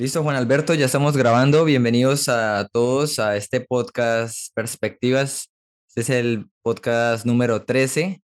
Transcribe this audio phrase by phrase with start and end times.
[0.00, 1.62] Listo, Juan Alberto, ya estamos grabando.
[1.66, 5.50] Bienvenidos a todos a este podcast Perspectivas.
[5.88, 8.22] Este es el podcast número 13.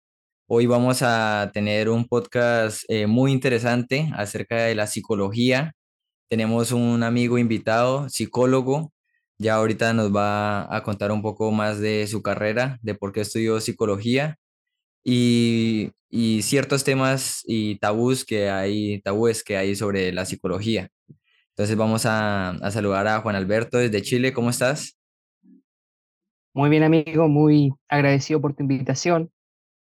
[0.49, 5.75] Hoy vamos a tener un podcast eh, muy interesante acerca de la psicología.
[6.29, 8.93] Tenemos un amigo invitado, psicólogo.
[9.39, 13.21] Ya ahorita nos va a contar un poco más de su carrera, de por qué
[13.21, 14.39] estudió psicología
[15.05, 20.91] y, y ciertos temas y tabús que hay, tabúes que hay sobre la psicología.
[21.51, 24.33] Entonces vamos a, a saludar a Juan Alberto desde Chile.
[24.33, 24.97] ¿Cómo estás?
[26.53, 29.31] Muy bien, amigo, muy agradecido por tu invitación,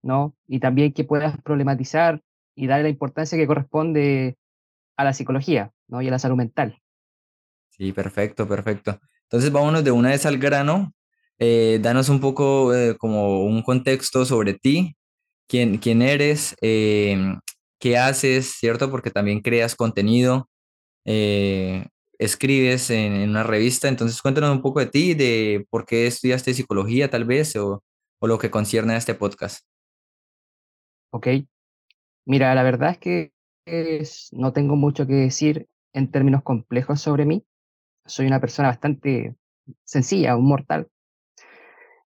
[0.04, 0.36] ¿no?
[0.48, 2.22] Y también que puedas problematizar
[2.56, 4.38] y darle la importancia que corresponde
[4.98, 6.02] a la psicología, ¿no?
[6.02, 6.78] Y a la salud mental.
[7.70, 9.00] Sí, perfecto, perfecto.
[9.24, 10.94] Entonces vámonos de una vez al grano.
[11.38, 14.98] Eh, danos un poco eh, como un contexto sobre ti,
[15.48, 17.40] quién, quién eres, em,
[17.80, 18.92] qué haces, ¿cierto?
[18.92, 20.49] Porque también creas contenido,
[21.12, 21.88] eh,
[22.20, 23.88] escribes en, una revista.
[23.88, 27.84] Entonces cuéntanos un poco de ti, de por qué estudiaste psicología tal vez o,
[28.20, 29.66] o lo que concierne a este podcast.
[31.12, 31.28] ¿Ok?
[32.26, 33.32] Mira, la verdad es que
[34.34, 37.44] no tengo mucho que decir en términos complejos sobre mí.
[38.06, 39.36] Soy una persona bastante
[39.84, 40.90] sencilla, un mortal.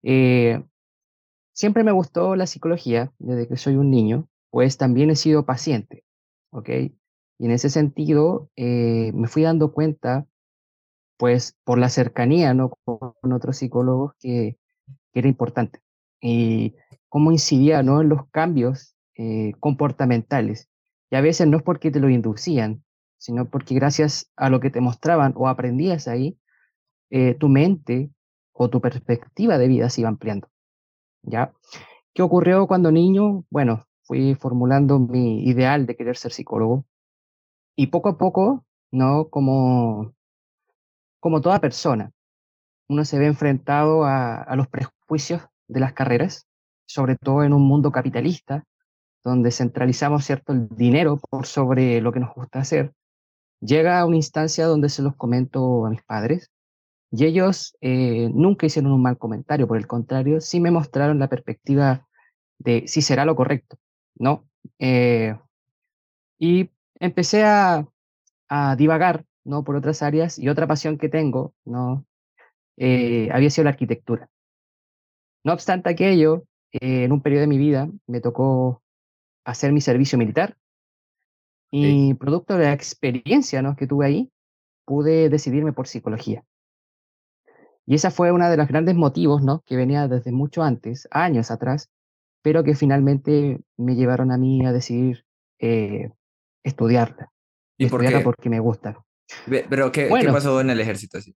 [0.01, 0.63] Eh,
[1.53, 6.05] siempre me gustó la psicología desde que soy un niño, pues también he sido paciente,
[6.51, 6.69] ¿ok?
[7.39, 10.25] Y en ese sentido eh, me fui dando cuenta
[11.17, 12.71] pues por la cercanía, ¿no?
[12.85, 14.57] Con otros psicólogos que,
[15.11, 15.79] que era importante.
[16.21, 16.75] Y
[17.09, 18.01] cómo incidía, ¿no?
[18.01, 20.69] En los cambios eh, comportamentales.
[21.11, 22.83] Y a veces no es porque te lo inducían,
[23.17, 26.39] sino porque gracias a lo que te mostraban o aprendías ahí,
[27.11, 28.09] eh, tu mente
[28.51, 30.49] o tu perspectiva de vida se iba ampliando,
[31.21, 31.53] ¿ya?
[32.13, 33.45] ¿Qué ocurrió cuando niño?
[33.49, 36.85] Bueno, fui formulando mi ideal de querer ser psicólogo
[37.75, 39.29] y poco a poco, ¿no?
[39.29, 40.13] Como,
[41.19, 42.11] como toda persona,
[42.87, 46.47] uno se ve enfrentado a, a los prejuicios de las carreras,
[46.85, 48.65] sobre todo en un mundo capitalista,
[49.23, 52.93] donde centralizamos cierto el dinero por sobre lo que nos gusta hacer.
[53.61, 56.51] Llega a una instancia donde se los comento a mis padres
[57.15, 61.29] y ellos eh, nunca hicieron un mal comentario, por el contrario, sí me mostraron la
[61.29, 62.07] perspectiva
[62.57, 63.77] de si será lo correcto,
[64.15, 64.47] ¿no?
[64.79, 65.37] Eh,
[66.39, 66.71] y
[67.03, 67.85] empecé a,
[68.49, 69.63] a divagar, ¿no?
[69.63, 72.05] Por otras áreas y otra pasión que tengo, ¿no?
[72.77, 74.29] Eh, había sido la arquitectura.
[75.43, 78.81] No obstante aquello, eh, en un periodo de mi vida me tocó
[79.45, 80.57] hacer mi servicio militar
[81.71, 82.09] Sí.
[82.09, 83.75] y producto de la experiencia ¿no?
[83.75, 84.31] que tuve ahí,
[84.85, 86.43] pude decidirme por psicología.
[87.85, 89.61] Y esa fue una de los grandes motivos ¿no?
[89.65, 91.89] que venía desde mucho antes, años atrás,
[92.43, 95.25] pero que finalmente me llevaron a mí a decidir
[95.59, 96.11] eh,
[96.63, 97.31] estudiarla.
[97.77, 98.23] ¿Y por Estudiarla qué?
[98.23, 99.03] porque me gusta.
[99.69, 101.17] Pero ¿qué, qué pasó en el ejército?
[101.17, 101.35] así?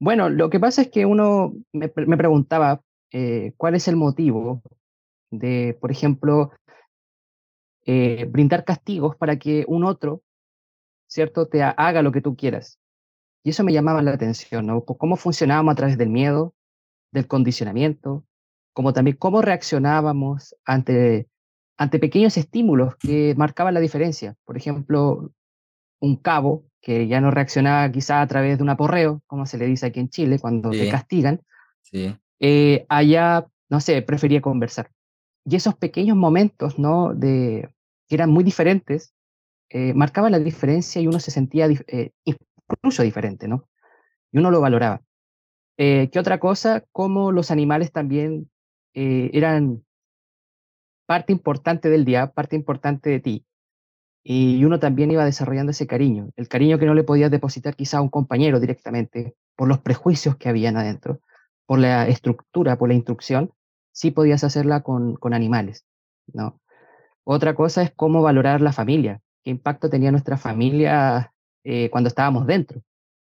[0.00, 2.80] bueno, lo que pasa es que uno me, me preguntaba
[3.12, 4.62] eh, cuál es el motivo
[5.30, 6.52] de, por ejemplo,
[7.86, 10.22] eh, brindar castigos para que un otro,
[11.08, 12.78] ¿cierto?, te ha- haga lo que tú quieras.
[13.44, 14.84] Y eso me llamaba la atención, ¿no?
[14.84, 16.54] Cómo funcionábamos a través del miedo,
[17.12, 18.24] del condicionamiento,
[18.74, 21.28] como también cómo reaccionábamos ante,
[21.78, 24.34] ante pequeños estímulos que marcaban la diferencia.
[24.44, 25.30] Por ejemplo,
[26.00, 29.66] un cabo que ya no reaccionaba quizá a través de un aporreo, como se le
[29.66, 31.40] dice aquí en Chile, cuando te Sí, castigan,
[31.82, 32.16] sí.
[32.40, 34.90] eh, allá, no sé, prefería conversar.
[35.44, 37.14] Y esos pequeños momentos, ¿no?
[37.14, 37.68] De,
[38.08, 39.14] que eran muy diferentes,
[39.70, 43.68] eh, marcaban la diferencia y uno se sentía eh, incluso diferente, ¿no?
[44.32, 45.00] Y uno lo valoraba.
[45.76, 46.84] ¿Qué otra cosa?
[46.90, 48.50] Como los animales también
[48.94, 49.84] eran
[51.08, 53.46] parte importante del día, parte importante de ti.
[54.22, 57.96] Y uno también iba desarrollando ese cariño, el cariño que no le podías depositar quizá
[57.96, 61.20] a un compañero directamente, por los prejuicios que habían adentro,
[61.64, 63.52] por la estructura, por la instrucción,
[63.90, 65.86] sí podías hacerla con, con animales,
[66.26, 66.60] ¿no?
[67.24, 71.32] Otra cosa es cómo valorar la familia, qué impacto tenía nuestra familia
[71.64, 72.82] eh, cuando estábamos dentro.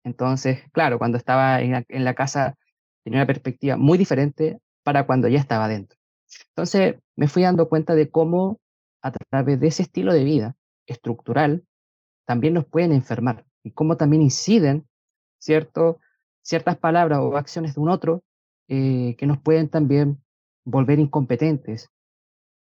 [0.06, 2.56] Entonces, claro, cuando estaba en la, casa
[3.04, 5.98] tenía una perspectiva muy diferente para cuando ya estaba dentro.
[6.50, 8.60] Entonces, me fui dando cuenta de cómo
[9.02, 10.56] a través de ese estilo de vida
[10.88, 11.64] estructural
[12.26, 14.88] también nos pueden enfermar y cómo también inciden
[15.40, 16.00] cierto,
[16.42, 18.24] ciertas palabras o acciones de un otro
[18.68, 20.22] eh, que nos pueden también
[20.64, 21.90] volver incompetentes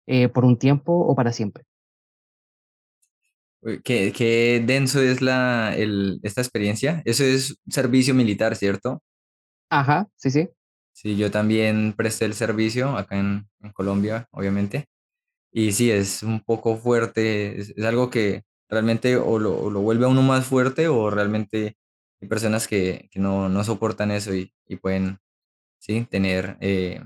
[0.08, 1.66] eh, por un tiempo o para siempre.
[3.84, 7.02] Qué, qué denso es la, el, esta experiencia.
[7.04, 9.04] Eso es servicio militar, ¿cierto?
[9.70, 10.50] Ajá, sí, sí.
[11.02, 14.88] Sí, yo también presté el servicio acá en, Colombia, obviamente.
[15.52, 20.10] Y sí, es un poco fuerte, es, algo que realmente o lo, lo vuelve a
[20.10, 21.78] uno más fuerte o realmente
[22.22, 25.20] hay personas que, que no, no soportan eso y, y pueden,
[25.80, 27.02] sí, tener, eh,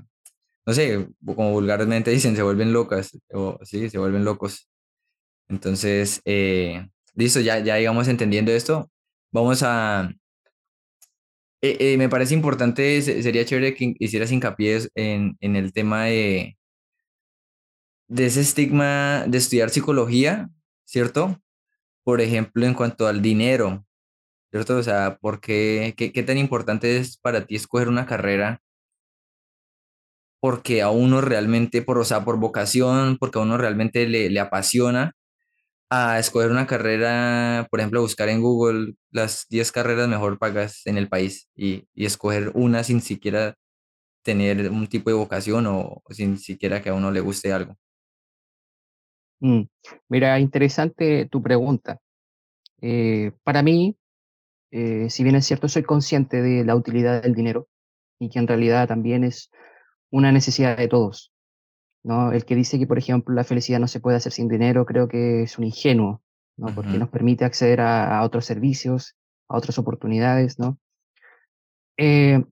[0.66, 4.68] no sé, como vulgarmente dicen, se vuelven locas o sí, se vuelven locos.
[5.48, 8.90] Entonces, eh, listo, ya, ya digamos entendiendo esto,
[9.32, 10.12] vamos a...
[11.70, 16.04] eh, eh, me parece importante, se- sería chévere que hicieras hincapié en, en el tema
[16.06, 16.56] de,
[18.08, 20.50] de ese estigma de estudiar psicología,
[20.84, 21.40] ¿cierto?
[22.04, 23.86] Por ejemplo, en cuanto al dinero,
[24.52, 24.78] ¿cierto?
[24.78, 28.62] O sea, ¿por qué, qué, qué tan importante es para ti escoger una carrera?
[30.40, 34.40] Porque a uno realmente, por, o sea, por vocación, porque a uno realmente le, le
[34.40, 35.12] apasiona
[35.94, 40.98] a escoger una carrera, por ejemplo, buscar en Google las 10 carreras mejor pagas en
[40.98, 43.56] el país y, y escoger una sin siquiera
[44.24, 47.76] tener un tipo de vocación o, sin siquiera que a uno le guste algo.
[49.40, 49.64] Mm,
[50.08, 51.98] Mira, interesante tu pregunta.
[52.80, 53.96] Eh, para mí,
[54.70, 57.68] eh, si bien es cierto, soy consciente de la utilidad del dinero
[58.18, 59.50] y que en realidad también es
[60.10, 61.33] una necesidad de todos,
[62.04, 62.32] ¿no?
[62.32, 65.08] El que dice que, por ejemplo, la felicidad no se puede hacer sin dinero, creo
[65.08, 66.22] que es un ingenuo,
[66.56, 66.74] ¿no?
[66.74, 69.16] Porque Ujú, nos permite acceder a, a otros servicios,
[69.48, 70.78] a otras oportunidades, ¿no?
[71.96, 72.44] Eh,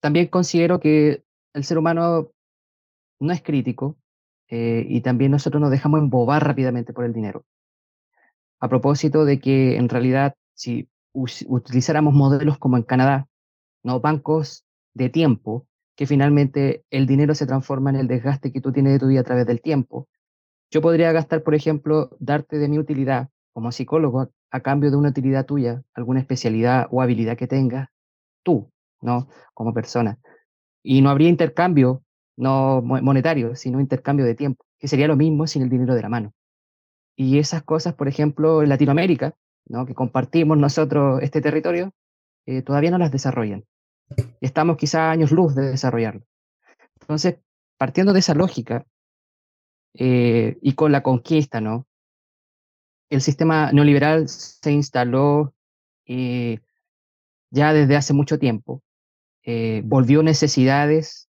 [0.00, 1.24] también considero que
[1.54, 2.32] el ser humano
[3.20, 3.98] no es crítico
[4.48, 7.44] eh, y también nosotros nos dejamos embobar rápidamente por el dinero.
[8.60, 13.28] A propósito de que en realidad, si utilizáramos modelos como en Canadá,
[13.82, 14.00] ¿no?
[14.00, 15.66] Bancos de tiempo,
[15.96, 19.20] que finalmente el dinero se transforma en el desgaste que tú tienes de tu vida
[19.20, 20.08] a través del tiempo.
[20.70, 25.10] Yo podría gastar, por ejemplo, darte de mi utilidad como psicólogo a, cambio de una
[25.10, 27.88] utilidad tuya, alguna especialidad o habilidad que tengas
[28.42, 28.70] tú,
[29.00, 29.28] ¿no?
[29.54, 30.18] Como persona.
[30.82, 32.02] Y no habría intercambio,
[32.36, 36.02] no mo- monetario, sino intercambio de tiempo, que sería lo mismo sin el dinero de
[36.02, 36.34] la mano.
[37.16, 39.34] Y esas cosas, por ejemplo, en Latinoamérica,
[39.66, 39.86] ¿no?
[39.86, 41.92] Que compartimos nosotros este territorio,
[42.46, 43.64] eh, todavía no las desarrollan.
[44.40, 46.22] Estamos quizá años luz de desarrollarlo.
[47.00, 47.38] Entonces,
[47.76, 48.86] partiendo de esa lógica
[49.94, 51.86] eh, y con la conquista, ¿no?
[53.08, 55.54] El sistema neoliberal se instaló
[56.06, 56.60] eh,
[57.50, 58.82] ya desde hace mucho tiempo,
[59.44, 61.28] eh, volvió necesidades,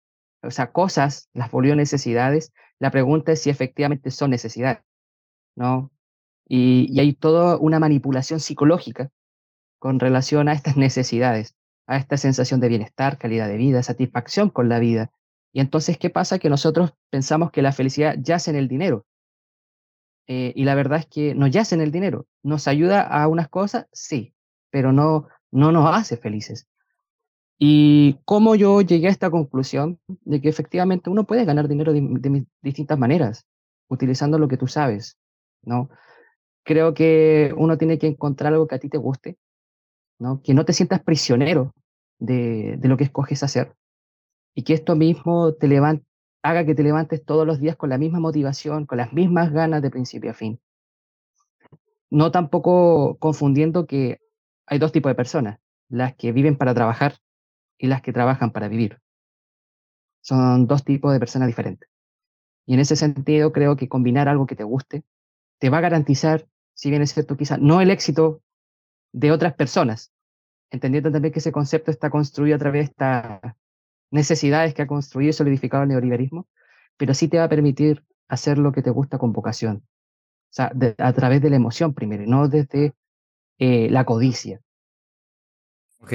[0.43, 2.51] o sea, cosas, las volvió necesidades.
[2.79, 4.83] La pregunta es si efectivamente son necesidades,
[5.55, 5.91] ¿no?
[6.47, 9.09] Y, y hay toda una manipulación psicológica
[9.79, 11.55] con relación a estas necesidades,
[11.87, 15.11] a esta sensación de bienestar, calidad de vida, satisfacción con la vida.
[15.53, 16.39] Y entonces, ¿qué pasa?
[16.39, 19.05] Que nosotros pensamos que la felicidad yace en el dinero.
[20.27, 22.27] eh, y la verdad es que no yace en el dinero.
[22.43, 23.87] ¿Nos ayuda a unas cosas?
[23.91, 24.33] Sí,
[24.69, 26.67] pero no, no nos hace felices.
[27.59, 32.01] Y cómo yo llegué a esta conclusión de que efectivamente uno puede ganar dinero de,
[32.01, 33.45] de distintas maneras,
[33.89, 35.17] utilizando lo que tú sabes,
[35.63, 35.89] ¿no?
[36.63, 39.37] Creo que uno tiene que encontrar algo que a ti te guste,
[40.21, 40.41] ¿no?
[40.43, 41.73] Que no te sientas prisionero
[42.19, 43.75] de, lo que escoges hacer
[44.53, 46.05] y que esto mismo te levan-
[46.43, 49.81] haga que te levantes todos los días con la misma motivación, con las mismas ganas
[49.81, 50.61] de principio a fin.
[52.11, 54.19] No tampoco confundiendo que
[54.67, 55.59] hay dos tipos de personas,
[55.89, 57.15] las que viven para trabajar
[57.79, 58.99] y las que trabajan para vivir.
[60.21, 61.89] Son dos tipos de personas diferentes.
[62.67, 65.03] Y en ese sentido creo que combinar algo que te guste
[65.57, 68.43] te va a garantizar, si bien es cierto quizá, no el éxito
[69.13, 70.11] de otras personas,
[70.69, 73.41] entendiendo también que ese concepto está construido a través de estas
[74.11, 76.47] necesidades que ha construido y solidificado el neoliberalismo,
[76.97, 80.71] pero sí te va a permitir hacer lo que te gusta con vocación, o sea,
[80.97, 82.93] a través de la emoción primero, no desde
[83.57, 84.59] eh, la codicia.
[86.01, 86.13] Ok,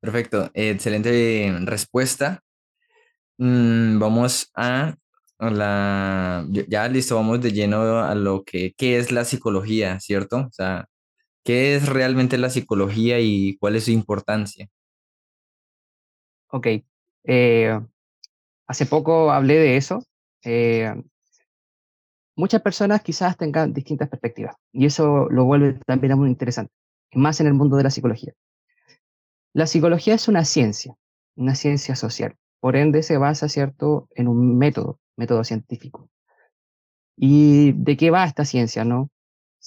[0.00, 0.50] perfecto.
[0.54, 2.42] Excelente respuesta.
[3.38, 4.96] Mm, vamos a,
[5.38, 6.46] la...
[6.48, 10.38] Ya listo, vamos de lleno a lo que, ¿qué es la psicología, ¿cierto?
[10.38, 10.86] O sea,
[11.48, 14.68] ¿qué es realmente la psicología y cuál es su importancia?
[16.48, 16.66] Ok,
[17.24, 17.80] eh,
[18.66, 20.04] hace poco hablé de eso.
[20.44, 20.92] eh,
[22.36, 26.70] muchas personas quizás tengan distintas perspectivas y eso lo vuelve también muy interesante,
[27.14, 28.34] más en el mundo de la psicología.
[29.54, 30.96] La psicología es una ciencia,
[31.34, 32.36] una ciencia social.
[32.60, 36.10] Por ende, se basa, ¿cierto?, en un método, método científico.
[37.16, 39.08] ¿Y de qué va esta ciencia, no?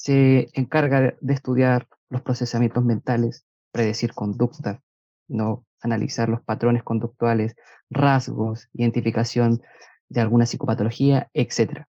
[0.03, 4.81] Se encarga de estudiar los procesamientos mentales, predecir conducta,
[5.27, 7.53] no analizar los patrones conductuales,
[7.91, 9.61] rasgos, identificación
[10.09, 11.87] de alguna psicopatología, etcétera.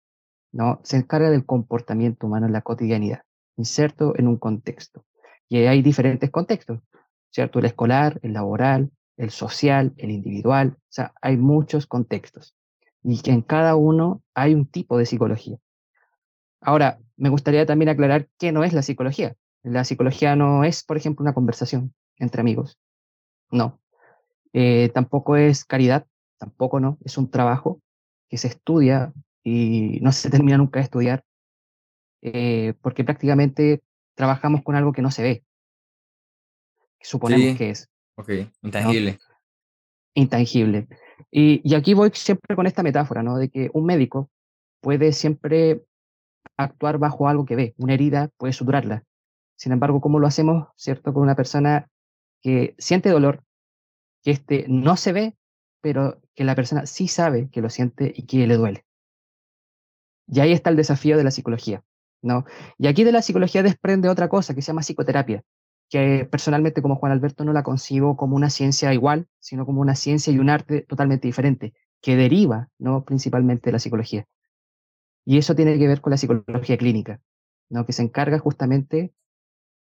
[0.52, 0.82] ¿no?
[0.84, 3.22] Se encarga del comportamiento humano en la cotidianidad,
[3.56, 5.06] inserto en un contexto.
[5.48, 6.80] Y hay diferentes contextos,
[7.30, 7.60] ¿cierto?
[7.60, 12.54] El escolar, el laboral, el social, el individual, o sea, hay muchos contextos.
[13.02, 15.56] Y que en cada uno hay un tipo de psicología.
[16.62, 19.36] Ahora, me gustaría también aclarar qué no es la psicología.
[19.62, 22.78] La psicología no es, por ejemplo, una conversación entre amigos.
[23.50, 23.80] No.
[24.52, 26.06] Eh, tampoco es caridad,
[26.38, 26.98] tampoco no.
[27.04, 27.80] Es un trabajo
[28.28, 31.24] que se estudia y no se termina nunca de estudiar,
[32.22, 33.82] eh, porque prácticamente
[34.14, 35.44] trabajamos con algo que no se ve,
[36.98, 38.68] que suponemos Sí, que es, ok, ¿no?
[38.68, 39.18] intangible.
[40.14, 40.88] Intangible.
[41.30, 43.38] Y, y aquí voy siempre con esta metáfora, ¿no?
[43.38, 44.30] De que un médico
[44.80, 45.82] puede siempre
[46.56, 49.04] actuar bajo algo que ve, una herida puede suturarla.
[49.56, 51.12] Sin embargo, ¿cómo lo hacemos, cierto?
[51.12, 51.88] Con una persona
[52.40, 53.44] que siente dolor,
[54.22, 55.36] que este no se ve,
[55.80, 58.84] pero que la persona sí sabe que lo siente y que le duele.
[60.26, 61.82] Y ahí está el desafío de la psicología,
[62.22, 62.44] ¿no?
[62.78, 65.42] Y aquí de la psicología desprende otra cosa que se llama psicoterapia,
[65.90, 69.94] que personalmente como Juan Alberto no la concibo como una ciencia igual, sino como una
[69.94, 73.04] ciencia y un arte totalmente diferente, que deriva, ¿no?
[73.04, 74.26] Principalmente de la psicología.
[75.24, 77.20] Y eso tiene que ver con la psicología clínica,
[77.70, 77.86] ¿no?
[77.86, 79.12] Que se encarga justamente,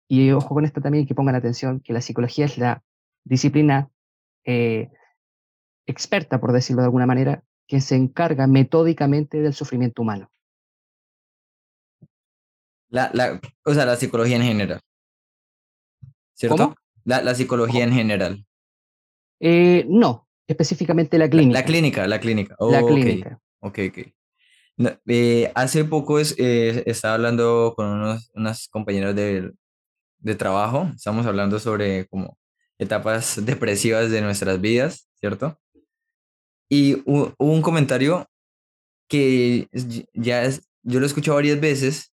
[0.08, 2.84] y ojo con esto también, que pongan atención, que la psicología es la
[3.24, 3.89] disciplina
[4.46, 4.89] eh,
[5.86, 10.31] experta, por decirlo de alguna manera, que se encarga metódicamente del sufrimiento humano.
[12.89, 14.79] La, la, o sea, la psicología en general,
[16.34, 16.58] ¿cierto?
[16.58, 16.75] ¿Cómo?
[17.05, 18.46] La, la psicología en general.
[19.39, 22.55] Eh, no, específicamente la La, la clínica, clínica, la clínica.
[22.60, 23.39] la Oh, clínica.
[23.60, 24.18] ok, ok.
[25.07, 29.51] Eh, hace poco es, eh, estaba hablando con unos, unas compañeras de,
[30.19, 32.38] de trabajo, estamos hablando sobre como
[32.79, 35.59] etapas depresivas de nuestras vidas, ¿cierto?
[36.69, 38.27] Y hu- hubo un comentario
[39.09, 39.67] que
[40.13, 42.13] ya es, yo lo he escuchado varias veces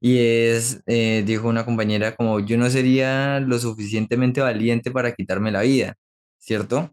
[0.00, 5.52] y es, eh, dijo una compañera como yo no sería lo suficientemente valiente para quitarme
[5.52, 5.96] la vida,
[6.38, 6.92] ¿cierto?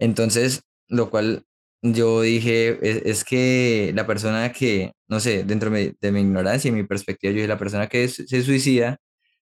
[0.00, 1.44] Entonces, lo cual
[1.84, 6.72] yo dije, es, es que la persona que, no sé, dentro de mi, ignorancia y
[6.72, 8.98] mi perspectiva, yo dije, la persona que se suicida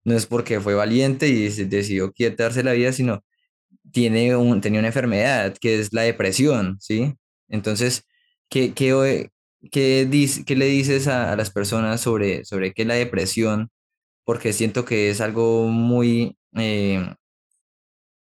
[0.05, 3.23] no es porque fue valiente y decidió quitarse la vida, sino
[3.91, 7.15] tiene un, tenía una enfermedad que es la depresión, ¿sí?
[7.49, 8.03] Entonces,
[8.49, 9.31] ¿qué, qué,
[9.71, 10.09] qué,
[10.45, 13.69] qué le dices a, a las personas sobre, sobre qué es la depresión?
[14.25, 17.15] Porque siento que es algo muy, eh,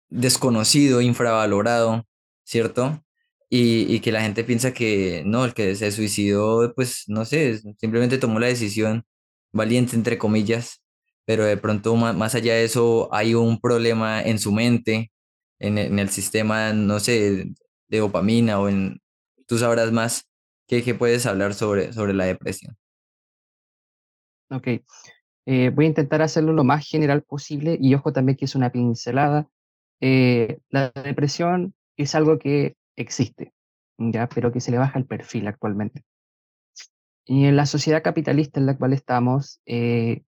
[0.09, 2.05] desconocido, infravalorado,
[2.43, 3.03] ¿cierto?
[3.49, 7.59] Y, y que la gente piensa que no, el que se suicidó, pues no sé,
[7.79, 9.03] simplemente tomó la decisión
[9.51, 10.83] valiente, entre comillas,
[11.25, 15.11] pero de pronto ma- más allá de eso hay un problema en su mente,
[15.59, 17.47] en, en el sistema, no sé,
[17.87, 19.01] de dopamina o en,
[19.47, 20.29] tú sabrás más,
[20.67, 22.77] ¿qué, qué puedes hablar sobre, sobre la depresión?
[24.51, 24.67] Ok,
[25.47, 28.71] eh, voy a intentar hacerlo lo más general posible y ojo también que es una
[28.71, 29.49] pincelada.
[30.01, 33.53] Eh, la depresión es algo que existe,
[33.97, 34.27] ¿ya?
[34.29, 36.03] Pero que se le baja el perfil actualmente.
[37.25, 40.23] Y en la sociedad capitalista en la cual estamos, eh,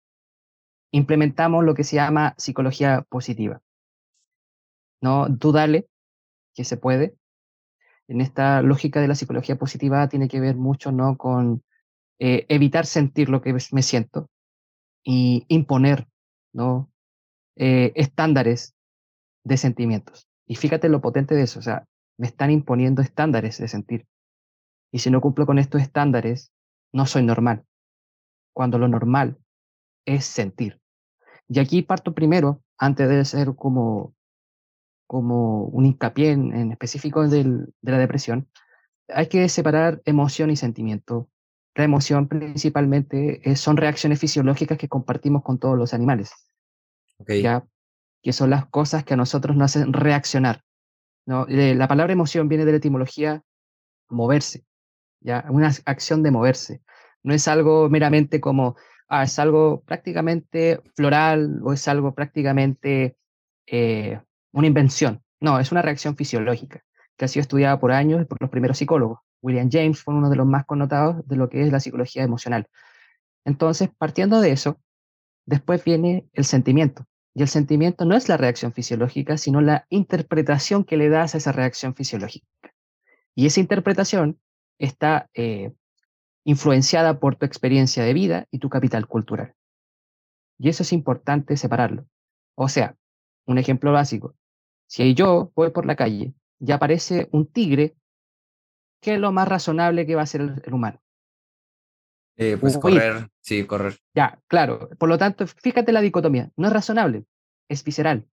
[0.93, 3.61] implementamos lo que se llama psicología positiva,
[5.03, 5.27] ¿no?
[5.39, 5.53] Tú
[6.55, 7.17] que se puede.
[8.09, 11.17] En esta lógica de la psicología positiva tiene que ver mucho, ¿no?
[11.17, 11.63] Con
[12.19, 14.31] eh, evitar sentir lo que me siento
[15.05, 16.09] y imponer,
[16.55, 16.91] ¿no?
[17.57, 18.75] Eh, estándares
[19.45, 20.29] de sentimientos.
[20.47, 21.85] Y fíjate lo potente de eso, o sea,
[22.19, 24.07] me están imponiendo estándares de sentir.
[24.93, 26.53] Y si no cumplo con estos estándares,
[26.93, 27.65] no soy normal,
[28.55, 29.39] cuando lo normal
[30.07, 30.81] es sentir.
[31.49, 34.15] Y aquí parto primero, antes de ser como,
[35.07, 38.49] como un hincapié en, en específico del- de la depresión,
[39.09, 41.29] hay que separar emoción y sentimiento.
[41.75, 46.33] La emoción principalmente eh, son reacciones fisiológicas que compartimos con todos los animales.
[48.23, 50.63] Que son las cosas que a nosotros nos hacen reaccionar.
[51.27, 53.43] La palabra emoción viene de la etimología
[54.09, 54.65] moverse,
[55.21, 55.47] ¿ya?
[55.51, 56.83] Una ac- acción de moverse.
[57.23, 58.77] No es algo meramente como,
[59.09, 63.17] ah, es algo prácticamente floral o es algo prácticamente
[63.67, 64.21] eh,
[64.53, 65.23] una invención.
[65.41, 66.83] No, es una reacción fisiológica
[67.17, 69.21] que ha sido estudiada por años por los primeros psicólogos.
[69.43, 72.69] William James fue uno de los más connotados de lo que es la psicología emocional.
[73.45, 74.81] Entonces, partiendo de eso,
[75.47, 77.07] después viene el sentimiento.
[77.37, 81.39] Y el sentimiento no es la reacción fisiológica, sino la interpretación que le das a
[81.39, 82.47] esa reacción fisiológica.
[83.35, 84.41] Y esa interpretación
[84.79, 85.75] está eh,
[86.45, 89.55] influenciada por tu experiencia de vida y tu capital cultural.
[90.59, 92.07] Y eso es importante separarlo.
[92.55, 92.97] O sea,
[93.45, 94.35] un ejemplo básico.
[94.87, 97.99] Si yo voy por la calle y aparece un tigre,
[99.03, 101.03] ¿qué es lo más razonable que va a el, el humano?
[102.37, 102.83] Eh, pues Huir.
[102.83, 103.97] correr, sí, correr.
[104.15, 104.91] Ya, claro.
[104.99, 106.51] Por lo tanto, fíjate la dicotomía.
[106.57, 107.25] No es razonable,
[107.69, 108.27] es visceral.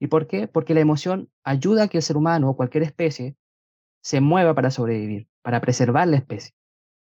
[0.00, 0.48] ¿Y por qué?
[0.48, 3.36] Porque la emoción ayuda a que el ser humano o cualquier especie
[4.02, 6.52] se mueva para sobrevivir, para preservar la especie.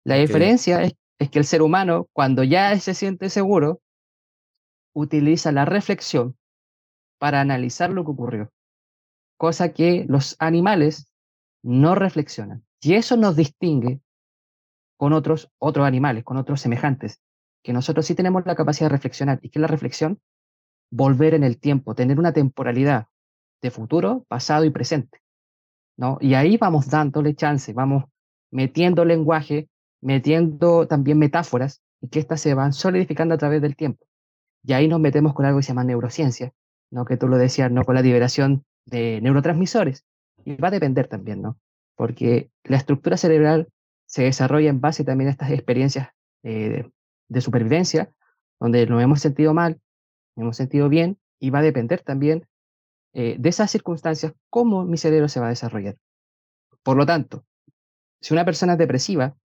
[0.05, 3.81] La diferencia es es que el ser humano, cuando ya se siente seguro,
[4.95, 6.37] utiliza la reflexión
[7.19, 8.53] para analizar lo que ocurrió,
[9.39, 11.13] cosa que los animales
[11.63, 12.65] no reflexionan.
[12.81, 14.01] Y eso nos distingue
[14.97, 17.21] con otros, otros animales, con otros semejantes,
[17.63, 19.39] que nosotros sí tenemos la capacidad de reflexionar.
[19.43, 20.21] ¿Y qué es la reflexión?
[20.91, 23.07] Volver en el tiempo, tener una temporalidad
[23.63, 25.21] de futuro, pasado y presente.
[25.97, 26.19] ¿no?
[26.21, 28.05] Y ahí vamos dándole chance, vamos
[28.51, 29.69] metiendo lenguaje,
[30.01, 34.07] metiendo también metáforas, y que éstas se van solidificando a través del tiempo.
[34.63, 36.53] Y ahí nos metemos con algo que se llama neurociencia,
[36.91, 37.05] ¿no?
[37.05, 37.85] que tú lo decías, ¿no?
[37.85, 40.05] con la liberación de neurotransmisores.
[40.45, 41.59] Y va a depender también, ¿no?
[41.97, 43.69] Porque la estructura cerebral
[44.15, 46.11] se desarrolla en base también a estas experiencias
[46.45, 46.89] eh,
[47.29, 48.13] de supervivencia,
[48.61, 49.81] donde nos hemos sentido mal,
[50.37, 52.47] nos hemos sentido bien, y va a depender también
[53.13, 55.97] eh, de esas circunstancias cómo mi cerebro se va a desarrollar.
[56.85, 57.45] Por lo tanto,
[58.21, 59.37] si una persona es depresiva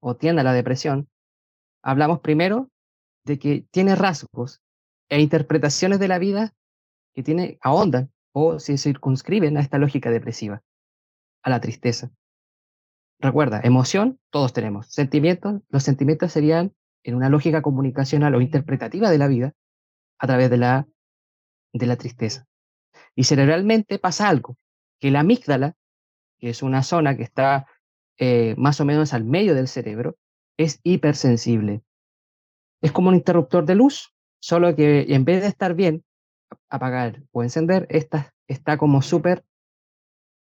[0.00, 1.08] o tiende a la depresión,
[1.80, 2.72] hablamos primero
[3.24, 4.60] de que tiene rasgos
[5.08, 6.52] e interpretaciones de la vida
[7.14, 10.64] que tiene ahondan o se circunscriben a esta lógica depresiva,
[11.44, 12.10] a la tristeza.
[13.20, 14.86] Recuerda, emoción, todos tenemos.
[14.86, 16.72] Sentimientos, los sentimientos serían
[17.02, 19.54] en una lógica comunicacional o interpretativa de la vida
[20.18, 20.86] a través de la,
[21.72, 22.46] de la tristeza.
[23.16, 24.56] Y cerebralmente pasa algo,
[25.00, 25.74] que la amígdala,
[26.38, 27.66] que es una zona que está
[28.18, 30.16] eh, más o menos al medio del cerebro,
[30.56, 31.82] es hipersensible.
[32.80, 36.04] Es como un interruptor de luz, solo que en vez de estar bien,
[36.68, 39.44] apagar o encender, esta está como súper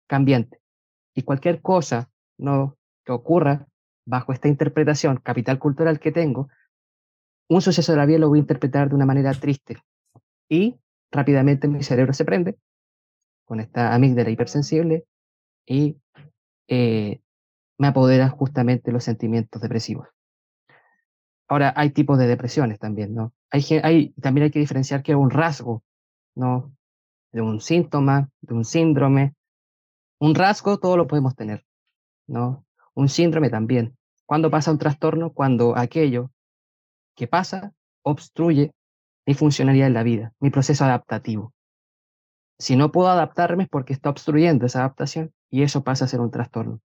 [0.07, 0.61] cambiante.
[1.15, 2.11] Y cualquier cosa
[2.41, 3.67] no, que ocurra
[4.07, 6.49] bajo esta interpretación capital cultural que tengo,
[7.49, 9.79] un suceso de la vida lo voy a interpretar de una manera triste.
[10.49, 10.79] Y
[11.11, 12.57] rápidamente mi cerebro se prende
[13.45, 15.05] con esta amígdala hipersensible
[15.67, 15.97] y
[16.69, 17.21] eh,
[17.79, 20.09] me apoderan justamente los sentimientos depresivos.
[21.49, 23.33] Ahora, hay tipos de depresiones también, ¿no?
[23.51, 25.83] Hay, hay, también hay que diferenciar que es un rasgo,
[26.37, 26.73] ¿no?
[27.33, 29.35] De un síntoma, de un síndrome.
[30.21, 31.65] Un rasgo todo lo podemos tener,
[32.31, 32.65] ¿no?
[32.95, 33.97] Un síndrome también.
[34.25, 35.33] ¿Cuándo pasa un trastorno?
[35.33, 36.31] Cuando aquello
[37.17, 38.73] que pasa obstruye
[39.27, 41.53] mi funcionalidad en la vida, mi proceso adaptativo.
[42.59, 46.21] Si no puedo adaptarme es porque está obstruyendo esa adaptación y eso pasa a ser
[46.21, 46.81] un trastorno.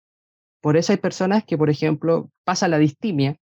[0.60, 3.38] Por eso hay personas que, por ejemplo, pasa la distimia,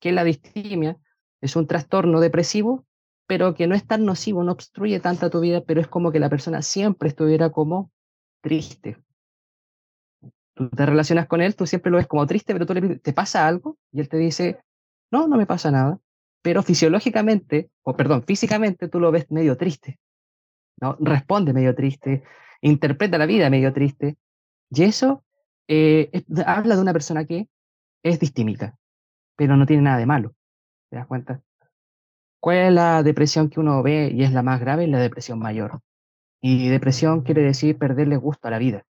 [0.00, 0.98] que la distimia
[1.40, 2.84] es un trastorno depresivo,
[3.26, 6.20] pero que no es tan nocivo, no obstruye tanta tu vida, pero es como que
[6.20, 7.90] la persona siempre estuviera como
[8.42, 8.98] triste.
[10.58, 13.12] Tú te relacionas con él, tú siempre lo ves como triste, pero tú le ¿te
[13.12, 13.78] pasa algo?
[13.92, 14.58] Y él te dice,
[15.12, 16.00] no, no me pasa nada.
[16.42, 20.00] Pero fisiológicamente, o perdón, físicamente tú lo ves medio triste.
[20.80, 20.96] ¿no?
[20.98, 22.24] Responde medio triste,
[22.60, 24.16] interpreta la vida medio triste.
[24.70, 25.22] Y eso
[25.68, 27.46] eh, habla de una persona que
[28.02, 28.76] es distímica,
[29.36, 30.34] pero no tiene nada de malo.
[30.90, 31.40] ¿Te das cuenta?
[32.40, 34.88] ¿Cuál es la depresión que uno ve y es la más grave?
[34.88, 35.82] La depresión mayor.
[36.40, 38.84] Y depresión quiere decir perderle gusto a la vida,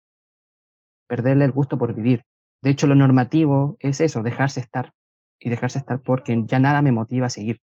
[1.09, 2.25] perderle el gusto por vivir.
[2.63, 4.93] De hecho, lo normativo es eso, dejarse estar
[5.41, 7.61] y dejarse estar porque ya nada me motiva a seguir.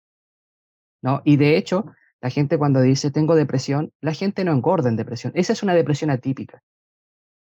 [1.02, 1.20] ¿no?
[1.24, 1.86] Y de hecho,
[2.20, 5.32] la gente cuando dice tengo depresión, la gente no engorda en depresión.
[5.34, 6.62] Esa es una depresión atípica.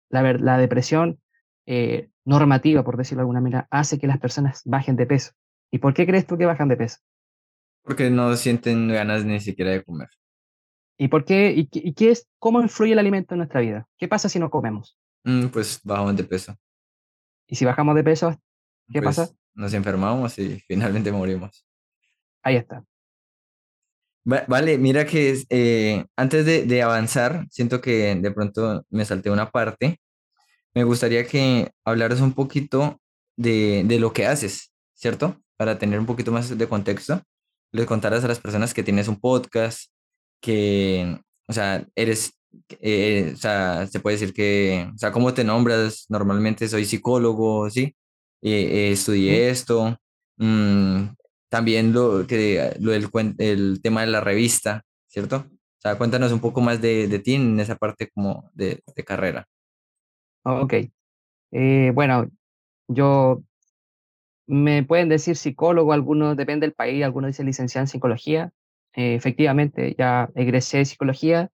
[0.10, 1.20] La, la depresión
[1.66, 5.32] eh, normativa, por decirlo de alguna manera, hace que las personas bajen de peso.
[5.72, 7.00] ¿Y por qué crees tú que bajan de peso?
[7.84, 10.10] Porque no sienten ganas ni siquiera de comer.
[10.98, 11.54] ¿Y por qué?
[11.56, 13.88] ¿Y, qué es, cómo influye el alimento en nuestra vida?
[13.98, 14.98] ¿Qué pasa si no comemos?
[15.24, 16.56] Mm, pues bajamos de peso.
[17.48, 18.32] ¿Y si bajamos de peso,
[18.92, 19.34] qué pues, pasa?
[19.54, 21.66] Nos enfermamos y finalmente morimos.
[22.42, 22.84] Ahí está.
[24.26, 29.52] Vale, mira que eh, antes de, de, avanzar, siento que de pronto me salté una
[29.52, 30.00] parte
[30.74, 33.00] me gustaría que hablaras un poquito
[33.38, 35.40] de, de, lo que haces, ¿cierto?
[35.58, 37.22] Para tener un poquito más de contexto,
[37.72, 39.92] les contaras a las personas que tienes un podcast,
[40.42, 42.34] que, o sea, eres,
[42.82, 46.06] eh, o sea, se puede decir que, o sea, ¿cómo te nombras?
[46.10, 47.96] Normalmente soy psicólogo, ¿sí?
[48.42, 49.98] Eh, estudié esto.
[50.38, 51.10] Mm,
[51.50, 55.46] también lo, que, lo del el tema de la revista, ¿cierto?
[55.48, 59.04] O sea, cuéntanos un poco más de, de ti en esa parte como de, de
[59.04, 59.48] carrera.
[60.44, 60.74] Ok.
[61.52, 62.30] Eh, bueno,
[62.88, 63.44] yo
[64.48, 68.52] me pueden decir psicólogo, algunos depende del país, algunos dicen licenciado en psicología.
[68.96, 71.50] Eh, efectivamente, ya egresé de psicología,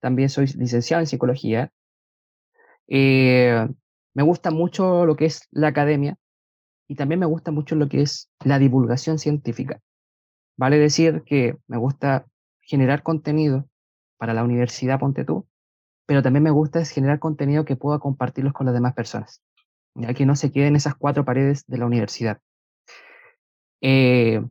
[0.00, 1.72] también soy licenciado en psicología.
[2.86, 3.68] Eh,
[4.14, 6.16] me gusta mucho lo que es la academia
[6.88, 9.80] y también me gusta mucho lo que es la divulgación científica.
[10.56, 12.26] Vale decir que me gusta
[12.62, 13.68] generar contenido
[14.16, 15.46] para la universidad, ponte tú,
[16.06, 19.42] pero también me gusta generar contenido que pueda compartirlos con las demás personas,
[19.94, 22.40] ya que no se queden esas cuatro paredes de la universidad.
[23.80, 24.42] Eh,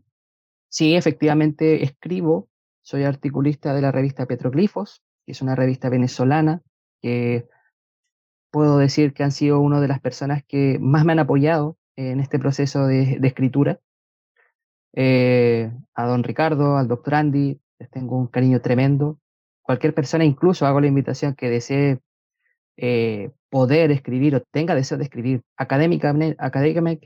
[0.69, 2.47] sí, efectivamente escribo,
[2.81, 6.61] soy articulista de la revista Petroglifos, que es una revista venezolana
[7.01, 7.49] que
[8.49, 12.21] puedo decir que han sido una de las personas que más me han apoyado en
[12.21, 13.81] este proceso de, escritura.
[14.93, 19.19] Eh, a don Ricardo, al doctor Andy, les tengo un cariño tremendo.
[19.61, 21.99] Cualquier persona, incluso hago la invitación que desee
[22.77, 26.37] eh, poder escribir o tenga deseo de escribir académicamente,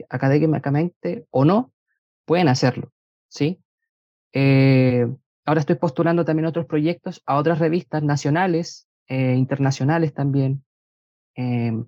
[0.09, 1.73] académicamente, o no,
[2.25, 2.91] pueden hacerlo,
[3.29, 3.59] ¿sí?
[4.31, 5.07] Eh,
[5.45, 10.63] ahora estoy postulando también otros proyectos a otras revistas nacionales, eh, internacionales también.
[11.35, 11.85] Em,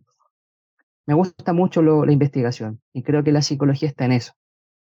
[1.05, 4.33] me gusta mucho la investigación y creo que la psicología está en eso,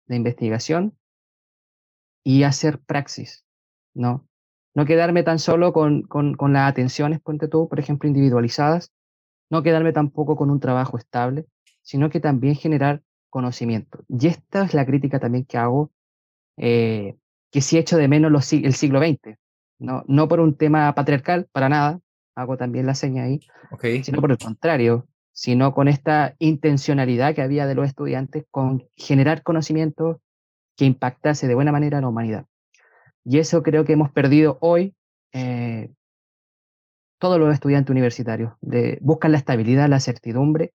[0.06, 0.96] la investigación
[2.22, 3.44] y hacer praxis,
[3.94, 4.28] ¿no?
[4.74, 8.92] No quedarme tan solo con, con, con las atenciones, ponte tú, por ejemplo, individualizadas,
[9.50, 11.46] no quedarme tampoco con un trabajo estable,
[11.82, 14.04] sino que también generar conocimiento.
[14.08, 15.90] Y esta es la crítica también que hago,
[16.56, 17.16] eh,
[17.52, 19.36] que sí echo de menos los, el siglo XX,
[19.78, 20.02] ¿no?
[20.08, 22.00] no por un tema patriarcal, para nada,
[22.34, 23.40] hago también la seña ahí,
[24.02, 29.42] sino por el contrario, sino con esta intencionalidad que había de los estudiantes con generar
[29.42, 30.20] conocimiento
[30.76, 32.46] que impactase de buena manera a la humanidad.
[33.24, 34.94] Y eso creo que hemos perdido hoy
[35.32, 35.90] eh,
[37.18, 38.54] todos los estudiantes universitarios.
[38.60, 40.72] De, buscan la estabilidad, la certidumbre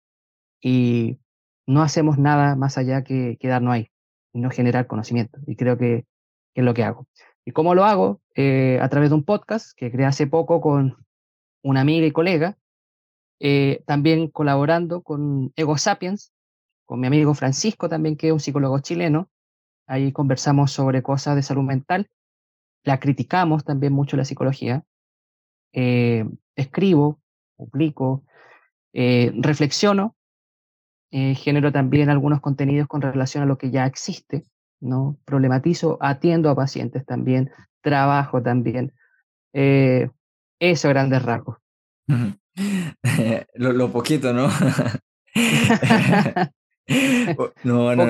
[0.61, 1.19] y
[1.65, 3.89] no hacemos nada más allá que quedarnos ahí
[4.31, 5.39] y no generar conocimiento.
[5.45, 6.05] Y creo que,
[6.59, 7.07] es lo que hago.
[7.45, 8.21] ¿Y cómo lo hago?
[8.35, 10.97] Eh, a través de un podcast que creé hace poco con
[11.63, 12.57] una amiga y colega,
[13.39, 16.33] eh, también colaborando con Ego Sapiens,
[16.85, 19.29] con mi amigo Francisco también, que es un psicólogo chileno.
[19.87, 22.09] Ahí conversamos sobre cosas de salud mental
[22.83, 24.83] la criticamos también mucho la psicología.
[25.73, 27.19] Eh, escribo,
[27.57, 28.23] publico,
[28.93, 30.15] eh, reflexiono,
[31.11, 34.45] genero también algunos contenidos con relación a lo que ya existe,
[34.79, 35.17] ¿no?
[35.25, 38.93] Problematizo, atiendo a pacientes también, trabajo también.
[39.53, 41.57] eso, grandes rasgos.
[43.55, 44.49] lo, lo poquito, ¿no?
[47.63, 48.05] no, no,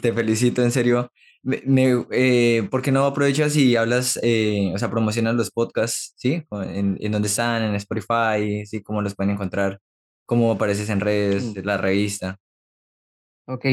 [0.00, 1.10] te felicito, en serio.
[1.42, 6.44] Me, eh, ¿Por qué no aprovechas y hablas, eh, o sea, promocionas los podcasts, ¿sí?
[6.50, 8.82] En, en dónde están, en Spotify, ¿sí?
[8.82, 9.80] ¿Cómo los pueden encontrar?
[10.26, 12.36] ¿Cómo apareces en redes, de la revista?
[13.46, 13.64] Ok.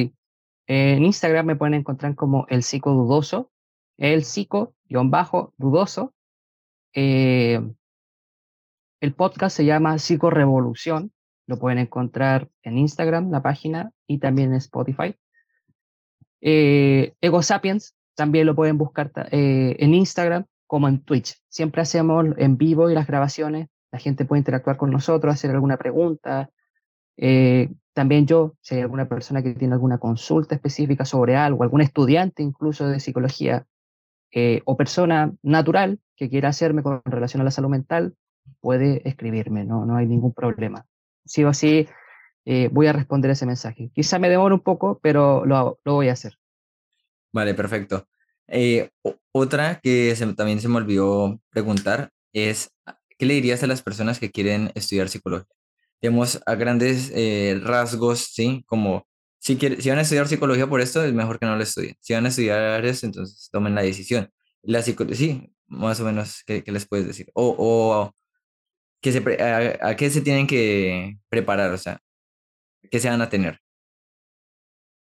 [0.68, 3.52] En Instagram me pueden encontrar como el psico dudoso,
[3.98, 6.14] el psico-dudoso.
[6.94, 7.62] Eh,
[9.02, 11.12] el podcast se llama Psico Revolución.
[11.48, 15.16] Lo pueden encontrar en Instagram, la página, y también en Spotify.
[16.42, 21.38] Eh, Ego Sapiens también lo pueden buscar eh, en Instagram como en Twitch.
[21.50, 23.68] Siempre hacemos en vivo y las grabaciones.
[23.92, 26.50] La gente puede interactuar con nosotros, hacer alguna pregunta.
[27.18, 31.82] Eh, también yo, si hay alguna persona que tiene alguna consulta específica sobre algo, algún
[31.82, 33.66] estudiante incluso de psicología
[34.66, 38.18] o persona natural que quiera hacerme con relación a la salud mental,
[38.60, 40.86] puede escribirme, no, no hay ningún problema.
[41.26, 41.88] Sí o sí,
[42.46, 43.90] eh, voy a responder ese mensaje.
[43.94, 46.38] Quizá me demore un poco, pero lo, lo voy a hacer.
[47.34, 48.08] Vale, perfecto.
[48.48, 48.90] Eh,
[49.32, 52.72] otra que también se me olvidó preguntar es,
[53.18, 55.48] ¿qué le dirías a las personas que quieren estudiar psicología?
[56.00, 58.64] Tenemos a grandes eh, rasgos, ¿sí?
[58.68, 59.08] Como,
[59.40, 61.96] si, si van a estudiar psicología por esto, es mejor que no lo estudien.
[62.00, 64.30] Si van a estudiar eso, entonces tomen la decisión.
[64.64, 67.30] La sí, más o menos, ¿qué, qué les puedes decir?
[67.34, 68.12] O, o
[69.02, 71.72] que se a, a, qué se tienen que preparar?
[71.72, 72.00] O sea,
[72.90, 73.60] que se van a tener?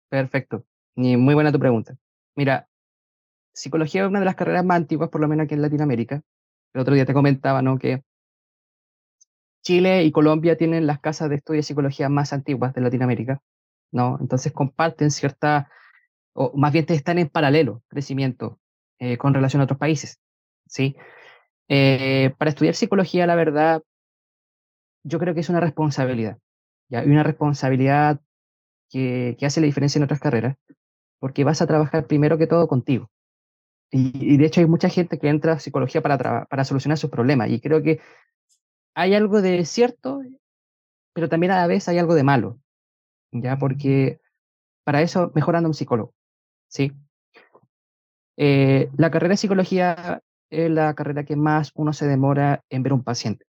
[0.08, 0.64] Perfecto.
[0.96, 1.96] Y muy buena tu pregunta.
[2.36, 2.68] Mira,
[3.52, 6.22] psicología es una de las carreras más antiguas, por lo menos aquí en Latinoamérica.
[6.74, 7.78] El otro día te comentaba, ¿no?
[7.78, 8.04] Que
[9.68, 13.42] Chile y Colombia tienen las casas de estudio de psicología más antiguas de Latinoamérica,
[13.92, 14.16] ¿no?
[14.18, 15.70] Entonces comparten cierta,
[16.32, 18.58] o más bien están en paralelo crecimiento
[18.98, 20.22] eh, con relación a otros países,
[20.66, 20.96] ¿sí?
[21.68, 23.82] Eh, para estudiar psicología, la verdad,
[25.04, 26.38] yo creo que es una responsabilidad.
[26.88, 27.04] ¿ya?
[27.04, 28.22] Y una responsabilidad
[28.88, 30.56] que, que, hace la diferencia en otras carreras,
[31.18, 33.10] porque vas a trabajar primero que todo contigo.
[33.90, 37.50] Y, de hecho hay mucha gente que entra a psicología para, para solucionar sus problemas,
[37.50, 38.00] y creo que
[38.98, 40.22] hay algo de cierto,
[41.14, 42.58] pero también a la vez hay algo de malo,
[43.30, 43.56] ¿ya?
[43.56, 44.20] Porque
[44.82, 46.14] para eso mejorando un psicólogo,
[46.66, 46.90] ¿sí?
[48.36, 52.92] Eh, la carrera de psicología es la carrera que más uno se demora en ver
[52.92, 53.46] un paciente.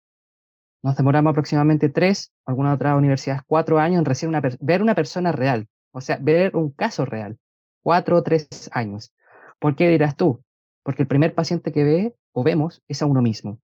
[0.82, 5.30] Nos demoramos aproximadamente tres, algunas otras universidades cuatro años en recibir una, ver una persona
[5.30, 7.38] real, o sea, ver un caso real.
[7.82, 9.12] Cuatro o tres años.
[9.58, 10.42] ¿Por qué dirás tú?
[10.82, 13.60] Porque el primer paciente que ve o vemos es a uno mismo,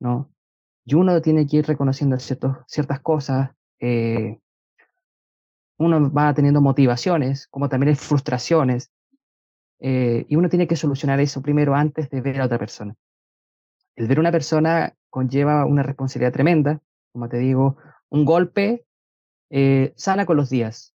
[0.00, 0.32] ¿no?
[0.84, 3.50] Y uno tiene que ir reconociendo ciertas cosas.
[3.80, 4.38] Eh,
[5.78, 8.90] uno va teniendo motivaciones, como también hay frustraciones,
[9.80, 12.94] eh, y uno tiene que solucionar eso primero antes de ver a otra persona.
[13.96, 16.80] El ver a una persona conlleva una responsabilidad tremenda,
[17.12, 17.76] como te digo,
[18.08, 18.86] un golpe
[19.50, 20.94] eh, sana con los días,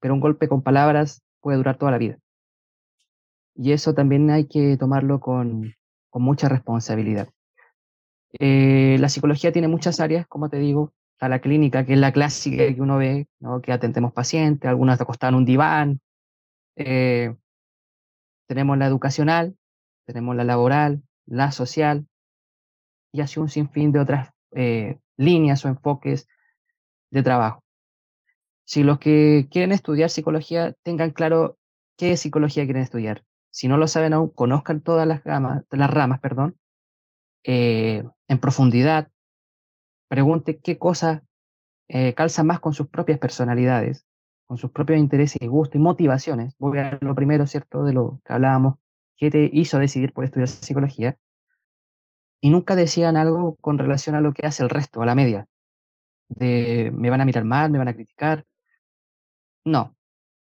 [0.00, 2.18] pero un golpe con palabras puede durar toda la vida.
[3.56, 5.74] Y eso también hay que tomarlo con
[6.12, 7.28] mucha responsabilidad.
[8.38, 12.12] Eh, la psicología tiene muchas áreas, como te digo, está la clínica, que es la
[12.12, 13.28] clásica que uno ve,
[13.62, 16.00] que atendemos pacientes, algunos acostados en un diván.
[16.76, 17.34] Eh,
[18.46, 19.56] tenemos la educacional,
[20.06, 22.06] tenemos la laboral, la social,
[23.12, 26.26] y así un sinfín de otras eh, líneas o enfoques
[27.10, 27.62] de trabajo.
[28.64, 31.58] Si los que quieren estudiar psicología tengan claro
[31.96, 33.24] qué psicología quieren estudiar.
[33.50, 36.56] Si no lo saben aún, conozcan todas las, las ramas, perdón,
[37.44, 39.08] eh, en profundidad,
[40.08, 41.22] pregunte qué cosa
[41.88, 44.06] eh, calza más con sus propias personalidades,
[44.46, 46.54] con sus propios intereses y gustos y motivaciones.
[46.58, 48.76] Voy a lo primero, ¿cierto?, de lo que hablábamos,
[49.16, 51.18] qué te hizo decidir por estudiar psicología.
[52.40, 55.46] Y nunca decían algo con relación a lo que hace el resto, a la media.
[56.28, 58.44] Me van a mirar mal, me van a criticar.
[59.64, 59.94] No.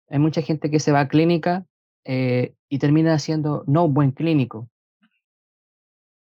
[0.09, 1.65] Hay mucha gente que se va a clínica
[2.05, 4.69] eh, y termina siendo no buen clínico.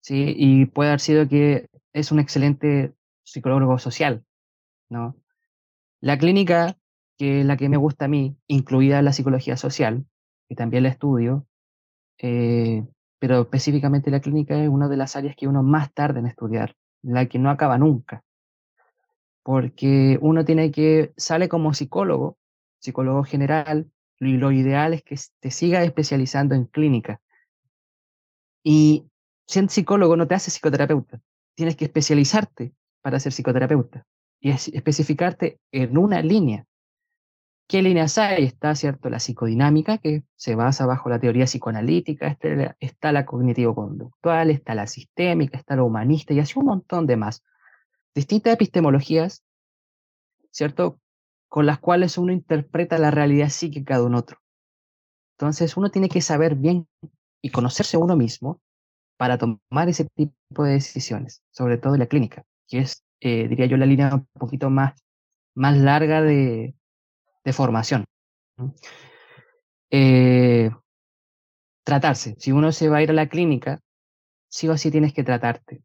[0.03, 0.35] ¿Sí?
[0.37, 2.93] Y puede haber sido que es un excelente
[3.25, 4.25] psicólogo social,
[4.91, 5.17] ¿no?
[6.01, 6.77] La clínica,
[7.17, 10.05] que es la que me gusta a mí, incluida la psicología social,
[10.49, 11.47] y también la estudio,
[12.19, 12.85] eh,
[13.19, 16.75] pero específicamente la clínica es una de las áreas que uno más tarda en estudiar,
[17.03, 18.25] la que no acaba nunca.
[19.45, 22.37] Porque uno tiene que, sale como psicólogo,
[22.81, 27.21] psicólogo general, y lo ideal es que te siga especializando en clínica.
[28.65, 29.07] Y
[29.47, 31.21] siendo psicólogo no te hace psicoterapeuta.
[31.55, 34.07] Tienes que especializarte para ser psicoterapeuta
[34.41, 36.67] y especificarte en una línea.
[37.69, 38.45] ¿Qué líneas hay?
[38.45, 39.09] Está, ¿cierto?
[39.09, 44.87] La psicodinámica, que se basa bajo la teoría psicoanalítica, está, está la cognitivo-conductual, está la
[44.87, 47.43] sistémica, está la humanista y así un montón de más.
[48.15, 49.43] Distintas epistemologías,
[50.51, 51.01] ¿cierto?
[51.49, 54.39] Con las cuales uno interpreta la realidad psíquica de un otro.
[55.39, 56.87] Entonces uno tiene que saber bien
[57.41, 58.61] y conocerse uno mismo
[59.17, 63.67] para tomar ese tipo de decisiones, sobre todo en la clínica, que es, eh, diría
[63.67, 64.95] yo, la línea un poquito más,
[65.55, 66.75] más larga de,
[67.45, 68.05] de formación.
[69.91, 70.71] Eh,
[71.85, 72.37] tratarse.
[72.39, 73.81] Si uno se va a ir a la clínica,
[74.49, 75.83] sí o sí tienes que tratarte.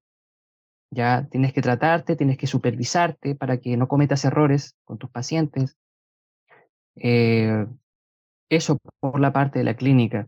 [0.92, 5.76] Ya tienes que tratarte, tienes que supervisarte para que no cometas errores con tus pacientes.
[6.96, 7.68] Eh,
[8.50, 10.28] eso por la parte de la clínica.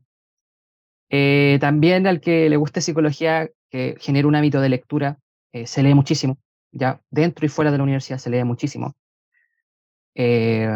[1.10, 5.20] Eh, también al que le guste psicología, que genera un hábito de lectura,
[5.52, 6.38] eh, se lee muchísimo,
[6.72, 8.96] ya dentro y fuera de la universidad se lee muchísimo.
[10.14, 10.68] Eh,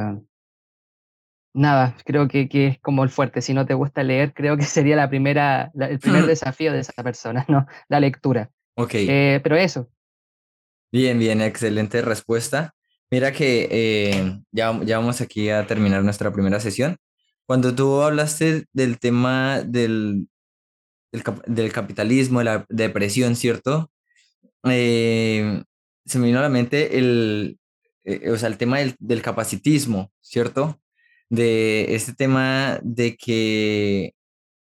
[1.53, 3.41] nada, creo que, que, es como el fuerte.
[3.41, 7.03] Si no te gusta leer, creo que sería la primera, el primer desafío de esa
[7.03, 7.67] persona, ¿no?
[7.87, 8.49] La lectura.
[8.75, 8.93] Ok.
[9.43, 9.89] pero eso.
[10.91, 12.73] Bien, bien, excelente respuesta.
[13.11, 16.97] Mira que ya, ya vamos aquí a terminar nuestra primera sesión.
[17.45, 20.27] Cuando tú hablaste del tema del,
[21.47, 23.91] del, capitalismo, de la depresión, ¿cierto?
[24.63, 25.63] Eh,
[26.05, 27.59] se me vino a la mente el,
[28.05, 30.79] eh, o sea, el tema del, del, capacitismo, ¿cierto?
[31.29, 34.13] De este tema de que,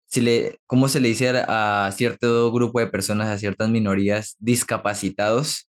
[0.07, 5.69] si le, ¿cómo se le dice a, cierto grupo de personas, a ciertas minorías discapacitados?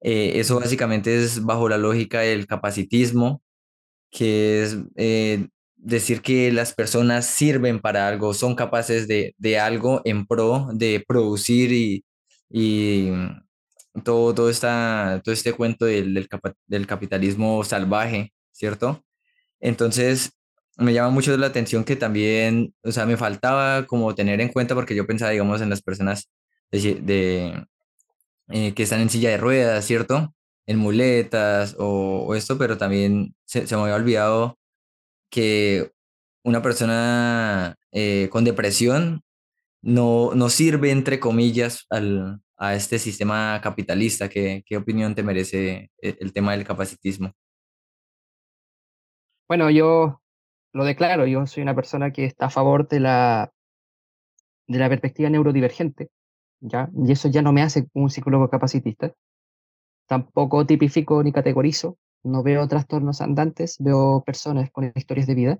[0.00, 3.42] Eh, eso básicamente es bajo la lógica del capacitismo,
[4.10, 4.78] que es
[5.82, 11.72] decir que las personas sirven para algo, son capaces de, algo en pro de producir
[11.72, 12.04] y,
[12.48, 13.10] y
[14.04, 16.28] todo, todo, esta, todo este cuento del,
[16.66, 19.04] del, capitalismo salvaje, ¿cierto?
[19.60, 20.32] Entonces,
[20.78, 24.74] me llama mucho la atención que también, o sea, me faltaba como tener en cuenta
[24.74, 26.30] porque yo pensaba, digamos, en las personas
[26.70, 27.66] de,
[28.48, 30.34] eh, que están en silla de ruedas, ¿cierto?
[30.66, 34.58] En muletas o, esto, pero también se, se me había olvidado
[35.32, 35.90] que
[36.44, 39.22] una persona eh, con depresión
[39.82, 44.28] no, no sirve, entre comillas, al, a este sistema capitalista.
[44.28, 47.32] ¿Qué, ¿Qué, opinión te merece eh, el tema del capacitismo?
[49.48, 50.20] Bueno, yo
[50.72, 53.52] lo declaro, yo soy una persona que está a favor de la,
[54.66, 56.10] de la perspectiva neurodivergente,
[56.60, 56.90] ¿ya?
[56.94, 59.12] y eso ya no me hace un psicólogo capacitista.
[60.06, 65.58] Tampoco tipifico ni categorizo no veo trastornos andantes, veo personas con historias de vida.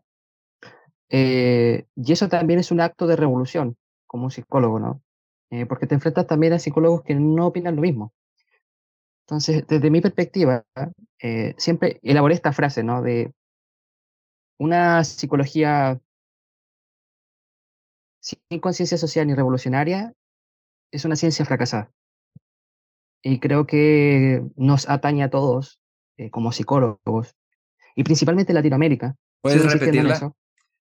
[1.09, 5.03] Eh, y eso también es un acto de revolución como psicólogo, ¿no?
[5.51, 8.12] Eh, porque te enfrentas también a psicólogos que no opinan lo mismo.
[9.27, 10.64] Entonces, desde mi perspectiva,
[11.20, 13.03] eh, siempre elaboré esta frase, ¿no?
[13.03, 13.33] De
[14.59, 16.01] una psicología
[18.20, 20.14] sin conciencia social ni revolucionaria
[20.92, 21.90] es una ciencia fracasada.
[23.22, 25.81] Y creo que nos atañe a todos
[26.16, 27.35] eh, como psicólogos
[27.94, 29.16] y principalmente en Latinoamérica.
[29.40, 30.33] ¿Puedes repetirla?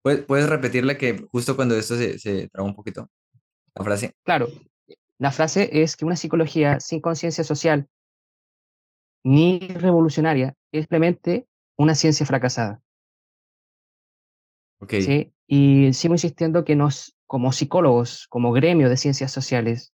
[0.02, 3.10] ¿Puedes, repetirla que justo cuando esto se, se traba un poquito?
[3.74, 4.14] La frase.
[4.24, 4.48] Claro,
[5.18, 7.88] la frase es que una psicología sin conciencia social
[9.24, 12.82] ni revolucionaria es simplemente una ciencia fracasada.
[14.80, 14.94] Ok.
[15.02, 15.34] ¿sí?
[15.48, 19.94] Y sigo insistiendo que nos, como psicólogos, como gremio de ciencias sociales,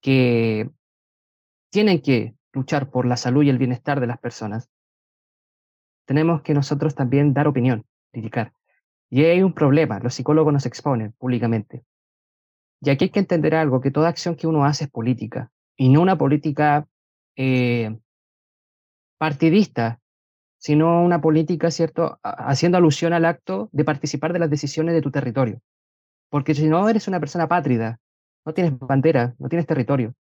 [0.00, 0.70] que
[1.70, 4.70] tienen que luchar por la salud y el bienestar de las personas,
[6.06, 8.52] tenemos que nosotros también dar opinión, criticar.
[9.10, 11.84] Y hay un problema, los psicólogos nos exponen públicamente.
[12.80, 15.88] Y aquí hay que entender algo, que toda acción que uno hace es política, y
[15.88, 16.86] no una política
[17.36, 17.96] eh,
[19.18, 20.00] partidista,
[20.58, 25.10] sino una política, ¿cierto?, haciendo alusión al acto de participar de las decisiones de tu
[25.10, 25.60] territorio.
[26.28, 27.98] Porque si no eres una persona pátrida,
[28.44, 30.14] no tienes bandera, no tienes territorio.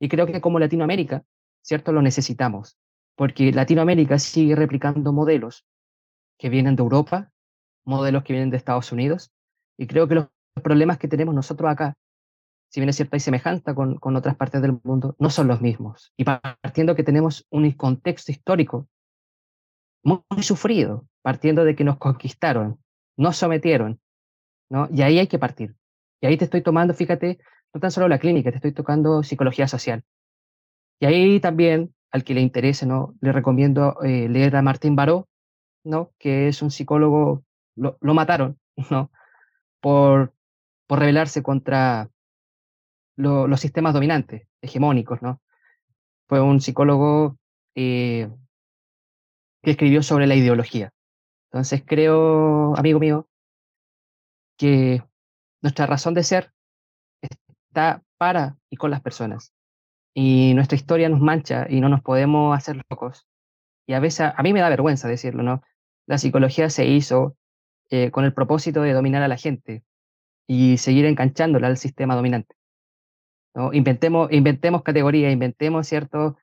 [0.00, 1.24] Y creo que como Latinoamérica,
[1.66, 2.78] ¿cierto?, lo necesitamos.
[3.16, 5.66] Porque Latinoamérica sigue replicando modelos
[6.38, 7.32] que vienen de Europa,
[7.84, 9.32] modelos que vienen de Estados Unidos,
[9.76, 10.28] y creo que los
[10.62, 11.94] problemas que tenemos nosotros acá,
[12.70, 15.60] si bien es cierto hay semejanza con, con otras partes del mundo, no son los
[15.60, 16.12] mismos.
[16.16, 18.88] Y partiendo que tenemos un contexto histórico
[20.04, 22.78] muy, muy sufrido, partiendo de que nos conquistaron,
[23.16, 24.00] nos sometieron,
[24.70, 24.88] ¿no?
[24.92, 25.74] Y ahí hay que partir.
[26.20, 27.38] Y ahí te estoy tomando, fíjate,
[27.74, 30.04] no tan solo la clínica, te estoy tocando psicología social.
[31.00, 33.14] Y ahí también, al que le interese, ¿no?
[33.20, 35.28] Le recomiendo eh, leer a Martín Baró,
[35.84, 36.12] ¿no?
[36.18, 37.44] Que es un psicólogo,
[37.76, 38.58] lo, lo mataron,
[38.90, 39.10] ¿no?
[39.80, 40.34] Por,
[40.88, 42.10] por rebelarse contra
[43.16, 45.40] lo- los sistemas dominantes, hegemónicos, ¿no?
[46.28, 47.38] Fue un psicólogo
[47.76, 48.30] eh,
[49.62, 50.92] que escribió sobre la ideología.
[51.50, 53.28] Entonces creo, amigo mío,
[54.58, 55.02] que
[55.62, 56.52] nuestra razón de ser
[57.68, 59.52] está para y con las personas.
[60.18, 63.28] Y nuestra historia nos mancha y no nos podemos hacer locos.
[63.86, 65.62] Y a veces, a mí me da vergüenza decirlo, ¿no?
[66.06, 67.36] La psicología se hizo
[67.90, 69.84] eh, con el propósito de dominar a la gente
[70.46, 72.56] y seguir enganchándola al sistema dominante.
[73.54, 73.72] ¿no?
[73.74, 76.34] Inventemos, inventemos categorías, inventemos ciertas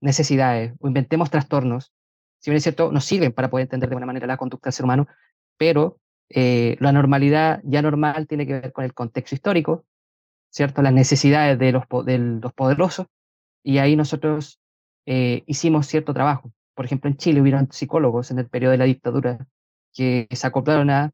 [0.00, 1.92] necesidades o inventemos trastornos.
[2.40, 4.74] Si bien es cierto, nos sirven para poder entender de buena manera la conducta del
[4.74, 5.06] ser humano,
[5.56, 9.84] pero eh, la normalidad ya normal tiene que ver con el contexto histórico,
[10.52, 10.82] ¿cierto?
[10.82, 13.06] Las necesidades de los, de los poderosos,
[13.64, 14.60] y ahí nosotros
[15.06, 16.52] eh, hicimos cierto trabajo.
[16.74, 19.46] Por ejemplo, en Chile hubieron psicólogos en el periodo de la dictadura
[19.92, 21.12] que se acoplaron a,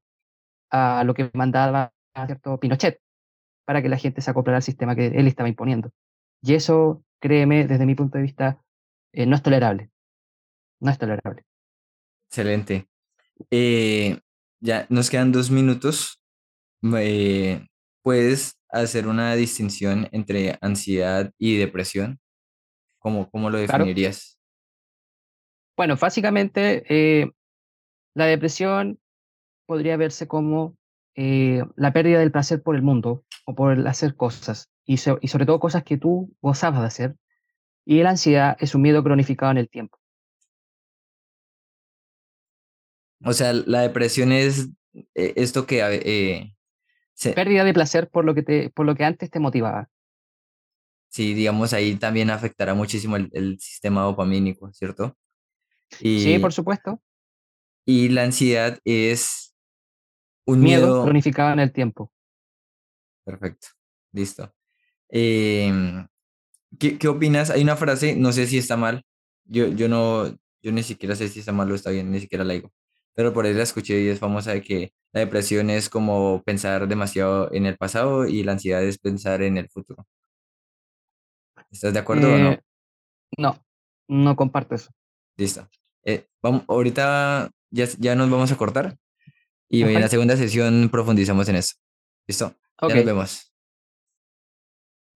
[0.70, 1.92] a lo que mandaba
[2.27, 2.59] ¿cierto?
[2.59, 3.01] Pinochet
[3.64, 5.90] para que la gente se acoplara al sistema que él estaba imponiendo.
[6.42, 8.62] Y eso, créeme, desde mi punto de vista,
[9.12, 9.90] eh, no es tolerable.
[10.81, 11.44] No es tolerable.
[12.31, 12.88] Excelente.
[13.51, 14.18] Eh,
[14.61, 16.22] ya nos quedan dos minutos.
[16.96, 17.66] Eh,
[18.03, 22.20] ¿puedes hacer una distinción entre ansiedad y depresión?
[23.00, 23.85] ¿Cómo, cómo lo Claro.
[23.85, 24.38] definirías?
[25.76, 27.31] Bueno, básicamente, eh,
[28.14, 28.98] la depresión
[29.66, 30.76] podría verse como
[31.16, 35.18] eh, la pérdida del placer por el mundo o por el hacer cosas, y, so-
[35.22, 37.16] y sobre todo cosas que tú gozabas de hacer.
[37.87, 39.98] Y la ansiedad es un miedo cronificado en el tiempo.
[43.24, 44.68] O sea, la depresión es
[45.14, 46.54] eh, esto que eh,
[47.35, 49.88] Pérdida de placer por lo que, te, por lo que antes te motivaba.
[51.09, 55.16] sí, digamos, ahí también afectará muchísimo el, el sistema dopamínico, ¿cierto?
[56.16, 57.00] Sí, por supuesto.
[57.85, 59.54] y la ansiedad es
[60.46, 61.04] un Miedo miedo.
[61.04, 62.12] cronificado en el tiempo.
[63.24, 63.68] Perfecto,
[64.12, 64.54] listo.
[65.11, 66.07] Em,
[66.78, 67.50] ¿qué, qué opinas?
[67.50, 69.04] Hay una frase, no sé si está mal,
[69.44, 70.28] yo, yo no,
[70.62, 72.72] yo ni siquiera sé si está mal o está bien, ni siquiera la digo,
[73.14, 76.87] pero por ahí la escuché y es famosa de que la depresión es como pensar
[76.88, 80.07] demasiado en el pasado y la ansiedad es pensar en el futuro.
[81.71, 82.53] ¿Estás de acuerdo o no?
[82.53, 82.62] Eh,
[83.38, 83.59] no,
[84.09, 84.91] no comparto eso.
[85.37, 85.68] Listo.
[86.05, 88.97] Eh, vamos, ahorita ya, ya nos vamos a cortar
[89.68, 91.74] y en la segunda sesión profundizamos en eso.
[92.26, 92.55] ¿Listo?
[92.80, 92.95] Ya Ok.
[92.95, 93.53] nos vemos.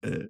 [0.03, 0.29] Eh,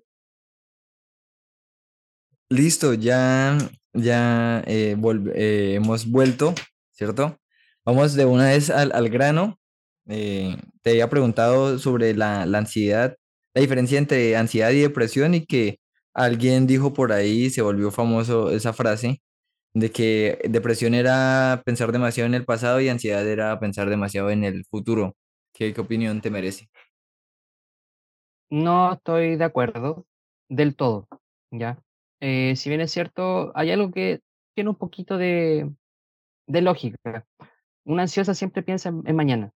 [2.49, 3.57] Listo, ya,
[3.93, 6.53] ya hemos vuelto,
[6.91, 7.39] ¿cierto?
[7.83, 9.59] Vamos de una vez al, al grano.
[10.07, 13.15] Eh, te había preguntado sobre la, ansiedad,
[13.53, 15.79] la diferencia entre ansiedad y depresión y que
[16.13, 19.21] alguien dijo por ahí, se volvió famoso esa frase,
[19.73, 24.43] de que depresión era pensar demasiado en el pasado y ansiedad era pensar demasiado en
[24.43, 25.15] el futuro.
[25.53, 26.69] ¿Qué, opinión te merece?
[28.49, 30.05] No estoy de acuerdo
[30.49, 31.07] del todo,
[31.51, 31.79] ¿ya?
[32.19, 34.21] Eh, si bien es cierto, hay algo que
[34.55, 35.71] tiene un poquito de,
[36.47, 37.25] lógica.
[37.85, 39.51] Una ansiosa siempre piensa en, en mañana,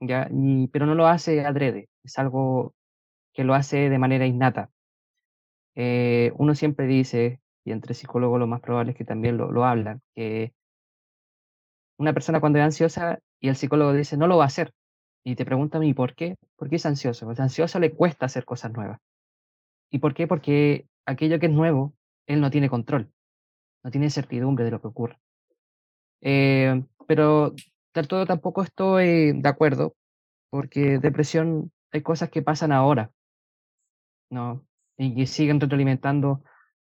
[0.00, 0.28] ¿ya?
[0.72, 2.74] Pero no lo hace adrede, es algo
[3.32, 4.70] que lo hace de manera innata.
[5.76, 9.64] Eh, uno siempre dice, y entre psicólogos lo más probable es que también lo, lo
[9.64, 10.52] hablan, que
[11.98, 14.72] una persona cuando es ansiosa y el psicólogo dice no lo va a hacer,
[15.24, 16.36] y te preguntan, ¿y por qué?
[16.56, 17.26] ¿Por qué es ansioso?
[17.26, 18.98] Pues ansioso le cuesta hacer cosas nuevas.
[19.90, 20.26] ¿Y por qué?
[20.26, 21.92] Porque aquello que es nuevo,
[22.26, 23.10] él no tiene control,
[23.84, 25.18] no tiene certidumbre de lo que ocurre.
[26.22, 27.54] Eh, pero
[27.92, 29.96] todo tampoco estoy de acuerdo,
[30.50, 33.10] porque depresión hay cosas que pasan ahora,
[34.30, 34.64] ¿no?
[34.96, 36.42] Y que siguen retroalimentando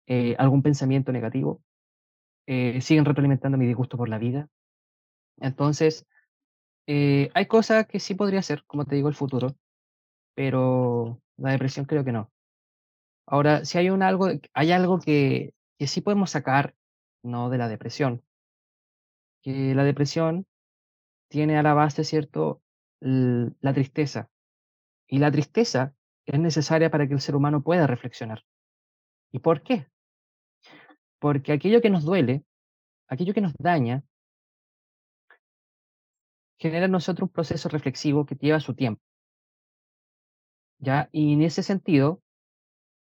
[0.06, 1.62] eh, algún pensamiento negativo,
[2.46, 4.48] eh, siguen retroalimentando mi disgusto por la vida.
[5.38, 6.06] Entonces,
[6.86, 9.56] eh, hay cosas que sí podría ser, como te digo, el futuro,
[10.34, 12.30] pero la depresión creo que no.
[13.26, 16.74] Ahora, si hay un algo, hay algo que, que sí podemos sacar,
[17.22, 18.22] no de la depresión,
[19.42, 20.46] que la depresión
[21.34, 22.62] tiene a la base, ¿cierto?,
[23.00, 24.30] la tristeza.
[25.08, 25.92] Y la tristeza
[26.26, 28.44] es necesaria para que el ser humano pueda reflexionar.
[29.32, 29.88] ¿Y por qué?
[31.18, 32.44] Porque aquello que nos duele,
[33.08, 34.04] aquello que nos daña,
[36.56, 39.02] genera en nosotros un proceso reflexivo que lleva su tiempo.
[40.78, 41.08] ¿Ya?
[41.10, 42.22] Y en ese sentido,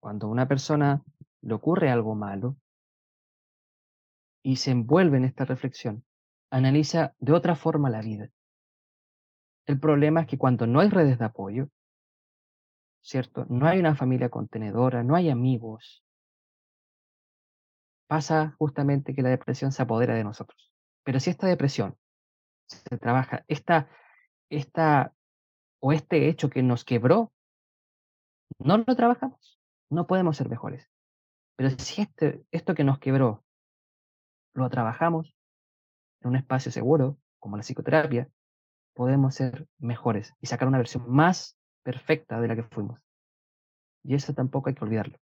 [0.00, 1.04] cuando a una persona
[1.42, 2.56] le ocurre algo malo
[4.42, 6.02] y se envuelve en esta reflexión,
[6.50, 8.30] analiza de otra forma la vida.
[9.66, 11.68] El problema es que cuando no hay redes de apoyo,
[13.02, 13.46] ¿cierto?
[13.48, 16.04] No hay una familia contenedora, no hay amigos,
[18.06, 20.72] pasa justamente que la depresión se apodera de nosotros.
[21.04, 21.96] Pero si esta depresión
[22.66, 23.88] se trabaja, esta,
[24.50, 25.12] esta
[25.80, 27.32] o este hecho que nos quebró,
[28.58, 30.88] no lo trabajamos, no podemos ser mejores.
[31.56, 33.44] Pero si este, esto que nos quebró
[34.54, 35.35] lo trabajamos
[36.20, 38.28] en un espacio seguro, como la psicoterapia,
[38.94, 43.00] podemos ser mejores y sacar una versión más perfecta de la que fuimos.
[44.02, 45.18] Y eso tampoco hay que olvidarlo.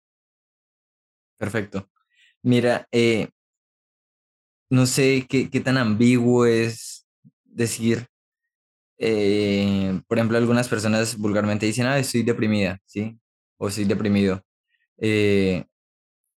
[1.38, 1.90] Perfecto.
[2.42, 3.30] Mira, eh,
[4.70, 7.08] no sé qué, tan ambiguo es
[7.46, 8.08] decir,
[8.98, 13.18] eh, por ejemplo, algunas personas vulgarmente dicen, ah, estoy deprimida, ¿sí?
[13.58, 14.44] O estoy deprimido.
[14.98, 15.66] Eh,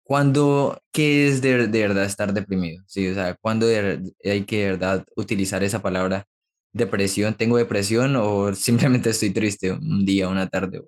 [0.03, 2.83] ¿Cuándo, qué es de, de verdad estar deprimido?
[2.87, 3.07] ¿Sí?
[3.09, 6.25] O sea, ¿cuándo hay que de verdad utilizar esa palabra
[6.73, 7.35] depresión?
[7.35, 10.81] ¿Tengo depresión o simplemente estoy triste un día, una tarde?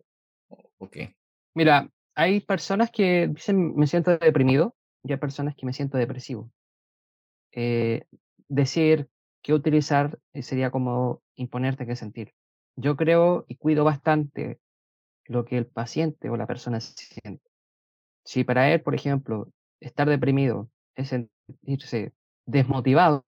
[0.50, 1.16] ¿O, o qué?
[1.56, 6.52] Mira, hay personas que dicen me siento deprimido y hay personas que me siento depresivo.
[7.52, 8.06] Eh,
[8.48, 9.08] decir
[9.42, 12.34] qué utilizar eh, sería como imponerte qué sentir.
[12.76, 14.60] Yo creo y cuido bastante
[15.26, 17.53] lo que el paciente o la persona siente.
[18.26, 19.50] Si para él, por ejemplo,
[19.80, 22.14] estar deprimido es sentirse
[22.46, 23.26] desmotivado,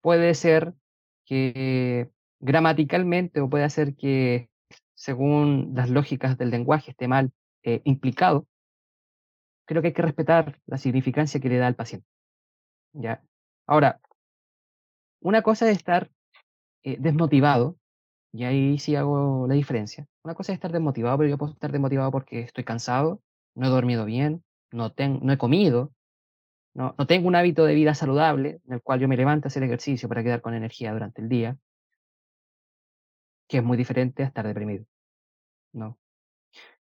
[0.00, 0.74] puede ser
[1.24, 4.48] que gramaticalmente o puede ser que
[4.94, 7.32] según las lógicas del lenguaje esté mal
[7.62, 8.46] eh, implicado,
[9.66, 12.06] creo que hay que respetar la significancia que le da al paciente.
[12.92, 13.22] ¿ya?
[13.66, 14.00] Ahora,
[15.20, 16.10] una cosa es estar
[16.82, 17.76] eh, desmotivado,
[18.32, 20.06] y ahí sí hago la diferencia.
[20.24, 23.20] Una cosa es estar desmotivado, pero yo puedo estar desmotivado porque estoy cansado,
[23.54, 25.92] no he dormido bien, no, ten- no he comido,
[26.74, 29.50] no, no tengo un hábito de vida saludable en el cual yo me levanto a
[29.50, 31.58] hacer ejercicio para quedar con energía durante el día,
[33.48, 34.84] que es muy diferente a estar deprimido.
[35.72, 35.98] ¿no?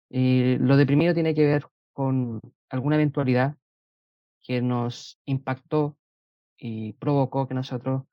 [0.09, 3.57] Y lo deprimido tiene que ver con alguna eventualidad
[4.43, 5.97] que nos impactó
[6.57, 8.03] y provocó que nosotros,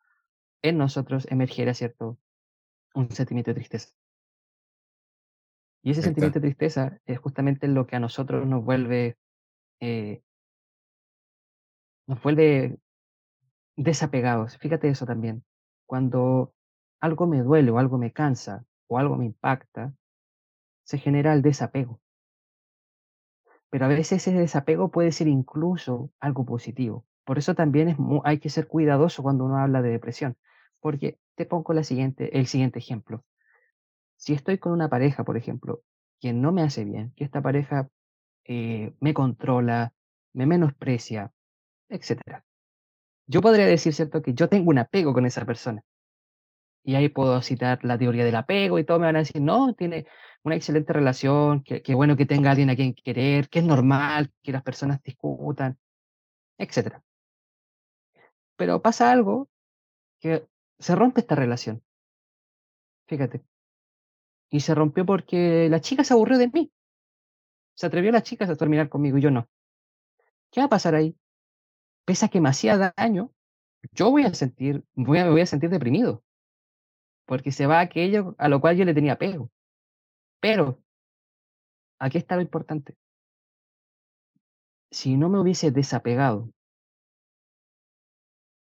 [0.62, 2.18] en nosotros emergiera, ¿cierto?
[2.94, 3.90] Un sentimiento de tristeza.
[5.83, 9.16] Y ese sentimiento de tristeza es justamente lo que a nosotros nos vuelve,
[9.81, 10.22] eh,
[12.07, 12.79] nos vuelve
[13.77, 14.59] desapegados.
[14.59, 15.45] Fíjate eso también.
[15.87, 16.53] Cuando
[17.01, 19.95] algo me duele o algo me cansa o algo me impacta,
[20.85, 22.01] se genera el desapego.
[23.70, 27.05] Pero a veces ese desapego puede ser incluso algo positivo.
[27.24, 30.37] Por eso también es hay que ser cuidadoso cuando uno habla de depresión.
[30.81, 33.24] Porque te pongo la siguiente, el siguiente ejemplo.
[34.16, 35.82] Si estoy con una pareja, por ejemplo,
[36.20, 37.88] que no me hace bien, que esta pareja
[38.44, 39.92] eh, me controla,
[40.32, 41.32] me menosprecia,
[41.88, 42.44] etcétera.
[43.26, 45.82] Yo podría decir, ¿cierto?, que yo tengo un apego con esa persona.
[46.84, 49.74] Y ahí puedo citar la teoría del apego y todo me van a decir, no,
[49.74, 50.06] tiene
[50.44, 54.52] una excelente relación, que, bueno que tenga alguien a quien querer, que es normal que
[54.52, 55.78] las personas discutan,
[56.58, 57.02] etcétera.
[58.56, 59.48] Pero pasa algo
[60.20, 60.46] que
[60.78, 61.82] se rompe esta relación,
[63.08, 63.42] fíjate.
[64.51, 66.72] Y se rompió porque la chica se aburrió de mí.
[67.74, 69.49] Se atrevió la chica a terminar conmigo y yo no.
[70.51, 71.16] ¿Qué va a pasar ahí?
[72.05, 73.32] Pese a que me hacía daño,
[73.92, 76.22] yo voy a sentir, voy a, me voy a sentir deprimido.
[77.26, 79.51] porque se va aquello a lo cual yo le tenía apego.
[80.40, 80.80] Pero,
[81.99, 82.97] aquí está lo importante.
[84.90, 86.51] Si no me hubiese desapegado,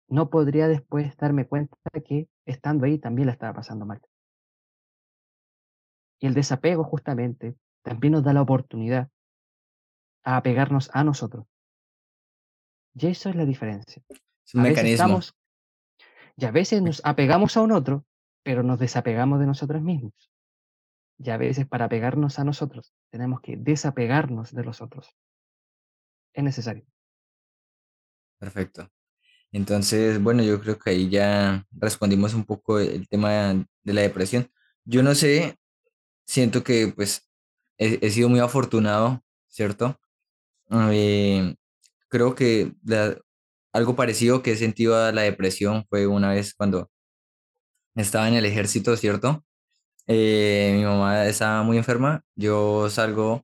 [0.09, 4.01] no podría después darme cuenta que estando ahí también la estaba pasando mal.
[6.23, 9.11] Y el desapego justamente también nos da la oportunidad
[10.23, 11.47] a apegarnos a nosotros.
[12.95, 14.05] Y eso es la diferencia.
[14.09, 15.05] Es un A veces mecanismo.
[15.05, 15.35] estamos,
[16.37, 18.07] y a veces nos apegamos a un otro,
[18.45, 20.13] pero nos desapegamos de nosotros mismos.
[21.19, 25.17] Y a veces para apegarnos a nosotros tenemos que desapegarnos de los otros.
[26.35, 26.87] Es necesario.
[28.39, 28.89] Perfecto.
[29.51, 34.49] Entonces, bueno, yo creo que ahí ya respondimos un poco el tema de la depresión.
[34.85, 35.57] Yo no sé,
[36.33, 37.29] siento que pues
[37.79, 39.99] he, he sido muy afortunado, ¿cierto?
[40.71, 41.55] Eh,
[42.09, 43.19] creo que la-
[43.75, 46.91] algo parecido que he sentido a la depresión fue una vez cuando
[47.95, 49.45] estaba en el ejército, ¿cierto?
[50.09, 53.43] Eh, mi mamá estaba muy enferma, yo salgo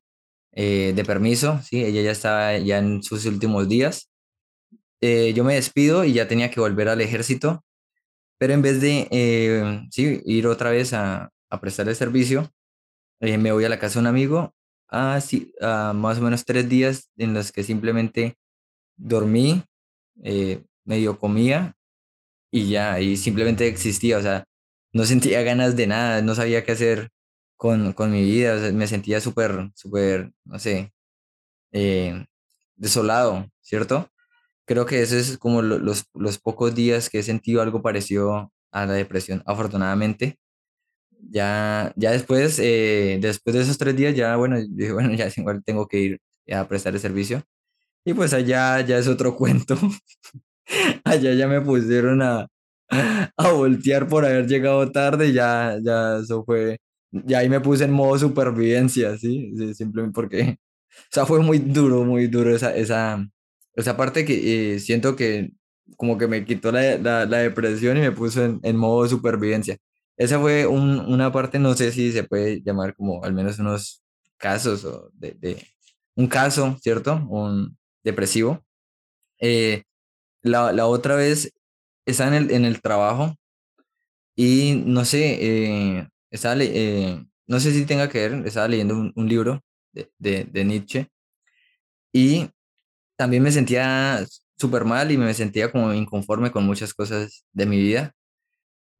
[0.52, 1.84] eh, de permiso, ¿sí?
[1.84, 4.10] Ella ya estaba ya en sus últimos días.
[5.02, 7.64] Eh, yo me despido y ya tenía que volver al ejército,
[8.38, 12.50] pero en vez de eh, sí, ir otra vez a, a prestarle servicio,
[13.20, 14.54] eh, me voy a la casa de un amigo,
[14.88, 18.36] a, sí, a más o menos tres días en los que simplemente
[18.96, 19.64] dormí,
[20.24, 21.76] eh, medio comía
[22.50, 24.44] y ya, y simplemente existía, o sea,
[24.92, 27.10] no sentía ganas de nada, no sabía qué hacer
[27.56, 30.92] con, con mi vida, me sentía súper, súper, no sé,
[31.72, 32.24] eh,
[32.76, 34.08] desolado, ¿cierto?
[34.66, 38.52] Creo que eso es como lo- los, los pocos días que he sentido algo parecido
[38.72, 40.38] a la depresión, afortunadamente.
[41.20, 45.62] Ya, ya después, eh, después de esos tres días, ya, bueno, dije, bueno, ya igual
[45.64, 46.20] tengo que ir
[46.52, 47.42] a prestar el servicio.
[48.04, 49.76] Y pues allá ya es otro cuento.
[51.04, 52.46] Allá ya me pusieron a,
[53.36, 56.78] a voltear por haber llegado tarde, ya, ya eso fue,
[57.12, 59.52] ya ahí me puse en modo supervivencia, ¿sí?
[59.56, 60.58] Sí, simplemente porque,
[60.92, 63.26] o sea, fue muy duro, muy duro esa, esa,
[63.74, 65.52] esa parte que eh, siento que
[65.96, 69.78] como que me quitó la, la, la depresión y me puso en, en modo supervivencia.
[70.18, 74.02] Esa fue un- una parte, no sé si se puede llamar como al menos unos
[74.38, 75.66] casos o de, de
[76.16, 77.16] un caso, ¿cierto?
[77.30, 78.64] Un depresivo.
[79.40, 79.84] Eh,
[80.42, 81.52] la, la otra vez
[82.06, 83.36] estaba en el, en el trabajo
[84.36, 85.38] y no sé,
[86.00, 89.60] eh, estaba eh, no sé si tenga que ver, estaba leyendo un, un libro
[89.92, 91.08] de, de, de Nietzsche
[92.12, 92.48] y
[93.16, 94.24] también me sentía
[94.58, 98.14] súper mal y me sentía como inconforme con muchas cosas de mi vida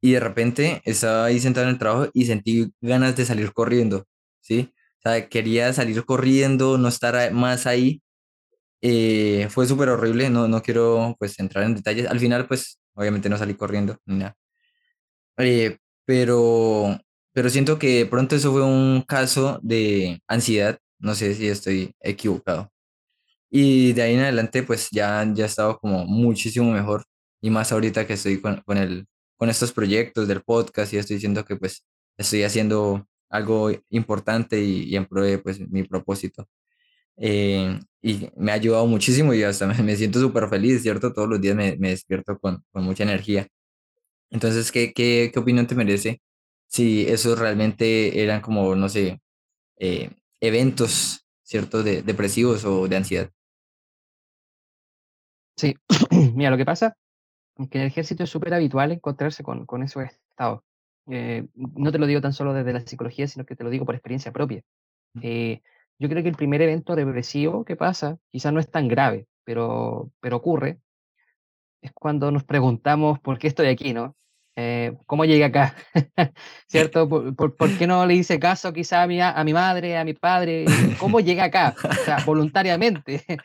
[0.01, 4.05] y de repente estaba ahí sentado en el trabajo y sentí ganas de salir corriendo,
[4.41, 4.73] ¿sí?
[4.99, 8.01] O sea, quería salir corriendo, no estar más ahí
[8.81, 12.07] eh, fue súper horrible, no, no quiero pues entrar en detalles.
[12.07, 14.35] Al final pues obviamente no salí corriendo ni nada.
[15.37, 16.97] Eh, pero,
[17.33, 21.93] pero siento que de pronto eso fue un caso de ansiedad, no sé si estoy
[22.01, 22.71] equivocado.
[23.49, 27.05] Y de ahí en adelante pues ya, ya he estado como muchísimo mejor
[27.41, 29.07] y más ahorita que estoy con, con el,
[29.39, 31.85] con estos proyectos del podcast y estoy diciendo que pues
[32.17, 36.47] estoy haciendo algo importante y, y en pro de pues mi propósito
[37.15, 41.13] eh, y me ha ayudado muchísimo y hasta me, siento súper feliz, ¿cierto?
[41.13, 43.47] Todos los días me, me despierto con, con mucha energía.
[44.29, 46.21] Entonces, ¿qué, qué, qué opinión te merece
[46.67, 49.21] si esos realmente eran como, no sé,
[49.77, 50.11] eh,
[50.41, 51.83] eventos, ¿cierto?
[51.83, 53.31] De, depresivos o de ansiedad.
[55.57, 55.75] Sí,
[56.35, 56.95] mira, lo que pasa
[57.67, 60.61] que en el ejército es súper habitual encontrarse con, con esos estados.
[61.09, 63.85] Eh, no te lo digo tan solo desde la psicología, sino que te lo digo
[63.85, 64.61] por experiencia propia.
[65.21, 65.61] Eh,
[65.97, 70.11] yo creo que el primer evento depresivo que pasa, quizás no es tan grave, pero,
[70.21, 70.79] pero ocurre,
[71.81, 74.15] es cuando nos preguntamos por qué estoy aquí, ¿no?
[74.55, 75.75] Eh, ¿Cómo llegué acá?
[76.67, 77.07] ¿Cierto?
[77.07, 80.03] ¿Por, por, por qué no le hice caso quizá a mi, a mi madre, a
[80.03, 80.65] mi padre?
[80.99, 81.75] ¿Cómo llegué acá?
[81.83, 83.23] O sea, voluntariamente.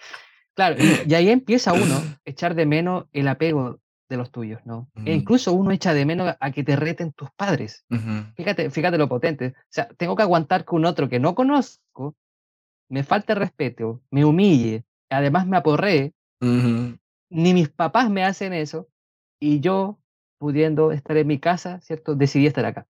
[0.56, 4.60] Claro, y, y ahí empieza uno a echar de menos el apego de los tuyos,
[4.64, 4.88] ¿no?
[5.04, 7.84] E incluso uno echa de menos a que te reten tus padres.
[7.90, 9.54] ujú, Fíjate, fíjate lo potente.
[9.56, 12.14] O sea, tengo que aguantar que un otro que no conozco
[12.88, 16.12] me falte respeto, me humille, además me aporree,
[17.30, 18.88] ni mis papás me hacen eso,
[19.40, 19.98] y yo,
[20.38, 22.14] pudiendo estar en mi casa, ¿cierto?
[22.14, 22.86] Decidí estar acá.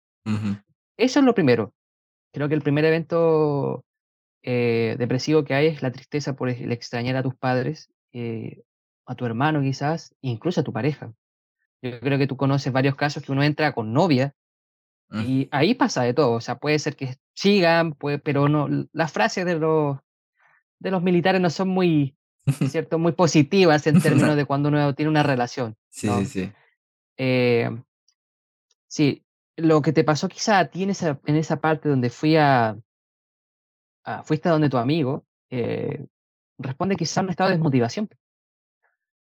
[0.98, 1.74] Eso es lo primero.
[2.34, 3.86] Creo que el primer evento
[4.42, 8.64] eh, depresivo que hay es la tristeza por el extrañar a tus padres, eh,
[9.06, 11.14] a tu hermano quizás, incluso a tu pareja.
[11.82, 14.34] Yo creo que tú conoces varios casos que uno entra con novia
[15.12, 15.22] ujú.
[15.22, 16.32] y ahí pasa de todo.
[16.34, 19.98] O sea, puede ser que sigan, puede, pero no, las frases de los,
[20.80, 22.16] de los militares no son muy,
[22.70, 23.00] ¿cierto?
[23.00, 26.52] Muy positivas en términos de cuando uno tiene una relación, Sí, sí, sí.
[27.18, 27.70] Eh,
[28.88, 29.24] sí,
[29.58, 32.78] lo que te pasó quizá a ti en esa, en esa parte donde fui a,
[34.04, 36.06] a- fuiste a donde tu amigo, eh,
[36.58, 38.10] responde quizá a un estado de desmotivación.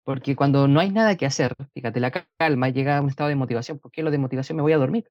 [0.07, 3.27] Porque cuando no hay nada que hacer, fíjate, la ca- calma llega a un estado
[3.29, 3.77] de motivación.
[3.77, 4.55] ¿Por qué lo de motivación?
[4.55, 5.05] Me voy a dormir.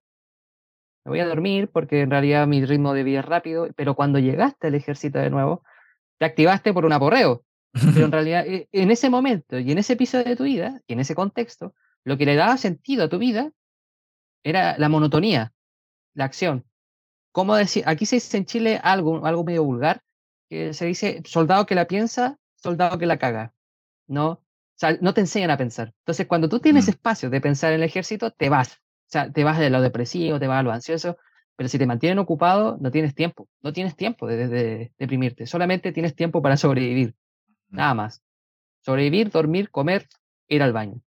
[1.05, 4.19] Me voy a dormir porque en realidad mi ritmo de vida es rápido, pero cuando
[4.19, 5.63] llegaste al ejército de nuevo,
[6.19, 7.45] te activaste por un aporreo.
[7.93, 10.93] Pero en realidad, e- en ese momento y en ese episodio de tu vida, y
[10.93, 13.51] en ese contexto, lo que le daba sentido a tu vida
[14.43, 15.53] era la monotonía,
[16.15, 16.65] la acción.
[17.33, 17.83] ¿Cómo decir?
[17.87, 20.01] Aquí se dice en Chile algo, algo medio vulgar,
[20.49, 23.53] que se dice soldado que la piensa, soldado que la caga.
[24.07, 24.41] ¿no?
[24.77, 25.93] O sea, no te enseñan a pensar.
[25.99, 28.73] Entonces, cuando tú tienes Mm, espacio de pensar en el ejército, te vas.
[28.73, 31.17] O sea, te vas de lo depresivo, te vas a lo ansioso,
[31.55, 33.49] pero si te mantienen ocupado, no tienes tiempo.
[33.61, 35.47] No tienes tiempo de, de- de deprimirte.
[35.47, 37.15] Solamente tienes tiempo para sobrevivir.
[37.69, 38.21] Nada más.
[38.81, 40.07] Sobrevivir, dormir, comer,
[40.47, 41.01] ir al baño.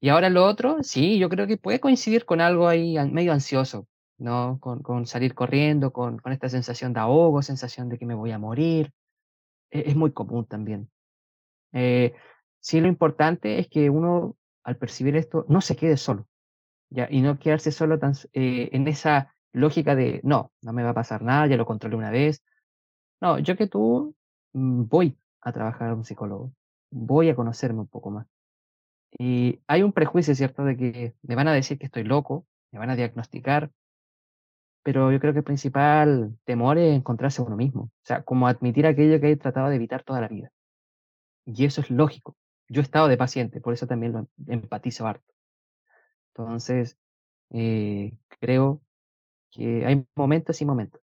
[0.00, 3.86] Y ahora lo otro, sí, yo creo que puede coincidir con algo ahí medio ansioso,
[4.18, 4.58] ¿no?
[4.60, 8.32] Con, con salir corriendo, con, con esta sensación de ahogo, sensación de que me voy
[8.32, 8.92] a morir.
[9.70, 10.90] E- es muy común también.
[11.72, 12.14] Eh,
[12.62, 16.28] sí, lo importante es que uno, al percibir esto, no se quede solo,
[16.90, 17.08] ¿ya?
[17.10, 20.94] Y no quedarse solo tan, eh, en esa lógica de, no, no me va a
[20.94, 22.42] pasar nada, ya lo controlé una vez.
[23.20, 24.14] No, yo que tú
[24.54, 26.52] mm, voy a trabajar a un psicólogo,
[26.90, 28.26] voy a conocerme un poco más.
[29.18, 32.78] Y hay un prejuicio, ¿cierto?, de que me van a decir que estoy loco, me
[32.78, 33.70] van a diagnosticar,
[34.82, 38.86] pero yo creo que el principal temor es encontrarse uno mismo, o sea, como admitir
[38.86, 40.50] aquello que he tratado de evitar toda la vida.
[41.44, 42.36] Y eso es lógico.
[42.72, 45.32] Yo he estado de paciente, por eso también lo em- empatizo harto.
[46.34, 46.98] Entonces,
[47.50, 48.82] eh, creo
[49.52, 51.02] que hay momentos y momentos.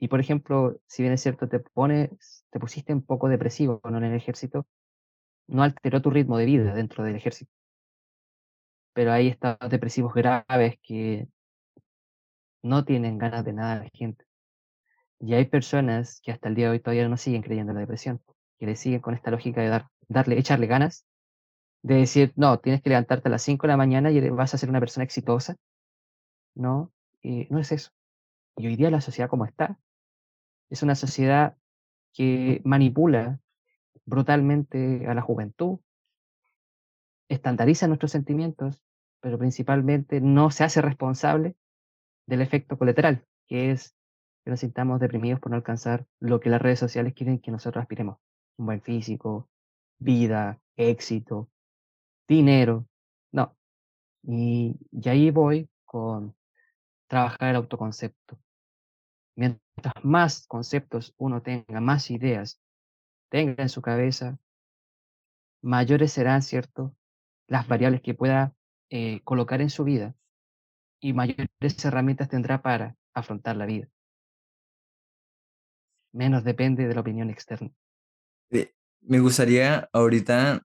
[0.00, 3.98] Y por ejemplo, si bien es cierto, te pones, te pusiste un poco depresivo ¿no?
[3.98, 4.66] en el ejército,
[5.48, 7.52] no alteró tu ritmo de vida dentro del ejército.
[8.92, 11.28] Pero hay estados depresivos graves que
[12.64, 14.24] no tienen ganas de nada a la gente.
[15.20, 17.80] Y hay personas que hasta el día de hoy todavía no siguen creyendo en la
[17.82, 18.22] depresión,
[18.58, 21.06] que le siguen con esta lógica de dar, darle, echarle ganas
[21.82, 24.58] De decir, no, tienes que levantarte a las 5 de la mañana y vas a
[24.58, 25.56] ser una persona exitosa.
[26.54, 26.92] No,
[27.22, 27.90] eh, no es eso.
[28.56, 29.78] Y hoy día la sociedad como está,
[30.70, 31.56] es una sociedad
[32.12, 33.40] que manipula
[34.06, 35.80] brutalmente a la juventud,
[37.28, 38.82] estandariza nuestros sentimientos,
[39.20, 41.56] pero principalmente no se hace responsable
[42.26, 43.94] del efecto colateral, que es
[44.44, 47.82] que nos sintamos deprimidos por no alcanzar lo que las redes sociales quieren que nosotros
[47.82, 48.18] aspiremos.
[48.58, 49.48] Un buen físico,
[49.98, 51.50] vida, éxito,
[52.28, 52.86] dinero.
[53.32, 53.56] No.
[54.22, 56.34] Y, y ahí voy con
[57.06, 58.38] trabajar el autoconcepto.
[59.36, 62.60] Mientras más conceptos uno tenga, más ideas
[63.28, 64.38] tenga en su cabeza,
[65.60, 66.94] mayores serán, ¿cierto?,
[67.46, 68.54] las variables que pueda
[68.90, 70.14] eh, colocar en su vida
[71.00, 73.88] y mayores herramientas tendrá para afrontar la vida.
[76.12, 77.70] Menos depende de la opinión externa.
[79.06, 80.62] Me gustaría ahorita,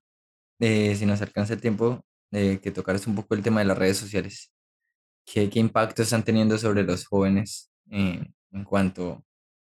[0.60, 3.78] eh, si nos alcanza el tiempo, eh, que tocaras un poco el tema de las
[3.78, 4.52] redes sociales.
[5.26, 9.24] ¿Qué, qué impacto están teniendo sobre los jóvenes eh, en cuanto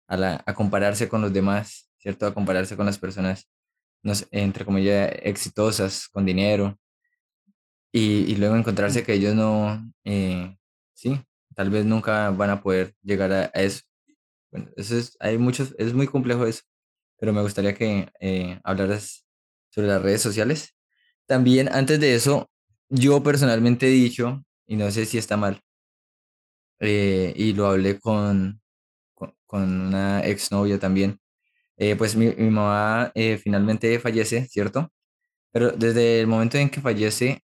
[0.08, 2.26] a, la, a compararse con los demás, ¿cierto?
[2.26, 3.48] A compararse con las personas,
[4.02, 6.78] no sé, entre comillas, exitosas, con dinero,
[7.92, 10.56] y, y luego encontrarse que ellos no, eh,
[10.94, 11.20] sí,
[11.54, 13.82] tal vez nunca van a poder llegar a, a eso.
[14.52, 16.62] Bueno, eso es, hay muchos, es muy complejo eso,
[17.20, 19.26] pero me gustaría que eh, hablaras
[19.70, 20.76] sobre las redes sociales.
[21.26, 22.50] También, antes de eso,
[22.88, 25.62] yo personalmente he dicho, y no sé si está mal,
[26.80, 28.60] eh, y lo hablé con,
[29.14, 31.20] con, con una exnovia también,
[31.78, 34.90] eh, pues mi, mi mamá eh, finalmente fallece, ¿cierto?
[35.52, 37.42] Pero desde el momento en que fallece,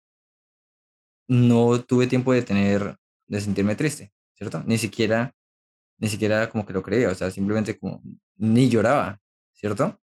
[1.27, 2.95] no tuve tiempo de tener,
[3.27, 4.63] de sentirme triste, ¿cierto?
[4.65, 5.33] Ni siquiera,
[5.99, 8.01] ni siquiera como que lo creía, o sea, simplemente como,
[8.37, 9.19] ni lloraba,
[9.55, 9.99] ¿cierto?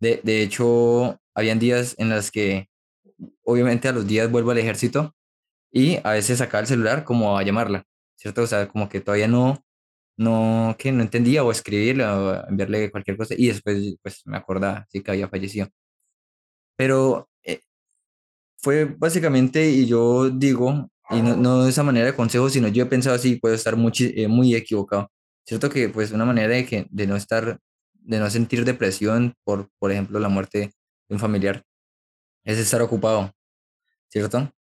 [0.00, 2.68] De, de hecho, habían días en los que,
[3.44, 5.14] obviamente, a los días vuelvo al ejército
[5.72, 7.84] y a veces sacaba el celular como a llamarla,
[8.16, 8.42] ¿cierto?
[8.42, 9.64] O sea, como que todavía no,
[10.18, 14.86] no, que no entendía o escribirle o enviarle cualquier cosa y después, pues, me acordaba,
[14.90, 15.68] sí, que había fallecido.
[16.76, 17.60] Pero eh,
[18.58, 22.84] fue básicamente, y yo digo, y no, no de esa manera de consejo, sino yo
[22.84, 23.92] he pensado así, puedo estar muy,
[24.28, 25.10] muy equivocado.
[25.46, 27.60] Cierto que, pues, una manera de, que, de no estar,
[28.06, 30.58] de no sentir depresión por, por ejemplo, la muerte
[31.08, 31.64] de un familiar
[32.44, 33.32] es estar ocupado,
[34.08, 34.52] ¿cierto?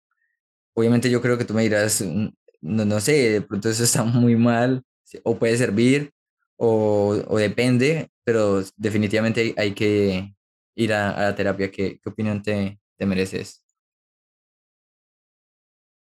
[0.73, 2.27] Obviamente yo creo que tú me dirás, mm,
[2.61, 4.83] no, no sé, de pronto eso está muy mal,
[5.23, 6.11] o puede servir,
[6.57, 10.35] o, o depende, pero definitivamente hay, hay que
[10.75, 11.71] ir a, a la terapia.
[11.71, 13.63] ¿Qué, qué opinión te, te mereces?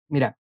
[0.08, 0.38] Mira,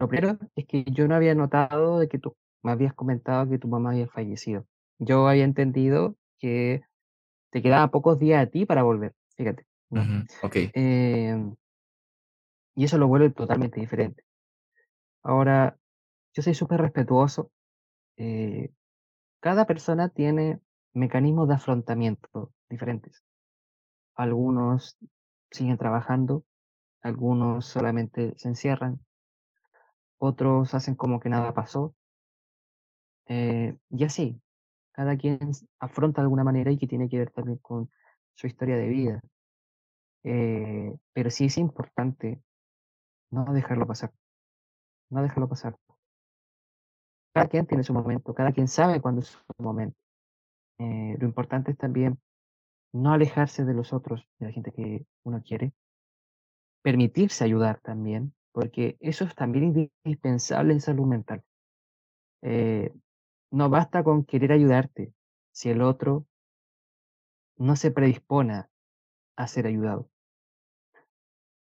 [0.00, 3.58] lo primero es que yo no había notado de que tú me habías comentado que
[3.58, 4.66] tu mamá había fallecido.
[4.98, 6.82] Yo había entendido que
[7.50, 10.02] te quedaban pocos días a ti para volver, fíjate, ¿no?
[10.42, 10.70] Okey.
[10.74, 11.54] Em,
[12.74, 14.24] y eso lo vuelve totalmente diferente.
[15.22, 15.78] Ahora,
[16.34, 17.50] yo soy súper respetuoso.
[18.16, 18.70] eh,
[19.40, 20.60] cada persona tiene
[20.94, 23.24] mecanismos de afrontamiento diferentes.
[24.14, 24.98] Algunos
[25.50, 26.44] siguen trabajando,
[27.02, 29.00] algunos solamente se encierran,
[30.18, 31.94] otros hacen como que nada pasó,
[33.26, 34.40] eh, y así,
[34.92, 35.38] cada quien
[35.78, 37.90] afronta de alguna manera y que tiene que ver también con
[38.34, 39.20] su historia de vida.
[40.24, 42.42] Eh, pero sí es importante
[43.30, 44.12] no dejarlo pasar,
[45.10, 45.76] no dejarlo pasar.
[47.32, 49.96] Cada quien tiene su momento, cada quien sabe cuándo es su momento.
[50.78, 52.18] Eh, lo importante es también
[52.92, 55.72] no alejarse de los otros, de la gente que uno quiere,
[56.82, 61.42] permitirse ayudar también, porque eso es también indispensable en salud mental.
[62.42, 62.92] Eh,
[63.50, 65.12] no basta con querer ayudarte
[65.52, 66.26] si el otro
[67.56, 68.64] no se predispone
[69.36, 70.08] a ser ayudado.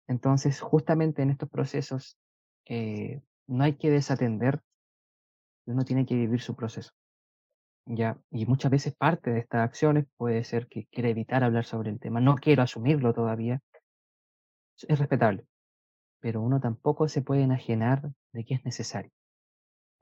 [0.07, 2.19] Entonces, justamente en estos procesos,
[2.67, 4.63] eh, no hay que desatender,
[5.67, 6.93] uno tiene que vivir su proceso.
[7.87, 8.19] ¿ya?
[8.31, 12.01] Y muchas veces parte de estas acciones puede ser que quiera evitar hablar sobre el
[12.01, 12.21] tema.
[12.21, 13.61] No quiero asumirlo todavía.
[14.89, 15.47] Es respetable,
[16.21, 19.13] pero uno tampoco se puede enajenar de que es necesario.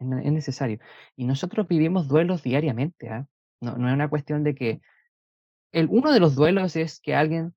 [0.02, 0.78] Es, ne- es necesario.
[1.16, 3.08] Y nosotros vivimos duelos diariamente.
[3.10, 3.26] ¿ah?
[3.60, 4.80] No, no es una cuestión de que
[5.72, 7.54] el, uno de los duelos es que alguien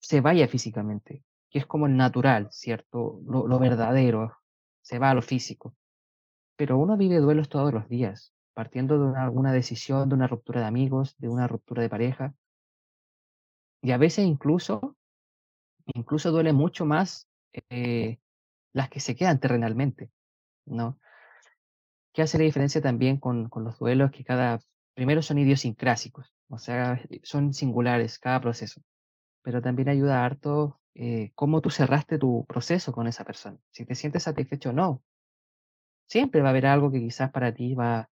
[0.00, 3.20] se vaya físicamente, que es como el natural, ¿cierto?
[3.26, 4.36] Lo, lo verdadero,
[4.82, 5.76] se va a lo físico.
[6.56, 10.60] Pero uno vive duelos todos los días, partiendo de una, alguna decisión, de una ruptura
[10.62, 12.34] de amigos, de una ruptura de pareja,
[13.82, 14.96] y a veces incluso,
[15.94, 17.28] incluso duele mucho más
[17.70, 18.18] eh,
[18.74, 20.10] las que se quedan terrenalmente,
[20.66, 21.00] ¿no?
[22.16, 24.10] ¿Qué hace la diferencia también con, con los duelos?
[24.10, 24.58] Que cada,
[24.94, 28.80] primero son idiosincrásicos, o sea, son singulares cada proceso,
[29.42, 33.58] pero también ayuda harto eh, cómo tú cerraste tu proceso con esa persona.
[33.70, 35.02] Si te sientes satisfecho o no,
[36.08, 38.08] siempre va a haber algo que quizás para ti va,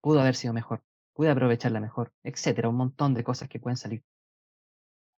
[0.00, 4.04] pudo haber sido mejor, pude aprovecharla mejor, etcétera, un montón de cosas que pueden salir.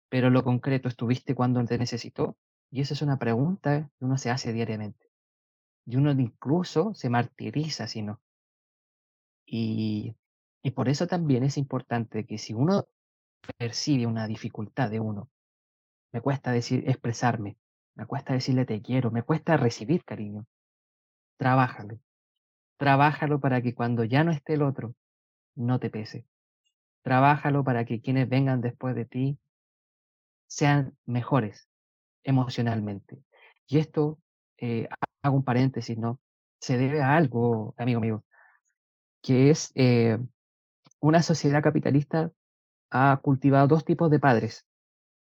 [0.09, 2.39] Pero lo concreto, ¿estuviste cuando te necesitó?
[2.71, 5.06] Y esa es una pregunta que uno se hace diariamente.
[5.87, 8.21] Y uno incluso se martiriza si no.
[9.47, 10.17] Y,
[10.63, 12.89] y por eso también es importante que si uno
[13.57, 15.31] percibe una dificultad de uno,
[16.13, 17.57] me cuesta decir, expresarme,
[17.95, 20.47] me cuesta decirle te quiero, me cuesta recibir cariño,
[21.37, 21.99] trabájalo.
[22.79, 24.95] Trabájalo para que cuando ya no esté el otro,
[25.55, 26.27] no te pese.
[27.03, 29.39] Trabájalo para que quienes vengan después de ti
[30.47, 31.69] sean mejores
[32.23, 33.19] emocionalmente.
[33.67, 34.19] Y esto,
[34.59, 34.89] eh,
[35.23, 36.21] hago un paréntesis, ¿no?
[36.61, 38.25] Se debe a algo, amigo mío,
[39.23, 40.19] que es eh,
[41.01, 42.33] una sociedad capitalista
[42.91, 44.67] ha cultivado dos tipos de padres.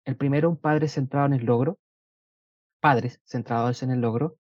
[0.06, 1.80] El primero, un padre centrado en el logro,
[2.80, 4.38] padres centrados en el logro,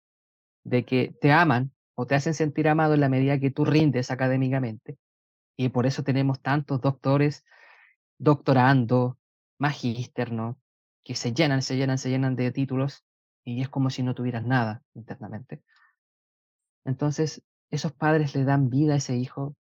[0.63, 4.11] de que te aman o te hacen sentir amado en la medida que tú rindes
[4.11, 4.97] académicamente.
[5.57, 7.43] Y por eso tenemos tantos doctores
[8.19, 9.17] doctorando,
[9.57, 10.59] magíster, ¿no?
[11.03, 13.06] Que se llenan, se llenan, se llenan de títulos
[13.47, 15.63] y es como si no tuvieras nada internamente.
[16.83, 17.41] Entonces,
[17.71, 19.55] esos padres le dan vida a ese hijo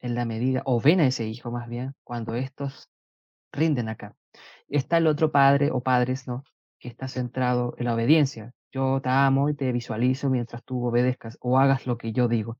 [0.00, 2.90] en la medida, o ven a ese hijo más bien, cuando estos
[3.52, 4.16] rinden acá.
[4.66, 6.42] Está el otro padre o padres, ¿no?
[6.80, 8.54] Que está centrado en la obediencia.
[8.72, 12.58] Yo te amo y te visualizo mientras tú obedezcas o hagas lo que yo digo.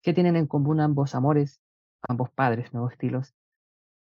[0.00, 1.60] ¿Qué tienen en común ambos amores,
[2.08, 3.34] ambos padres, nuevos estilos?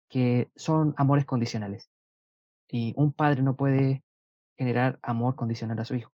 [0.07, 1.89] Que son amores condicionales.
[2.69, 4.04] Y un padre no puede
[4.57, 6.11] generar amor condicional a su hijo.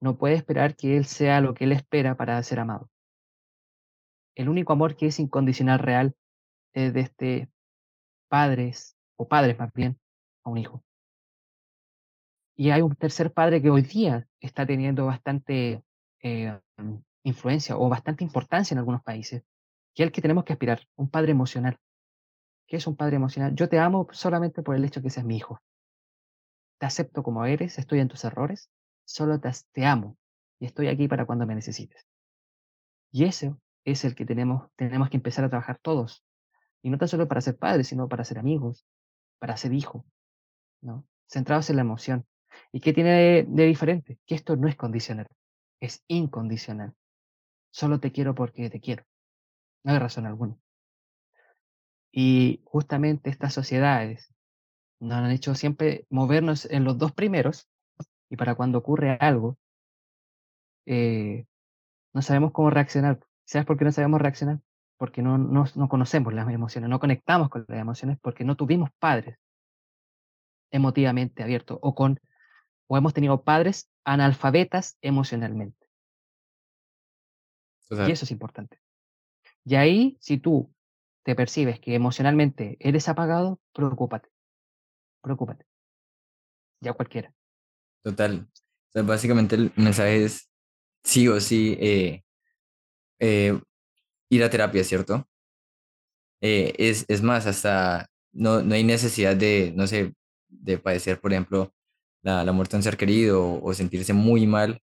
[0.00, 2.90] No puede esperar que él sea lo que él espera para ser amado.
[4.34, 6.14] El único amor que es incondicional real
[6.72, 7.48] es de este
[8.28, 9.98] padres, o padres más bien,
[10.44, 10.82] a un hijo.
[12.56, 15.82] Y hay un tercer padre que hoy día está teniendo bastante
[16.22, 16.60] eh,
[17.24, 19.42] influencia o bastante importancia en algunos países,
[19.94, 21.78] que es el que tenemos que aspirar, un padre emocional.
[22.66, 23.54] ¿Qué es un padre emocional?
[23.54, 25.60] Yo te amo solamente por el hecho que seas mi hijo.
[26.84, 28.70] Acepto como eres, estoy en tus errores,
[29.04, 30.16] solo te, te amo
[30.58, 32.06] y estoy aquí para cuando me necesites.
[33.12, 36.24] Y eso es el que tenemos, tenemos que empezar a trabajar todos.
[36.82, 38.86] Y no tan solo para ser padres, sino para ser amigos,
[39.38, 40.04] para ser hijo,
[40.82, 41.06] ¿no?
[41.26, 42.26] Centrados en la emoción.
[42.72, 44.18] ¿Y qué tiene de, de diferente?
[44.26, 45.28] Que esto no es condicional,
[45.80, 46.94] es incondicional.
[47.70, 49.04] Solo te quiero porque te quiero.
[49.84, 50.56] No hay razón alguna.
[52.10, 54.33] Y justamente estas sociedades
[55.00, 57.68] nos han hecho siempre movernos en los dos primeros
[58.30, 59.58] y para cuando ocurre algo,
[60.86, 61.46] eh,
[62.12, 63.20] no sabemos cómo reaccionar.
[63.44, 64.60] ¿Sabes por qué no sabemos reaccionar?
[64.96, 68.90] Porque no, no, no conocemos las emociones, no conectamos con las emociones porque no tuvimos
[68.98, 69.38] padres
[70.70, 72.20] emotivamente abiertos o con
[72.86, 75.86] o hemos tenido padres analfabetas emocionalmente.
[77.90, 78.80] Y eso es importante.
[79.64, 80.74] Y ahí, si tú
[81.22, 84.33] te percibes que emocionalmente eres apagado, preocúpate.
[85.24, 85.64] Preocúpate.
[86.80, 87.32] Ya cualquiera.
[88.02, 88.46] Total.
[88.92, 90.50] básicamente el mensaje es
[91.02, 92.22] sí o sí eh,
[93.18, 93.58] eh,
[94.28, 95.26] ir a terapia, ¿cierto?
[96.42, 100.12] Eh, es, es, más, hasta no, no, hay necesidad de, no sé,
[100.48, 101.72] de padecer, por ejemplo,
[102.22, 104.82] la, la muerte de un ser querido o, sentirse muy mal,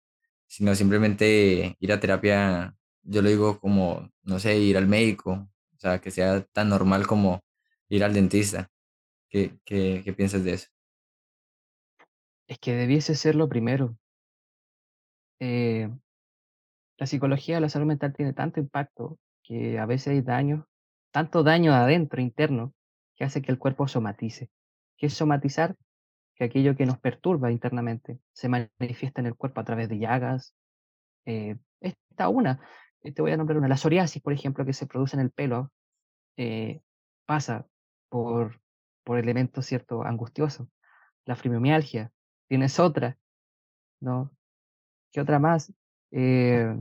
[0.49, 5.79] sino simplemente ir a terapia, yo lo digo como, no sé, ir al médico, o
[5.79, 7.45] sea, que sea tan normal como
[7.89, 8.71] ir al dentista.
[9.35, 10.69] ¿Qué, qué, piensas de eso?
[12.47, 13.99] Es que debiese ser lo primero.
[15.41, 15.91] Eh,
[16.99, 20.69] la psicología, la salud mental tiene tanto impacto que a veces hay daño,
[21.11, 22.75] tanto daño adentro, interno,
[23.17, 24.51] que hace que el cuerpo somatice.
[24.97, 25.75] ¿Qué es somatizar?
[26.37, 30.55] Que aquello que nos perturba internamente se manifiesta en el cuerpo a través de llagas.
[31.27, 32.61] Eh, esta una,
[33.03, 35.33] eh, te voy a nombrar una, la psoriasis, por ejemplo, que se produce en el
[35.33, 35.73] pelo,
[37.27, 37.67] pasa
[38.09, 38.61] por,
[39.05, 40.69] por elementos cierto angustiosos.
[41.25, 42.13] La fibromialgia,
[42.49, 43.19] tienes otra,
[44.01, 44.31] ¿no?
[45.13, 45.73] ¿Qué otra más?
[46.11, 46.77] Eh,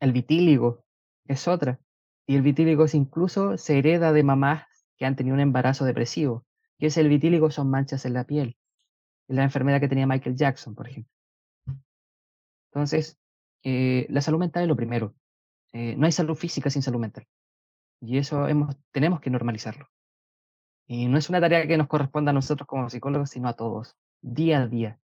[0.00, 0.84] el vitíligo
[1.26, 1.80] es otra.
[2.26, 4.64] Y el vitíligo incluso se hereda de mamás
[4.96, 6.44] que han tenido un embarazo depresivo.
[6.78, 7.50] ¿Qué es el vitíligo?
[7.50, 8.56] Son manchas en la piel.
[9.28, 11.12] Es la enfermedad que tenía Michael Jackson, por ejemplo.
[12.70, 13.18] Entonces,
[13.62, 15.14] eh, la salud mental es lo primero.
[15.72, 17.26] Eh, no hay salud física sin salud mental.
[18.00, 19.88] Y eso hemos, tenemos que normalizarlo.
[20.86, 23.96] Y no es una tarea que nos corresponda a nosotros como psicólogos, sino a todos,
[24.20, 25.00] día a día,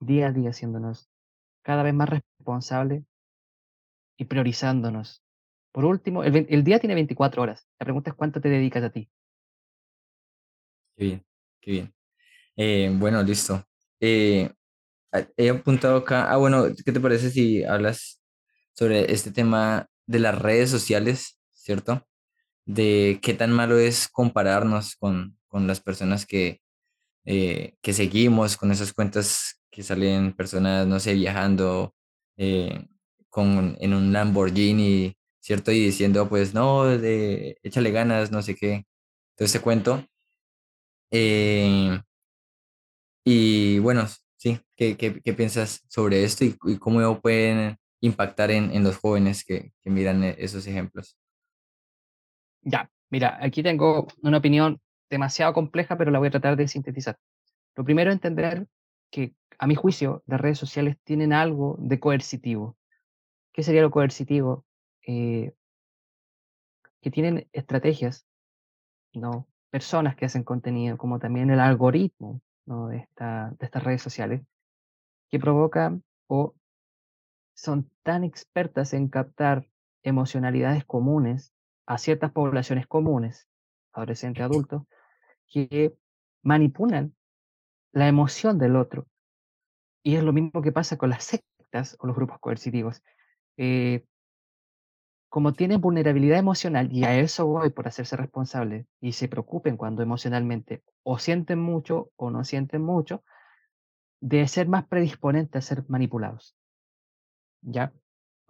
[0.00, 1.10] día a día, haciéndonos
[1.62, 3.04] cada vez más responsables
[4.16, 5.22] y priorizándonos.
[5.70, 7.68] Por último, el, día tiene 24 horas.
[7.78, 9.10] La pregunta es cuánto te dedicas a ti.
[10.96, 11.26] Qué bien,
[11.60, 11.94] qué bien.
[12.56, 13.62] Eh, bueno, listo.
[14.00, 14.50] Eh,
[15.36, 16.32] he apuntado acá.
[16.32, 18.22] Ah, bueno, ¿qué te parece si hablas
[18.72, 22.02] sobre este tema de las redes sociales, ¿cierto?
[22.68, 26.60] De qué tan malo es compararnos con, con las personas que,
[27.24, 31.94] eh, que seguimos, con esas cuentas que salen personas, no sé, viajando,
[33.30, 35.72] con, en un Lamborghini, ¿cierto?
[35.72, 38.84] Y diciendo, pues, no, de, échale ganas, no sé qué.
[39.32, 40.04] Entonces te cuento.
[41.10, 42.00] Eh,
[43.24, 44.06] y bueno,
[44.36, 48.96] sí, ¿qué, qué, qué piensas sobre esto y, y, cómo pueden impactar en, en los
[48.98, 51.16] jóvenes que, que miran esos ejemplos?
[52.68, 57.18] Ya, mira, aquí tengo una opinión demasiado compleja, pero la voy a tratar de sintetizar.
[57.74, 58.66] Lo primero, entender
[59.10, 62.76] que, a mi juicio, las redes sociales tienen algo de coercitivo.
[63.54, 64.66] ¿Qué sería lo coercitivo?
[65.06, 65.54] Eh,
[67.00, 68.26] que tienen estrategias,
[69.14, 69.48] ¿no?
[69.70, 72.88] personas que hacen contenido, como también el algoritmo ¿no?
[72.88, 74.42] de, de estas redes sociales,
[75.30, 76.54] que provocan o
[77.54, 79.66] son tan expertas en captar
[80.02, 81.54] emocionalidades comunes
[81.88, 83.48] a ciertas poblaciones comunes,
[83.92, 84.82] adolescentes, adultos,
[85.46, 85.96] que
[86.42, 87.16] manipulan
[87.92, 89.06] la emoción del otro.
[90.02, 93.02] Y es lo mismo que pasa con las sectas o los grupos coercitivos.
[93.56, 94.04] Eh,
[95.30, 100.02] como tienen vulnerabilidad emocional, y a eso voy por hacerse responsable, y se preocupen cuando
[100.02, 103.24] emocionalmente o sienten mucho o no sienten mucho,
[104.20, 106.54] de ser más predisponentes a ser manipulados.
[107.62, 107.94] ¿Ya?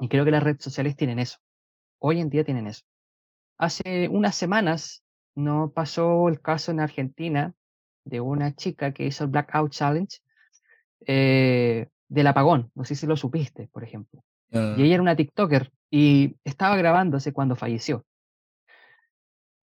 [0.00, 1.38] Y creo que las redes sociales tienen eso.
[2.00, 2.84] Hoy en día tienen eso.
[3.58, 5.02] Hace unas semanas
[5.34, 7.54] no pasó el caso en Argentina
[8.04, 10.18] de una chica que hizo el Blackout Challenge
[11.06, 12.70] eh, del apagón.
[12.74, 14.22] No sé si lo supiste, por ejemplo.
[14.50, 18.06] Y ella era una TikToker y estaba grabándose cuando falleció.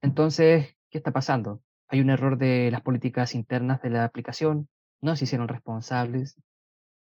[0.02, 1.62] Entonces, ¿qué está pasando?
[1.88, 4.68] Hay un error de las políticas internas de la aplicación,
[5.02, 6.36] no se hicieron responsables.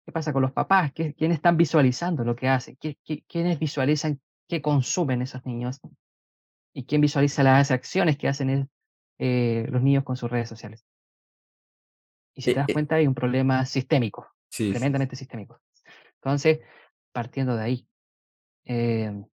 [0.05, 0.93] ¿Qué pasa con los papás?
[0.93, 2.77] ¿Quiénes están visualizando lo que hacen?
[3.27, 5.81] ¿Quiénes visualizan qué consumen esos niños?
[6.77, 8.69] ¿Y quién visualiza las acciones que hacen
[9.17, 10.85] eh, los niños con sus redes sociales?
[12.33, 15.61] Y si te das cuenta, hay un problema sistémico, tremendamente sistémico.
[16.15, 16.59] Entonces,
[17.13, 17.87] partiendo de ahí.
[18.65, 19.25] Em,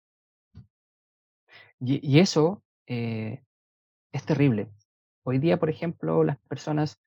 [1.81, 3.43] y, eso eh,
[4.13, 4.69] es terrible.
[5.23, 7.01] Hoy día, por ejemplo, las personas,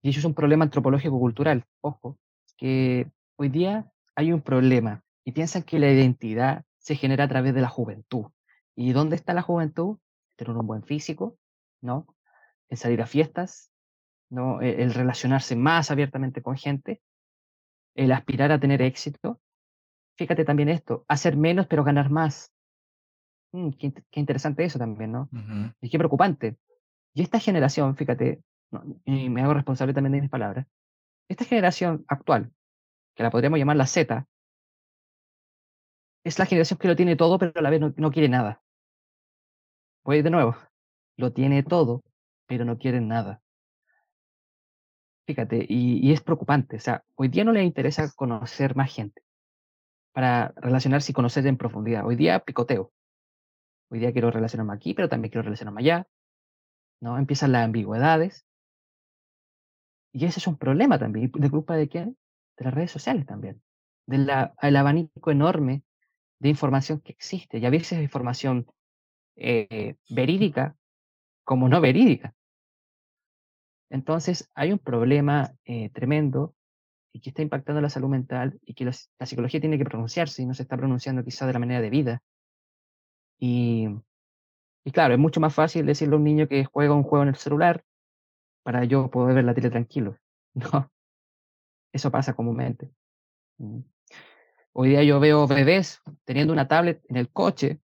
[0.00, 2.18] y eso es un problema antropológico-cultural, ojo,
[2.56, 7.52] que hoy día hay un problema y piensan que la identidad se genera a través
[7.52, 8.24] de la juventud.
[8.80, 9.98] ¿Y dónde está la juventud?
[10.36, 11.36] Tener un buen físico,
[11.82, 12.06] ¿no?
[12.70, 13.70] El salir a fiestas,
[14.30, 14.62] ¿no?
[14.62, 17.02] E, el relacionarse más abiertamente con gente,
[17.94, 19.38] el aspirar a tener éxito,
[20.16, 22.54] fíjate también esto, hacer menos pero ganar más.
[23.52, 25.28] Mm, qué, qué, interesante eso también, ¿no?
[25.82, 26.56] Y qué preocupante.
[27.12, 28.42] Y esta generación, fíjate,
[29.04, 30.66] y me hago responsable también de mis palabras,
[31.28, 32.50] esta generación actual,
[33.14, 34.26] que la podríamos llamar la Z,
[36.24, 38.62] es la generación que lo tiene todo, pero a la vez no, no quiere nada.
[40.10, 40.56] De nuevo,
[41.16, 42.02] lo tiene todo,
[42.46, 43.40] pero no quiere nada.
[45.26, 46.76] Fíjate, y, y, es preocupante.
[46.76, 49.22] O sea, hoy día no le interesa conocer más gente
[50.12, 52.04] para relacionarse y conocer en profundidad.
[52.04, 52.92] Hoy día picoteo.
[53.90, 56.08] Hoy día quiero relacionarme aquí, pero también quiero relacionarme allá.
[57.00, 57.16] ¿no?
[57.16, 58.44] Empiezan las ambigüedades.
[60.12, 61.30] Y ese es un problema también.
[61.32, 62.16] ¿De culpa de quién?
[62.56, 63.62] De las redes sociales también.
[64.06, 65.84] Del abanico enorme
[66.40, 67.58] de información que existe.
[67.58, 68.66] Y a veces es información
[69.40, 70.76] eh, verídica
[71.44, 72.34] como no verídica.
[73.90, 76.54] Entonces, hay un problema eh, tremendo
[77.12, 78.92] y que está impactando la salud mental y que la,
[79.26, 82.22] psicología tiene que pronunciarse y no se está pronunciando quizás de la manera de vida.
[83.38, 83.88] Y,
[84.84, 87.30] y claro, es mucho más fácil decirle a un niño que juega un juego en
[87.30, 87.82] el celular
[88.62, 90.16] para yo poder ver la tele tranquilo.
[90.52, 90.90] No,
[91.92, 92.90] eso pasa comúnmente.
[93.58, 93.80] Mm.
[94.72, 97.80] Hoy día yo veo bebés teniendo una tablet en el coche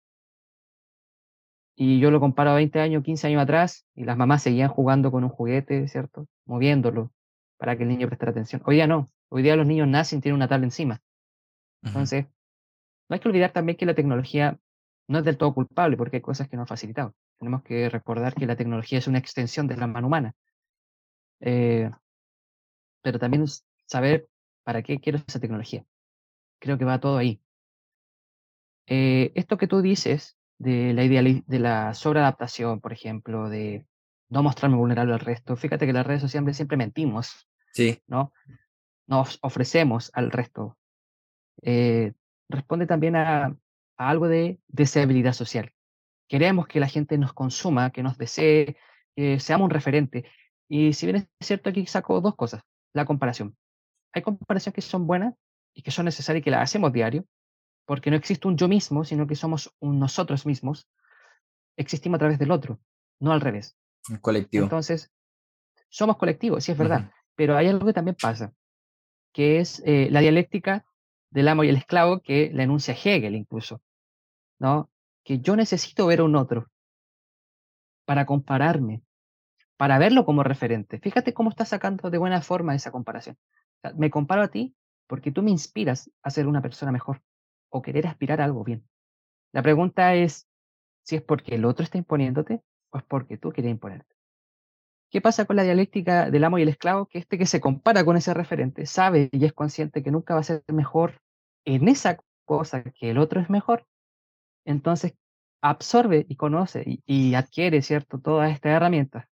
[1.75, 5.11] y yo lo comparo a 20 años, 15 años atrás y las mamás seguían jugando
[5.11, 6.29] con un juguete, ¿cierto?
[6.45, 7.12] Moviéndolo
[7.57, 8.62] para que el niño prestara atención.
[8.64, 9.09] Hoy día no.
[9.29, 11.01] Hoy día los niños nacen y tienen una tablet encima.
[11.83, 12.27] Entonces,
[13.09, 14.59] no hay que olvidar también que la tecnología
[15.09, 17.14] no es del todo culpable porque hay cosas que nos han facilitado.
[17.39, 20.35] Tenemos que recordar que la tecnología es una extensión de la mano humana.
[21.41, 21.91] Eh,
[23.03, 23.45] pero también
[23.87, 24.29] saber
[24.62, 25.85] para qué quiero esa tecnología.
[26.61, 27.41] Creo que va todo ahí.
[28.87, 33.85] Eh, esto que tú dices de la, de la sobreadaptación, por ejemplo, de
[34.29, 37.49] no mostrarme vulnerable al resto, fíjate que las redes sociales siempre mentimos.
[37.73, 38.01] Sí.
[38.07, 38.33] ¿no?
[39.07, 40.79] Nos ofrecemos al resto.
[41.63, 42.13] Eh,
[42.49, 45.73] responde también a, a algo de deseabilidad social.
[46.29, 48.77] Queremos que la gente nos consuma, que nos desee,
[49.17, 50.25] que seamos un referente.
[50.69, 52.63] Y si bien es cierto, aquí saco dos cosas.
[52.95, 53.57] La comparación.
[54.13, 55.35] Hay comparaciones que son buenas
[55.75, 57.27] y que son necesarias y que las hacemos diario,
[57.85, 60.89] porque no existe un yo mismo, sino que somos un nosotros mismos.
[61.76, 62.80] Existimos a través del otro,
[63.20, 63.76] no al revés.
[64.09, 64.64] Un colectivo.
[64.64, 65.11] Entonces,
[65.89, 67.12] somos colectivos, sí es verdad, uh -huh.
[67.35, 68.53] pero hay algo que también pasa,
[69.33, 70.85] que es eh, la dialéctica
[71.30, 73.83] del amo y el esclavo que la enuncia Hegel incluso,
[74.59, 74.91] ¿no?
[75.24, 76.68] Que yo necesito ver a un otro
[78.05, 79.03] para compararme,
[79.76, 80.99] para verlo como referente.
[80.99, 83.37] Fíjate cómo está sacando de buena forma esa comparación.
[83.76, 84.74] O sea, me comparo a ti
[85.07, 87.22] porque tú me inspiras a ser una persona mejor
[87.73, 88.87] o querer aspirar a algo bien.
[89.53, 90.47] La pregunta es
[91.03, 94.14] si es porque el otro está imponiéndote o es porque tú quieres imponerte.
[95.11, 97.07] ¿Qué pasa con la dialéctica del amo y el esclavo?
[97.07, 100.41] Que este que se compara con ese referente sabe y es consciente que nunca va
[100.41, 101.20] a ser mejor
[101.64, 103.87] en esa cosa que el otro es mejor.
[104.64, 105.14] Entonces
[105.61, 108.20] absorbe y conoce y, y adquiere, ¿cierto?
[108.20, 109.27] Todas estas herramientas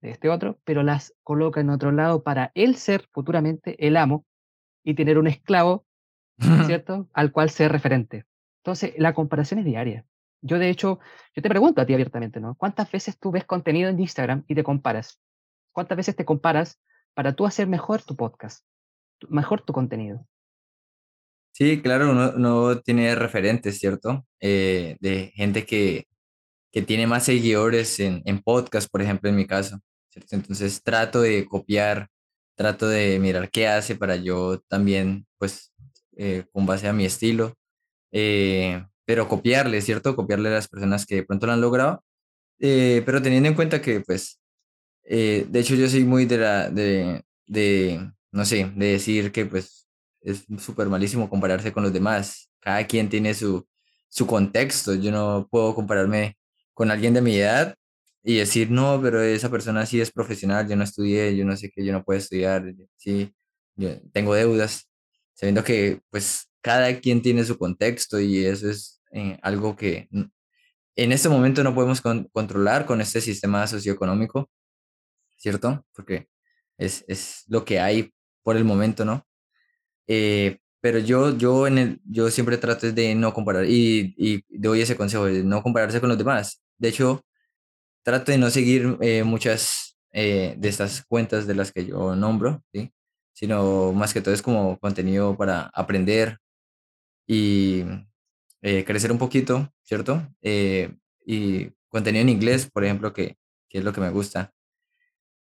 [0.00, 4.24] de este otro, pero las coloca en otro lado para él ser futuramente el amo
[4.84, 5.84] y tener un esclavo,
[6.66, 7.08] ¿cierto?
[7.12, 8.24] Al cual ser referente.
[8.62, 10.04] Entonces, la comparación es diaria.
[10.40, 11.00] Yo, de hecho,
[11.34, 12.54] yo te pregunto a ti abiertamente, ¿no?
[12.54, 15.20] ¿Cuántas veces tú ves contenido en Instagram y te comparas?
[15.72, 16.80] ¿Cuántas veces te comparas
[17.14, 18.64] para tú hacer mejor tu podcast,
[19.28, 20.26] mejor tu contenido?
[21.52, 24.24] Sí, claro, uno, uno tiene referentes, ¿cierto?
[24.40, 26.06] Eh, de gente que,
[26.70, 29.80] que tiene más seguidores en, en podcast, por ejemplo, en mi caso,
[30.10, 30.36] ¿cierto?
[30.36, 32.08] Entonces trato de copiar,
[32.54, 35.72] trato de mirar qué hace para yo también, pues,
[36.18, 37.54] eh, con base a mi estilo,
[38.12, 40.16] eh, pero copiarle, ¿cierto?
[40.16, 42.04] Copiarle a las personas que de pronto lo han logrado,
[42.60, 44.40] eh, pero teniendo en cuenta que, pues,
[45.04, 49.88] de hecho yo soy muy de la, de, de, no sé, de decir que, pues,
[50.20, 52.50] es súper malísimo compararse con los demás.
[52.60, 53.66] Cada quien tiene su,
[54.08, 54.94] su contexto.
[54.94, 56.36] Yo no puedo compararme
[56.74, 57.74] con alguien de mi edad
[58.22, 61.70] y decir, no, pero esa persona sí es profesional, yo no estudié, yo no sé
[61.70, 63.34] qué, yo no puedo estudiar, sí,
[63.76, 64.87] yo tengo deudas,
[65.38, 70.08] sabiendo que pues cada quien tiene su contexto y eso es eh, algo que
[70.96, 74.50] en este momento no podemos con controlar con este sistema socioeconómico,
[75.36, 75.86] ¿cierto?
[75.94, 76.28] Porque
[76.78, 78.12] es, es lo que hay
[78.42, 79.26] por el momento, ¿no?
[80.08, 84.80] Eh, pero yo, yo, en el, yo siempre trato de no comparar y, y doy
[84.82, 86.62] ese consejo de no compararse con los demás.
[86.78, 87.22] De hecho,
[88.02, 92.64] trato de no seguir eh, muchas eh, de estas cuentas de las que yo nombro,
[92.72, 92.92] ¿sí?
[93.38, 96.38] Sino más que todo es como contenido para aprender
[97.26, 97.84] y
[98.62, 100.26] eh, crecer un poquito, ¿cierto?
[100.42, 100.94] Eh,
[101.26, 103.36] y contenido en inglés, por ejemplo, que,
[103.68, 104.52] que, es lo que me gusta.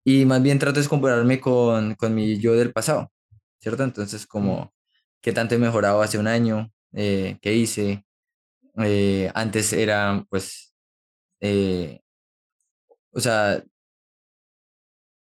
[0.04, 3.10] Y más bien trato de compararme con, con mi yo del pasado,
[3.60, 3.84] ¿cierto?
[3.84, 4.72] Entonces, como,
[5.22, 6.70] ¿qué tanto he mejorado hace un año?
[6.94, 8.04] eh, que hice.
[8.78, 10.74] Eh, antes era, pues,
[11.40, 12.00] eh,
[13.12, 13.62] o sea,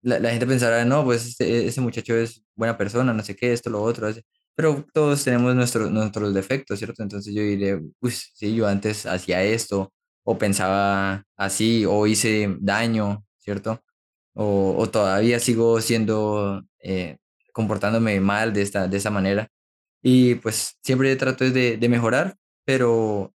[0.06, 3.54] la, la gente pensará, no, pues este, ese muchacho es buena persona, no sé qué,
[3.54, 4.24] esto, lo otro, hace-
[4.56, 7.04] pero todos tenemos nuestros nuestros defectos, ¿cierto?
[7.04, 9.94] Entonces yo diré, pues sí, yo antes hacía esto,
[10.24, 13.82] o pensaba así, o hice daño, ¿cierto?
[14.34, 17.18] O, o todavía sigo siendo, eh,
[17.54, 19.48] comportándome mal de esta, de esa manera.
[20.02, 23.34] Y pues siempre trato de, de mejorar, pero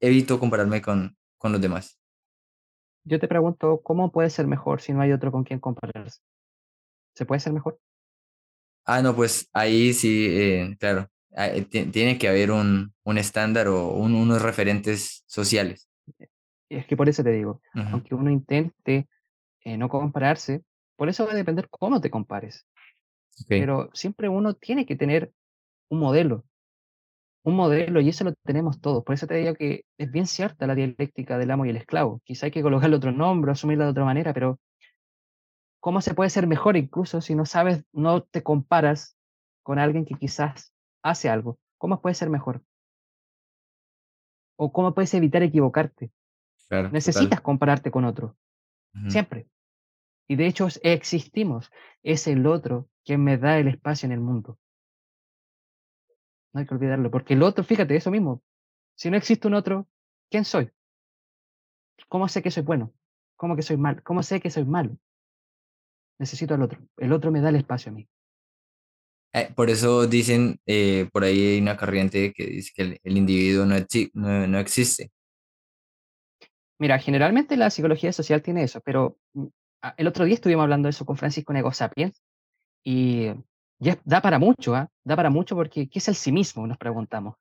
[0.00, 1.98] evito compararme con, con los demás.
[3.06, 6.20] Yo te pregunto, ¿cómo puede ser mejor si no hay otro con quien compararse?
[7.14, 7.80] ¿Se puede ser mejor?
[8.84, 13.18] Ah, no, pues ahí sí, eh, claro, ah, eh, ti- tiene que haber un, un
[13.18, 15.88] estándar o un- unos referentes sociales.
[16.68, 19.08] Y es que por eso te digo, aunque uno intente
[19.62, 20.64] eh, no compararse,
[20.96, 22.66] por eso va a depender cómo te compares.
[23.42, 25.32] ok, Pero siempre uno tiene que tener
[25.90, 26.44] un modelo,
[27.46, 29.04] un modelo, y eso lo tenemos todos.
[29.04, 32.20] Por eso te digo que es bien cierta la dialéctica del amo y el esclavo.
[32.24, 34.58] Quizá hay que colocarle otro nombre, asumirla de otra manera, pero
[35.78, 39.16] ¿cómo se puede ser mejor incluso si no sabes, no te comparas
[39.62, 40.74] con alguien que quizás
[41.04, 41.56] hace algo?
[41.78, 42.62] ¿Cómo puede ser mejor?
[44.56, 46.10] ¿O cómo puedes evitar equivocarte?
[46.68, 46.94] claro, total.
[46.94, 48.36] Necesitas compararte con otro,
[49.06, 49.46] siempre.
[50.26, 51.70] Y de hecho existimos.
[52.02, 54.58] Es el otro quien me da el espacio en el mundo.
[56.56, 58.42] No hay que olvidarlo, porque el otro, fíjate, eso mismo.
[58.94, 59.86] Si no existe un otro,
[60.30, 60.70] ¿quién soy?
[62.08, 62.94] ¿Cómo sé que soy bueno?
[63.36, 64.02] ¿Cómo que soy mal?
[64.02, 64.96] ¿Cómo sé que soy malo?
[66.18, 66.80] Necesito al otro.
[66.96, 68.08] El otro me da el espacio a mí.
[69.34, 73.18] Eh, por eso dicen, eh, por ahí hay una corriente que dice que el, el
[73.18, 73.76] individuo no,
[74.14, 75.12] no, no existe.
[76.78, 79.46] Mira, generalmente la psicología social tiene eso, pero mm,
[79.98, 82.22] el otro día estuvimos hablando de eso con Francisco Nego Sapiens
[82.82, 83.28] y
[83.78, 84.88] ya da para mucho, ¿ah?
[85.04, 86.66] Da para mucho porque ¿qué es el sí mismo?
[86.66, 87.36] Nos preguntamos.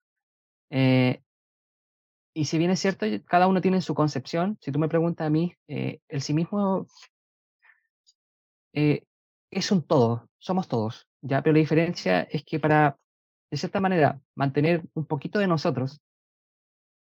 [0.69, 1.21] Eh,
[2.33, 5.29] y si bien es cierto, cada uno tiene su concepción, si tú me preguntas a
[5.29, 6.85] mí, eh, el sí mismo
[8.73, 9.05] eh,
[9.51, 11.41] es un todo, somos todos, ¿ya?
[11.41, 12.97] Pero la diferencia es que para,
[13.49, 16.01] de cierta manera, mantener un poquito de nosotros,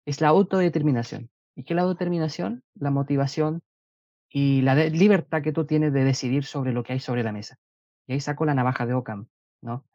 [0.06, 1.32] es la autodeterminación.
[1.56, 2.64] ¿Y qué es la autodeterminación?
[2.76, 3.62] La motivación
[4.30, 7.58] y la libertad que tú tienes de decidir sobre lo que hay sobre la mesa.
[8.08, 9.28] Y ahí saco la navaja de Ockham,
[9.62, 9.86] ¿no?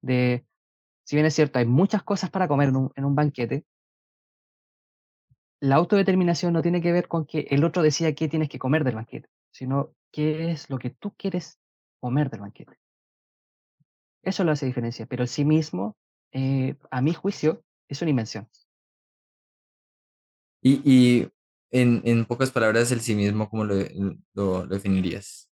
[0.00, 0.46] De,
[1.04, 3.64] si bien es cierto, hay muchas cosas para comer en un, en un banquete,
[5.60, 8.82] la autodeterminación no tiene que ver con que el otro decida qué tienes que comer
[8.82, 11.60] del banquete, sino qué es lo que tú quieres
[12.00, 12.78] comer del banquete.
[14.22, 15.96] Eso lo hace diferencia, pero el sí mismo,
[16.32, 18.48] eh, a mi juicio, es una invención.
[20.62, 21.30] Y, y
[21.70, 23.74] en, en pocas palabras, el sí mismo, ¿cómo lo,
[24.34, 25.49] lo, lo definirías?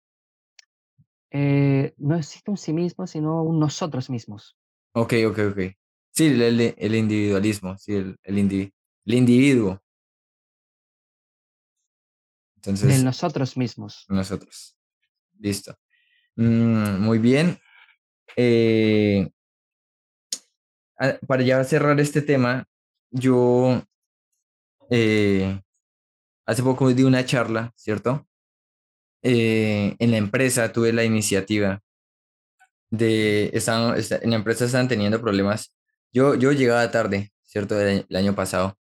[1.31, 4.57] Eh, no existe un sí mismo, sino un nosotros mismos,
[4.93, 5.59] Ok, ok, ok.
[6.13, 6.61] Sí, el,
[6.95, 8.73] individualismo, sí, el, el, indivi-
[9.05, 9.73] el individuo.
[9.73, 9.81] del
[12.57, 14.07] Entonces, nosotros mismos.
[14.09, 14.77] nosotros.
[15.39, 15.77] Listo.
[16.37, 17.59] Mm, muy bien.
[18.37, 19.29] Eh,
[20.99, 22.65] a- para ya cerrar este tema,
[23.11, 23.83] yo
[24.91, 25.61] eh,
[26.47, 28.26] hace poco di una charla, ¿cierto?
[29.29, 31.83] Eh, en la empresa tuve la iniciativa
[32.91, 35.75] de, estaban, esta- en la empresa estaban teniendo problemas.
[36.13, 37.81] Yo, yo llegaba tarde, ¿cierto?
[37.81, 38.79] El, año pasado,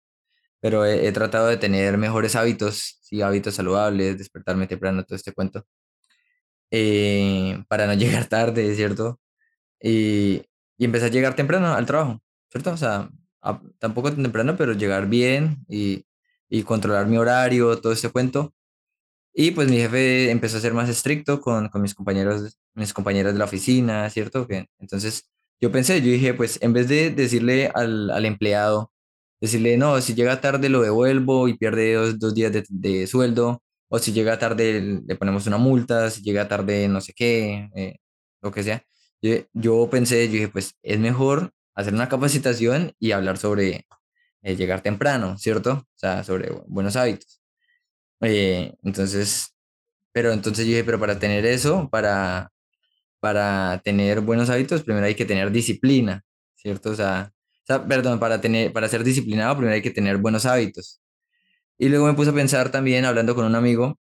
[0.61, 5.67] pero he, tratado de tener mejores hábitos, sí, hábitos saludables, despertarme temprano, todo este cuento,
[6.71, 9.21] eh, para no llegar tarde, ¿cierto?
[9.81, 10.43] Y,
[10.79, 12.73] y empecé a llegar temprano al trabajo, ¿cierto?
[12.73, 13.11] O sea,
[13.43, 16.07] a- tampoco temprano, pero llegar bien y,
[16.49, 18.55] y controlar mi horario, todo este cuento.
[19.35, 23.33] Y pues mi jefe empezó a ser más estricto con, con mis compañeros, mis compañeras
[23.33, 24.47] de la oficina, ¿cierto?
[24.79, 25.29] Entonces
[25.61, 28.93] yo pensé, yo dije, pues en vez de decirle al, al empleado,
[29.41, 33.63] decirle, no, si llega tarde lo devuelvo y pierde dos, dos días de, de sueldo,
[33.89, 37.99] o si llega tarde le ponemos una multa, si llega tarde no sé qué, eh,
[38.43, 38.83] lo que sea.
[39.23, 43.87] Yo, yo pensé, yo dije, pues es mejor hacer una capacitación y hablar sobre
[44.43, 45.73] eh, llegar temprano, ¿cierto?
[45.73, 47.44] O sea, sobre buenos hábitos.
[48.21, 49.55] Eh, entonces,
[50.13, 52.51] pero entonces yo dije, pero para tener eso, para,
[53.21, 56.25] para tener buenos hábitos, primero hay que tener disciplina,
[56.57, 56.91] ¿cierto?
[56.91, 57.33] O sea,
[57.65, 61.01] o sea, perdón, para tener, para ser disciplinado, primero hay que tener buenos hábitos.
[61.79, 63.99] Y luego me puse a pensar también, hablando con un amigo,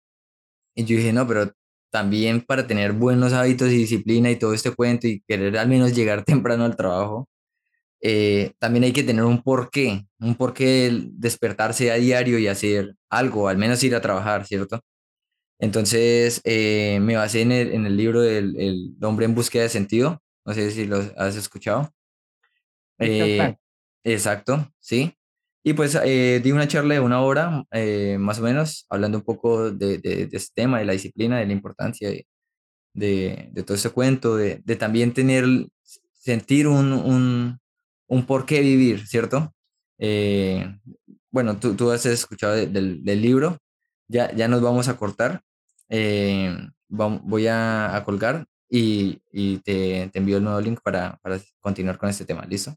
[0.76, 1.52] y yo dije, no, pero
[1.92, 5.96] también para tener buenos hábitos y disciplina y todo este cuento y querer al menos
[5.96, 7.30] llegar temprano al trabajo,
[8.02, 13.48] eh, también hay que tener un porqué, un porqué despertarse a diario y hacer algo,
[13.48, 14.82] al menos ir a trabajar, ¿cierto?
[15.60, 19.70] Entonces, eh, me basé en el, en el libro del el hombre en búsqueda de
[19.70, 20.22] sentido.
[20.46, 21.94] No sé si lo has escuchado.
[22.98, 23.56] Eh,
[24.04, 25.14] exacto, sí.
[25.64, 29.26] Y pues eh, di una charla de una hora, eh, más o menos, hablando un
[29.26, 32.26] poco de, de, de este tema, de la disciplina, de la importancia de,
[32.94, 35.46] de, de todo ese cuento, de, de también tener,
[36.14, 37.60] sentir un, un,
[38.10, 39.54] un por qué vivir, ¿cierto?
[40.00, 40.68] Eh,
[41.32, 43.58] bueno, tú, tú has escuchado de- del, del libro,
[44.10, 45.42] ya, ya nos vamos a cortar,
[45.90, 46.56] eh,
[46.90, 51.98] voy a, a colgar y, y te, te envío el nuevo link para, para continuar
[52.00, 52.76] con este tema, ¿listo?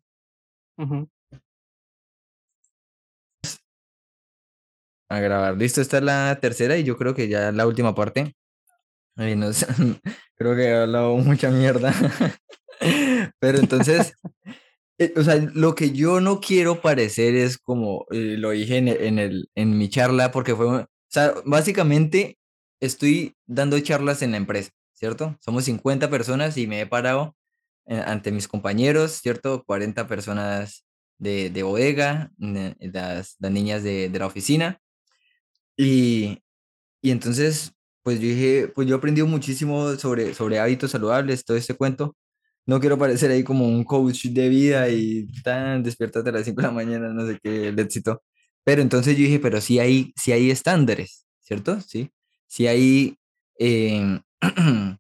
[0.79, 1.09] Ujú.
[5.09, 8.35] A grabar, listo, esta es la tercera y yo creo que ya la última parte.
[9.17, 9.67] Ay, no sé,
[10.37, 11.93] creo que he hablado mucha mierda.
[13.41, 14.15] Pero entonces,
[15.16, 19.19] o sea, lo que yo no quiero parecer es como eh, lo dije en, en
[19.19, 22.39] el- en mi charla, porque fue, o sea, básicamente
[22.81, 25.37] estoy dando charlas en la empresa, ¿cierto?
[25.41, 27.37] Somos 50 personas y me he parado
[27.87, 29.65] eh, ante mis compañeros, ¿cierto?
[29.66, 30.85] 40 personas
[31.19, 34.81] de, de bodega, las, las niñas de, de la oficina.
[35.77, 36.39] Y,
[37.03, 37.73] y entonces,
[38.03, 42.16] pues yo dije, pues yo he aprendido muchísimo sobre, sobre hábitos saludables, todo este cuento.
[42.66, 46.60] No quiero parecer ahí como un coach de vida y tan despiértate a las 5
[46.62, 48.22] de la mañana, no sé qué, el éxito.
[48.64, 51.80] Pero entonces yo dije, pero sí hay, sí hay estándares, ¿cierto?
[51.80, 52.10] Sí.
[52.47, 53.16] Sí hay,
[53.59, 54.20] em,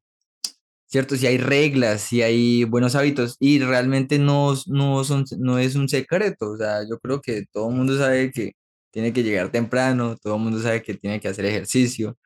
[0.86, 1.16] ¿cierto?
[1.16, 5.88] Si hay reglas, si hay buenos hábitos y realmente no, no, son, no es un
[5.88, 8.52] secreto, o sea, yo creo que todo el mundo sabe que
[8.90, 12.18] tiene que llegar temprano, todo el mundo sabe que tiene que hacer ejercicio,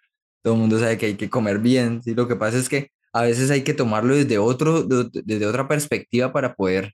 [0.42, 2.14] todo el mundo sabe que hay que comer bien, ¿sí?
[2.14, 5.68] Lo que pasa es que a veces hay que tomarlo desde otro, de- desde otra
[5.68, 6.92] perspectiva para poder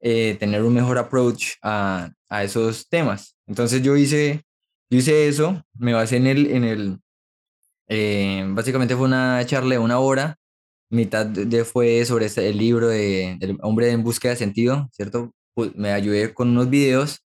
[0.00, 3.36] eh, tener un mejor approach a, a esos temas.
[3.46, 4.42] Entonces yo hice,
[4.90, 6.98] yo hice eso, me basé en el, en el,
[7.88, 10.36] eh, básicamente fue una charla de una hora
[10.90, 15.32] mitad de fue sobre este- el libro de, del hombre en búsqueda de sentido, ¿cierto?
[15.56, 17.20] Pu- Me ayudé con unos videos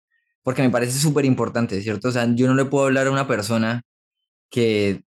[0.43, 2.09] porque me parece súper importante, ¿cierto?
[2.09, 3.83] O sea, yo no le puedo hablar a una persona
[4.51, 5.03] que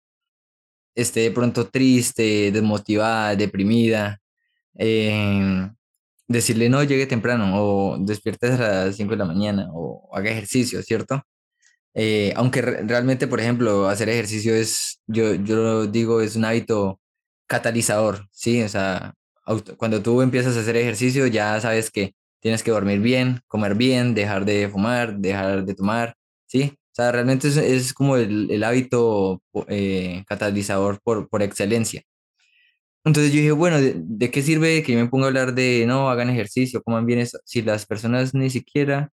[0.94, 4.20] esté de pronto triste, desmotivada, deprimida,
[4.78, 5.70] eh,
[6.28, 10.82] decirle no, llegue temprano o despierte a las 5 de la mañana o haga ejercicio,
[10.82, 11.22] ¿cierto?
[11.94, 16.44] Eh, aunque re- realmente, por ejemplo, hacer ejercicio es, yo, yo lo digo, es un
[16.44, 17.00] hábito
[17.46, 18.62] catalizador, ¿sí?
[18.62, 19.14] O sea,
[19.76, 24.14] cuando tú empiezas a hacer ejercicio ya sabes que tienes que dormir bien, comer bien,
[24.14, 26.16] dejar de fumar, dejar de tomar,
[26.46, 26.74] ¿sí?
[26.94, 32.02] O sea, realmente es, es como el, el hábito eh, catalizador por, por excelencia.
[33.04, 35.84] Entonces yo dije, bueno, ¿de, de qué sirve que yo me ponga a hablar de,
[35.88, 39.10] no, hagan ejercicio, coman bien, eso, si las personas ni siquiera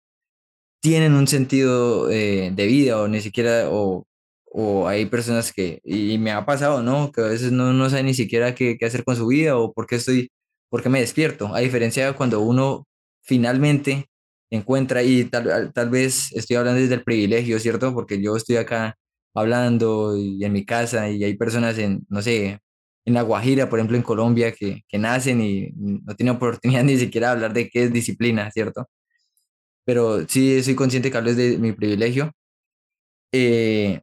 [0.82, 4.08] tienen un sentido eh, de vida o ni siquiera, o,
[4.46, 7.12] o hay personas que, y me ha pasado, ¿no?
[7.12, 9.74] Que a veces no, no saben ni siquiera qué, qué hacer con su vida o
[9.74, 10.32] por qué estoy,
[10.70, 11.54] por qué me despierto.
[11.56, 12.88] A diferencia de cuando uno
[13.24, 14.08] finalmente
[14.50, 17.94] encuentra, y tal, tal vez estoy hablando desde el privilegio, ¿cierto?
[17.94, 18.96] Porque yo estoy acá
[19.34, 22.60] hablando y en mi casa y hay personas en, no sé,
[23.06, 26.98] en La Guajira, por ejemplo, en Colombia, que, que nacen y no tienen oportunidad ni
[26.98, 28.88] siquiera de hablar de qué es disciplina, ¿cierto?
[29.86, 32.32] pero sí soy consciente que hablo de mi privilegio,
[33.32, 34.02] eh,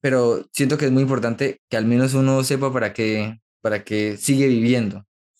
[0.00, 4.16] pero siento que es muy importante que al menos uno sepa para qué, para qué
[4.16, 4.98] sigue viviendo.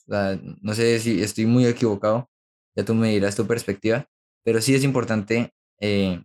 [0.08, 2.30] O sea, no sé si estoy muy equivocado,
[2.76, 4.06] ya tú me dirás tu perspectiva,
[4.48, 6.22] pero sí es importante eh,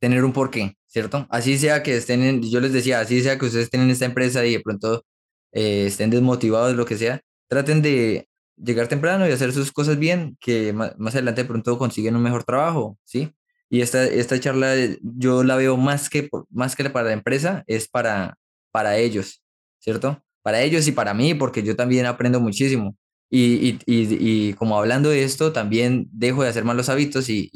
[0.00, 1.26] tener un porqué, ¿cierto?
[1.30, 4.04] Así sea que estén en, yo les decía, así sea que ustedes estén en esta
[4.04, 5.04] empresa y de pronto
[5.52, 10.36] eh, estén desmotivados, lo que sea, traten de llegar temprano y hacer sus cosas bien,
[10.40, 13.32] que ma- más, adelante de pronto consiguen un mejor trabajo, ¿sí?
[13.70, 17.64] Y esta, esta charla eh, yo la veo más que, más que para la empresa,
[17.66, 18.36] es para,
[18.70, 19.42] para ellos,
[19.78, 20.22] ¿cierto?
[20.42, 22.96] Para ellos y para mí, porque yo también aprendo muchísimo.
[23.34, 27.50] Y, y, y, como hablando de esto, también dejo de hacer malos hábitos y,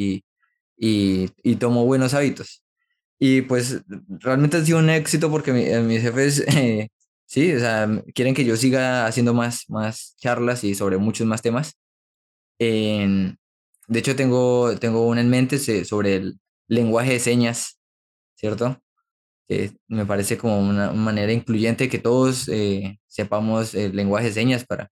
[0.77, 2.63] y, tomo buenos hábitos.
[3.19, 6.89] Y pues realmente ha sido un éxito porque mi- eh, mis jefes, eh,
[7.27, 11.43] sí, o sea, quieren que yo siga haciendo más, más charlas y sobre muchos más
[11.43, 11.75] temas.
[13.89, 17.79] De hecho, tengo, tengo una en mente sobre el lenguaje de señas,
[18.37, 18.83] ¿cierto?
[19.89, 24.91] Me parece como una manera incluyente que todos eh, sepamos el lenguaje de señas para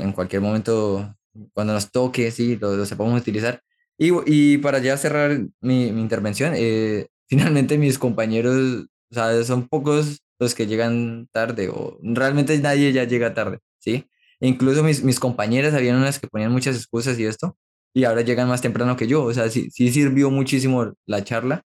[0.00, 1.14] en cualquier momento,
[1.52, 3.62] cuando nos toque, sí, lo, lo sepamos utilizar.
[3.98, 10.20] Y, y para ya cerrar mi, intervención, eh, finalmente mis compañeros, o sea, son pocos
[10.38, 14.06] los que llegan tarde, o realmente nadie ya llega tarde, ¿sí?
[14.40, 17.56] Incluso mis, mis compañeras, habían unas que ponían muchas excusas y esto,
[17.92, 21.62] y ahora llegan más temprano que yo, o sea, sí, sí sirvió muchísimo la charla.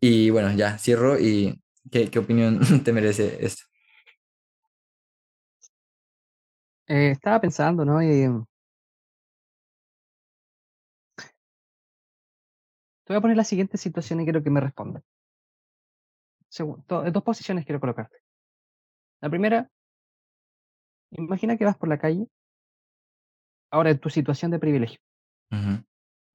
[0.00, 1.60] Y bueno, ya cierro y
[1.90, 3.64] ¿qué, qué opinión te merece esto?
[6.88, 8.02] Eh, estaba pensando, ¿no?
[8.02, 8.26] Y
[13.04, 15.02] Te voy a poner la siguiente situación y quiero que me respondas.
[16.88, 18.18] To- dos posiciones quiero colocarte.
[19.20, 19.70] La primera,
[21.10, 22.28] imagina que vas por la calle,
[23.70, 25.00] ahora en tu situación de privilegio.
[25.50, 25.84] Ujú.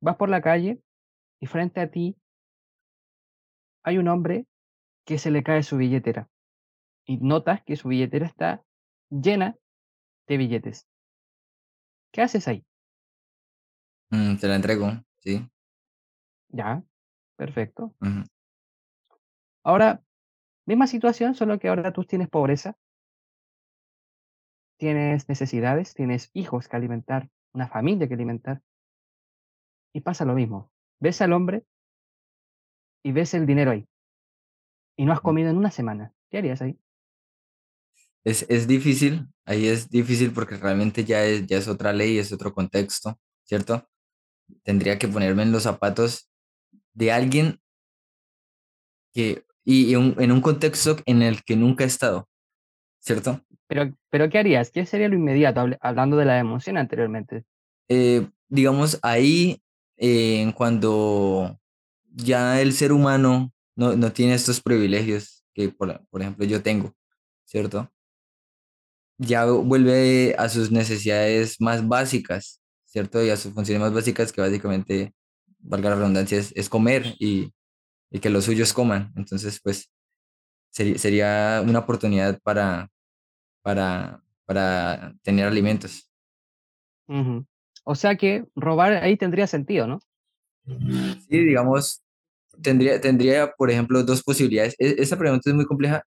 [0.02, 0.82] Vas por la calle
[1.40, 2.16] y frente a ti
[3.84, 4.48] hay un hombre
[5.06, 6.30] que se le cae su billetera
[7.06, 8.64] y notas que su billetera está
[9.10, 9.58] llena
[10.32, 10.88] de billetes.
[12.14, 12.66] ¿Qué haces ahí?
[14.12, 15.46] Mm, te la entrego, sí.
[16.50, 16.84] Ya,
[17.36, 17.94] perfecto.
[19.64, 20.02] Ahora,
[20.66, 22.78] misma situación, solo que ahora tú tienes pobreza,
[24.78, 28.62] tienes necesidades, tienes hijos que alimentar, una familia que alimentar,
[29.94, 30.72] y pasa lo mismo.
[31.02, 31.66] Ves al hombre
[33.04, 33.86] y ves el dinero ahí,
[34.96, 36.14] y no has comido en una semana.
[36.30, 36.80] ¿Qué harías ahí?
[38.24, 42.32] Es, es difícil, ahí es difícil porque realmente ya es, ya es otra ley, es
[42.32, 43.88] otro contexto, ¿cierto?
[44.64, 46.30] Tendría que ponerme en los zapatos
[46.94, 47.60] de alguien
[49.14, 52.30] que, y, y un- en un contexto en el que nunca he estado,
[53.00, 53.42] ¿cierto?
[53.68, 54.70] Pero, pero ¿qué harías?
[54.72, 55.62] ¿Qué sería lo inmediato?
[55.62, 57.44] Habl- Hablando de la emoción anteriormente.
[57.90, 59.62] Eh, digamos, ahí,
[59.98, 61.60] eh, cuando
[62.14, 66.94] ya el ser humano no, no tiene estos privilegios que, por, por ejemplo, yo tengo,
[67.46, 67.92] ¿cierto?
[69.22, 73.24] Ya vuelve a sus necesidades más básicas, ¿cierto?
[73.24, 75.14] Y a sus funciones más básicas que básicamente,
[75.60, 77.54] valga la redundancia, es, es comer y,
[78.12, 79.14] y que los suyos coman.
[79.18, 79.92] Entonces, pues,
[80.72, 82.90] sería, sería una oportunidad para,
[83.64, 86.10] para, para tener alimentos.
[87.08, 87.46] Ujú.
[87.84, 90.00] O sea que robar ahí tendría sentido, ¿no?
[90.66, 92.02] Sí, digamos,
[92.62, 94.76] tendría, tendría, por ejemplo, dos posibilidades.
[94.80, 96.04] E- Esta pregunta es muy compleja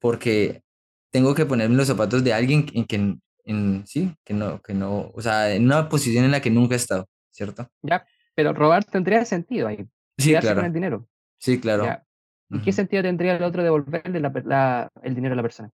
[0.00, 0.62] porque
[1.10, 5.10] tengo que ponerme los zapatos de alguien en que, en, sí, que no, que no,
[5.14, 7.68] o sea, en una posición en la que nunca he estado, ¿cierto?
[7.82, 9.86] Ya, pero robar tendría sentido ahí.
[10.18, 11.08] Sí, Quedarse con claro, el dinero.
[11.38, 11.84] sí, claro.
[11.84, 12.04] Ya.
[12.50, 15.70] ¿Y qué sentido tendría el otro devolverle la per- la- el dinero a la persona?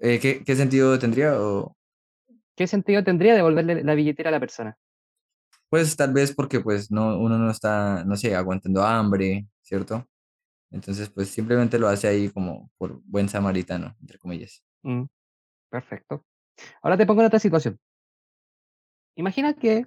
[0.00, 1.40] Eh, ¿qué, qué sentido tendría?
[1.40, 1.76] O,
[2.56, 4.76] ¿Qué sentido tendría devolverle la billetera a la persona?
[5.68, 10.06] pues tal vez porque pues no, uno no está, no sé, aguantando hambre, ¿cierto?
[10.70, 14.62] Entonces, pues simplemente lo hace ahí como por buen samaritano, entre comillas.
[14.82, 15.04] Mm,
[15.70, 16.24] perfecto.
[16.82, 17.78] Ahora te pongo en otra situación.
[19.16, 19.86] Imagina que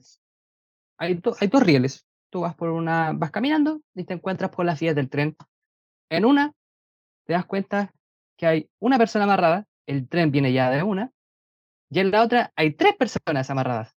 [0.98, 2.08] hay, do- hay dos rieles.
[2.32, 5.36] Tú vas por una, vas caminando y te encuentras por las vías del tren.
[6.10, 6.54] En una
[7.26, 7.94] te das cuenta
[8.38, 11.12] que hay una persona amarrada, el tren viene ya de una,
[11.92, 13.96] y en la otra hay tres personas amarradas.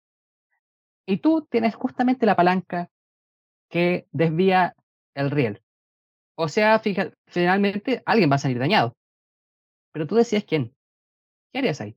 [1.07, 2.89] Y tú tienes justamente la palanca
[3.69, 4.75] que desvía
[5.15, 5.62] el riel.
[6.35, 8.95] O sea, fija, finalmente alguien va a salir dañado.
[9.93, 10.75] Pero tú decides quién.
[11.53, 11.95] ¿Qué harías ahí?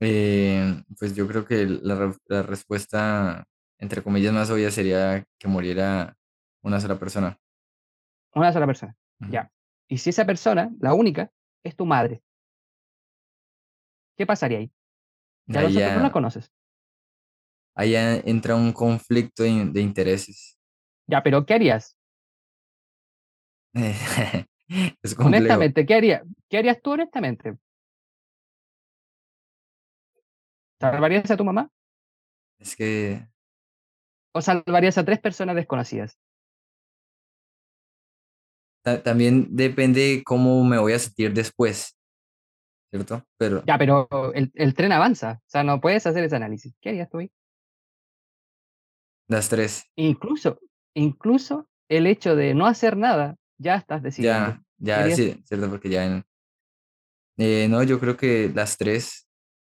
[0.00, 3.44] Eh, pues yo creo que la, re- la respuesta,
[3.78, 6.16] entre comillas, más obvia sería que muriera
[6.62, 7.38] una sola persona.
[8.34, 8.94] Una sola persona.
[9.28, 9.50] Ya.
[9.88, 11.30] Y si esa persona, la única,
[11.64, 12.22] es tu madre,
[14.16, 14.72] ¿qué pasaría ahí?
[15.46, 16.52] Ya otros no la ya, conoces.
[17.76, 20.58] ahí ya entra un conflicto de intereses.
[21.06, 21.96] Ya, pero ¿qué harías?
[25.02, 25.26] Es complejo.
[25.28, 26.22] Honestamente, ¿qué harías?
[26.48, 27.56] ¿Qué harías tú honestamente?
[30.80, 31.70] ¿Salvarías a tu mamá
[32.58, 33.26] Es que
[34.32, 36.18] o salvarías a tres personas desconocidas?
[38.82, 41.96] ta- también depende cómo me voy a sentir después,
[42.90, 43.24] ¿cierto?
[43.38, 45.40] Pero Ya, pero el, el tren avanza.
[45.40, 46.74] O sea, no puedes hacer ese análisis.
[46.80, 47.30] ¿Qué harías tú ahí?
[49.28, 50.58] las tres, Incluso,
[50.94, 54.60] incluso el hecho de no hacer nada, ya estás decidiendo.
[54.78, 55.68] ya, ¿Qué ya, sí, ¿cierto?
[55.68, 56.24] Porque ya en...
[57.36, 59.28] eh, no, yo creo que las tres,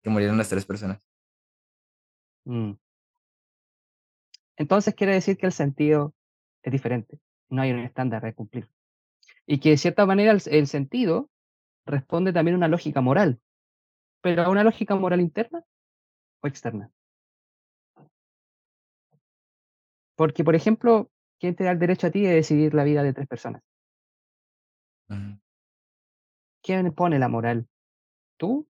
[0.03, 1.01] que murieron las tres personas.
[2.45, 2.73] Mm.
[4.57, 6.15] Entonces quiere decir que el sentido
[6.63, 7.19] es diferente.
[7.49, 8.69] No hay un estándar de cumplir.
[9.47, 11.31] Y que de cierta manera el, el sentido
[11.85, 13.41] responde también a una lógica moral.
[14.23, 15.63] Pero a una lógica moral interna
[16.41, 16.91] o externa.
[20.17, 23.13] Porque, por ejemplo, ¿quién te da el derecho a ti de decidir la vida de
[23.13, 23.63] tres personas?
[25.09, 25.39] Ujú.
[26.63, 27.69] ¿Quién pone la moral?
[28.39, 28.67] ¿Tú?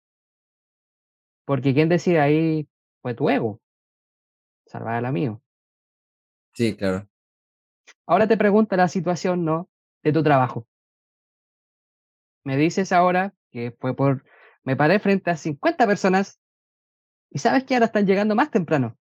[1.46, 2.68] Porque quien decide ahí
[3.00, 3.60] fue tu ego.
[4.66, 5.40] Salvar al mío.
[6.52, 7.08] Sí, claro.
[8.06, 9.68] Ahora te pregunta la situación, ¿no?
[10.02, 10.66] De tu trabajo.
[12.44, 14.24] Me dices ahora que fue por...
[14.64, 16.40] Me paré frente a 50 personas
[17.30, 18.96] y sabes que ahora están llegando más temprano.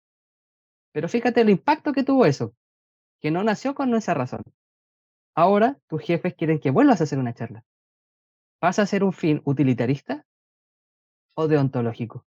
[0.95, 2.55] Pero fíjate el impacto que tuvo eso,
[3.21, 4.43] que no nació con esa razón.
[5.35, 7.65] Ahora tus jefes quieren que vuelvas a hacer una charla.
[8.63, 10.25] ¿Vas a ser un fin utilitarista
[11.35, 12.27] o deontológico?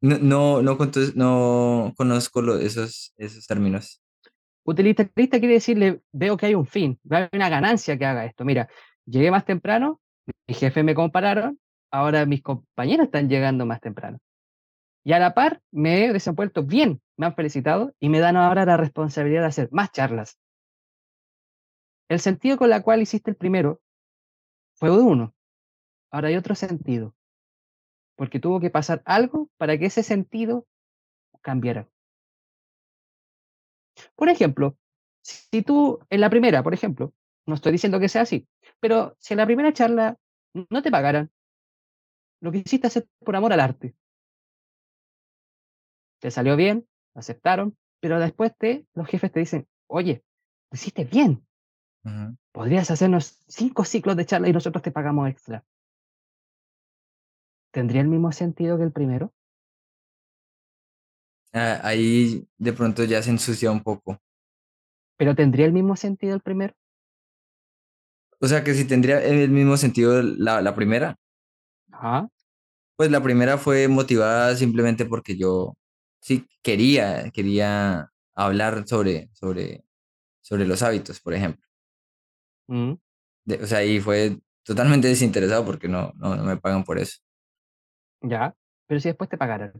[0.00, 4.00] No, no, no, conozco lo- esos, esos términos.
[4.64, 8.44] Utilitarista quiere decirle, veo que hay un fin, hay una ganancia que haga esto.
[8.44, 8.68] Mira,
[9.04, 10.00] llegué más temprano,
[10.46, 11.58] mi jefe me compararon,
[11.90, 14.18] ahora mis compañeros están llegando más temprano.
[15.08, 18.66] Y a la par me he desenvuelto bien, me han felicitado y me dan ahora
[18.66, 20.38] la responsabilidad de hacer más charlas.
[22.10, 23.80] El sentido con la cual hiciste el primero
[24.74, 25.34] fue uno,
[26.10, 27.14] ahora hay otro sentido,
[28.16, 30.66] porque tuvo que pasar algo para que ese sentido
[31.40, 31.88] cambiara.
[34.14, 34.76] Por ejemplo,
[35.22, 37.14] si tú en la primera, por ejemplo,
[37.46, 38.46] no estoy diciendo que sea así,
[38.78, 40.18] pero si en la primera charla
[40.52, 41.30] no te pagaran,
[42.42, 43.96] lo que hiciste hacer por amor al arte,
[46.20, 50.24] te salió bien, aceptaron, pero después te, los jefes te dicen, oye,
[50.70, 51.46] lo hiciste bien,
[52.52, 55.64] podrías hacernos cinco ciclos de charla y nosotros te pagamos extra.
[57.72, 59.32] ¿Tendría el mismo sentido que el primero?
[61.52, 64.18] Ah, ahí de pronto ya se ensucia un poco.
[65.16, 66.74] ¿Pero tendría el mismo sentido el primero?
[68.40, 71.16] O sea que si tendría el mismo sentido la, la primera,
[71.92, 72.28] Ajá.
[72.96, 75.74] pues la primera fue motivada simplemente porque yo
[76.20, 79.84] sí quería, quería hablar sobre, sobre,
[80.42, 81.66] sobre los hábitos, por ejemplo.
[82.68, 82.98] mm,
[83.44, 87.18] De- o sea, y fue totalmente desinteresado porque no, no, no me pagan por eso.
[88.22, 88.54] ya.
[88.86, 89.72] Pero si después te pagaran.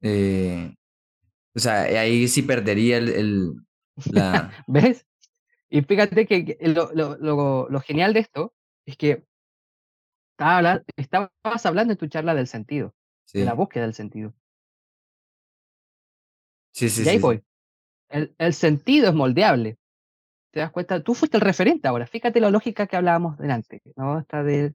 [0.00, 0.74] Eh,
[1.54, 3.52] o sea, ahí sí perdería el, el-
[4.10, 4.52] la...
[4.68, 5.06] ¿Ves?
[5.70, 8.54] Y fíjate que lo, lo- lo- lo genial de esto
[8.86, 9.24] es que
[10.96, 12.94] estabas hablando en tu charla del sentido,
[13.34, 14.34] de la Sí, búsqueda del sentido.
[16.72, 17.42] sí, sí, Y ahí sí, sí, voy.
[18.08, 19.78] El, el sentido es moldeable.
[20.52, 21.02] ¿Te das cuenta?
[21.02, 22.06] Tú fuiste el referente ahora.
[22.06, 24.18] Fíjate la lógica que hablábamos delante, ¿no?
[24.20, 24.74] Esta de,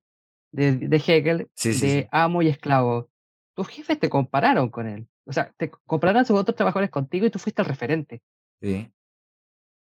[0.52, 3.10] de, de Hegel, sí, sí, de sí, amo y esclavo.
[3.56, 5.08] Tus jefes te compararon con él.
[5.26, 8.22] O sea, te compararon a sus otros trabajadores contigo y tú fuiste el referente.
[8.62, 8.92] sí.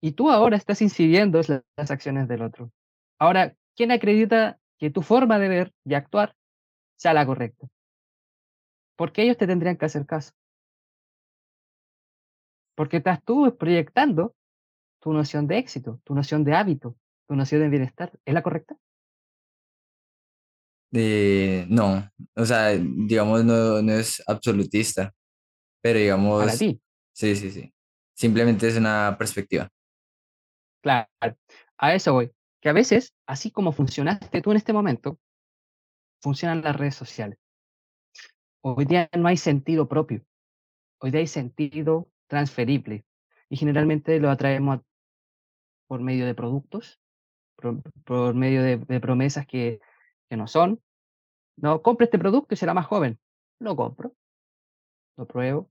[0.02, 2.72] Y tú ahora estás incidiendo en la- las acciones del otro.
[3.20, 6.36] Ahora, ¿quién acredita que tu forma de ver y actuar
[6.98, 7.68] sea la correcta?
[9.00, 10.34] Porque ellos te tendrían que hacer caso.
[12.76, 14.36] Porque estás tú proyectando
[15.02, 18.12] tu noción de éxito, tu noción de hábito, tu noción de bienestar.
[18.26, 18.76] ¿Es la correcta?
[20.92, 25.14] Eh, no, o sea, digamos, no, no es absolutista,
[25.82, 26.82] pero Para digamos, ti,
[27.14, 27.74] sí, sí, sí.
[28.14, 29.70] Simplemente es una perspectiva.
[30.82, 31.08] claro.
[31.78, 32.34] A eso voy.
[32.60, 35.18] Que a veces, así como funcionaste tú en este momento,
[36.22, 37.40] funcionan las redes sociales.
[38.62, 40.22] Hoy día no hay sentido propio.
[41.00, 43.06] Hoy día hay sentido transferible.
[43.50, 44.84] Y generalmente lo atraemos a-
[45.88, 47.00] por medio de productos,
[47.58, 49.80] por, por medio de, de promesas que,
[50.30, 50.82] que no son.
[51.58, 53.20] No, compre este producto y será más joven.
[53.60, 54.16] Lo compro,
[55.18, 55.70] lo pruebo.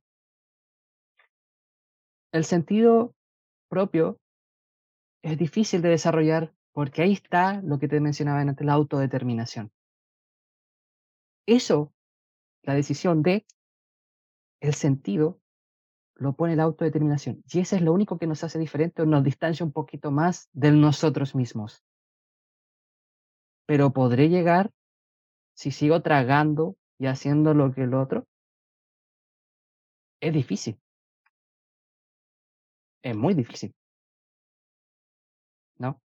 [2.33, 3.15] El sentido
[3.69, 4.19] propio
[5.23, 9.71] es difícil de desarrollar porque ahí está lo que te mencionaba antes, la autodeterminación.
[11.47, 11.93] Eso,
[12.69, 13.47] la decisión de
[14.61, 15.41] el sentido,
[16.17, 17.43] lo pone la autodeterminación.
[17.51, 20.51] Y eso es lo único que nos hace diferente o nos distancia un poquito más
[20.53, 21.83] de nosotros mismos.
[23.65, 24.71] Pero podré llegar
[25.55, 28.27] si sigo tragando y haciendo lo que el otro.
[30.21, 30.79] Es difícil,
[33.03, 33.73] es muy difícil,
[35.79, 36.03] ¿no?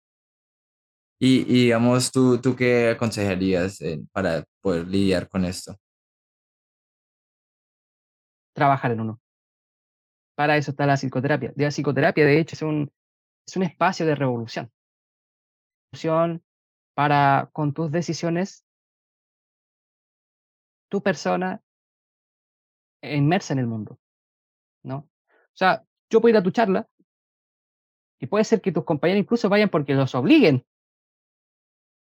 [1.18, 5.76] Y, y digamos, ¿tú, tú qué aconsejarías eh, para poder lidiar con esto?
[8.54, 9.20] Trabajar en uno.
[10.34, 11.52] Para eso está la psicoterapia.
[11.56, 12.90] La psicoterapia, de hecho, es un,
[13.46, 14.70] es un espacio de revolución.
[15.92, 16.42] Revolución
[16.94, 18.64] para, con tus decisiones,
[20.88, 21.62] tu persona
[23.02, 23.98] inmersa en el mundo,
[24.82, 24.96] ¿no?
[24.96, 26.88] O sea, yo puedo ir a tu charla
[28.20, 30.64] y puede ser que tus compañeros incluso vayan porque los obliguen.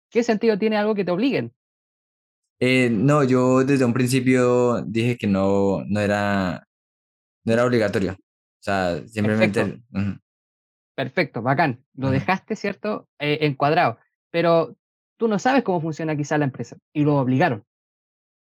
[0.09, 1.53] ¿Qué sentido tiene algo que te obliguen?
[2.59, 6.67] Eh, no, yo desde un principio dije que no, no era,
[7.45, 8.13] no era obligatorio.
[8.13, 8.17] O
[8.59, 9.84] sea, Perfecto, simplemente...
[9.93, 10.19] ujú,
[10.95, 11.84] perfecto, bacán.
[11.93, 13.07] Lo dejaste, ¿cierto?
[13.19, 13.99] Eh, encuadrado.
[14.31, 14.75] Pero
[15.17, 17.63] tú no sabes cómo funciona quizá la empresa y lo obligaron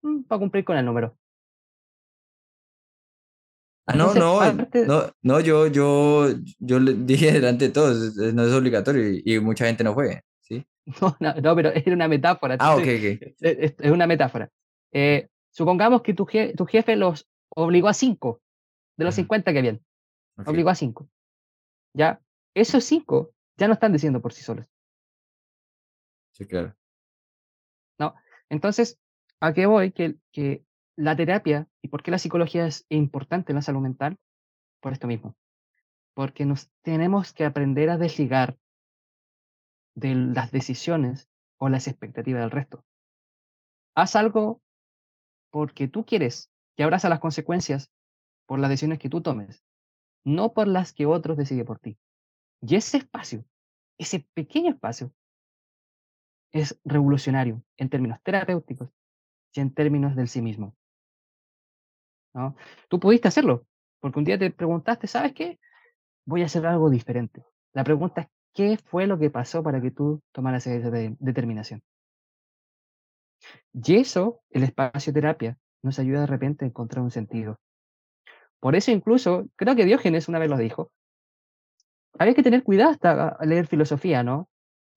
[0.03, 1.17] mm, para cumplir con el número.
[3.85, 6.27] Ah, no, Entonces, no, parte, no, no, yo, yo,
[6.59, 10.21] yo le dije delante de todos, no es obligatorio y, y mucha gente no fue,
[10.59, 10.67] ¿sí?
[11.01, 12.57] no, no, no, pero era una metáfora.
[12.59, 14.49] Ah, ok, ok, es, es- es una metáfora.
[14.91, 18.41] Eh, supongamos que tu, je- tu jefe los obligó a cinco
[18.97, 19.81] de los ujú, 50 que habían.
[20.45, 21.07] Obligó a cinco.
[21.93, 22.19] ¿Ya?
[22.55, 24.65] Esos cinco ya no están diciendo por sí solos.
[26.31, 26.75] sí, claro.
[27.99, 28.15] ¿no?
[28.49, 28.99] Entonces,
[29.39, 29.91] ¿A qué voy?
[29.91, 30.63] Que, que
[30.95, 34.17] la terapia y por qué la psicología es importante en la salud mental,
[34.81, 35.35] por esto mismo.
[36.13, 38.57] Porque nos tenemos que aprender a desligar
[39.95, 42.83] de las decisiones o las expectativas del resto.
[43.95, 44.61] Haz algo
[45.51, 47.91] porque tú quieres y abraza las consecuencias
[48.45, 49.63] por las decisiones que tú tomes,
[50.23, 51.97] no por las que otros deciden por ti.
[52.61, 53.45] Y ese espacio,
[53.97, 55.13] ese pequeño espacio,
[56.51, 58.89] es revolucionario en términos terapéuticos
[59.53, 60.75] y en términos del sí mismo.
[62.33, 62.55] ¿no?
[62.89, 63.65] Tú pudiste hacerlo,
[63.99, 65.59] porque un día te preguntaste, ¿sabes qué?
[66.25, 67.43] Voy a hacer algo diferente.
[67.73, 71.81] La pregunta es, ¿qué fue lo que pasó para que tú tomaras esa determinación?
[73.73, 77.59] Y eso, el espacio terapia, nos ayuda de repente a encontrar un sentido.
[78.59, 80.91] Por eso incluso, creo que Diógenes una vez lo dijo,
[82.17, 84.47] había que tener cuidado hasta leer filosofía, ¿no?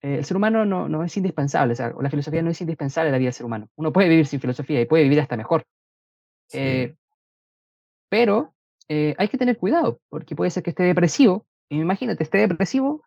[0.01, 3.09] Eh, el ser humano no, no es indispensable, o sea, la filosofía no es indispensable
[3.09, 3.67] en la vida del ser humano.
[3.75, 5.65] Uno puede vivir sin filosofía y puede vivir hasta mejor.
[6.53, 6.95] Eh,
[8.09, 8.53] pero
[8.87, 13.03] eh, hay que tener cuidado, porque puede ser que esté depresivo, y imagínate, esté depresivo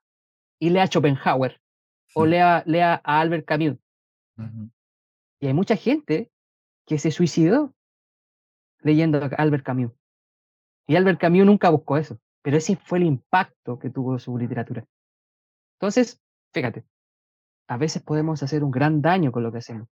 [0.60, 1.60] y lea Schopenhauer
[2.14, 3.78] o lea, lea a Albert Camus.
[5.40, 6.30] Y hay mucha gente
[6.86, 7.74] que se suicidó
[8.82, 9.92] leyendo a Albert Camus.
[10.86, 14.84] Y Albert Camus nunca buscó eso, pero ese fue el impacto que tuvo su literatura.
[15.78, 16.20] Entonces,
[16.52, 16.84] fíjate,
[17.68, 19.88] a veces podemos hacer un gran daño con lo que hacemos,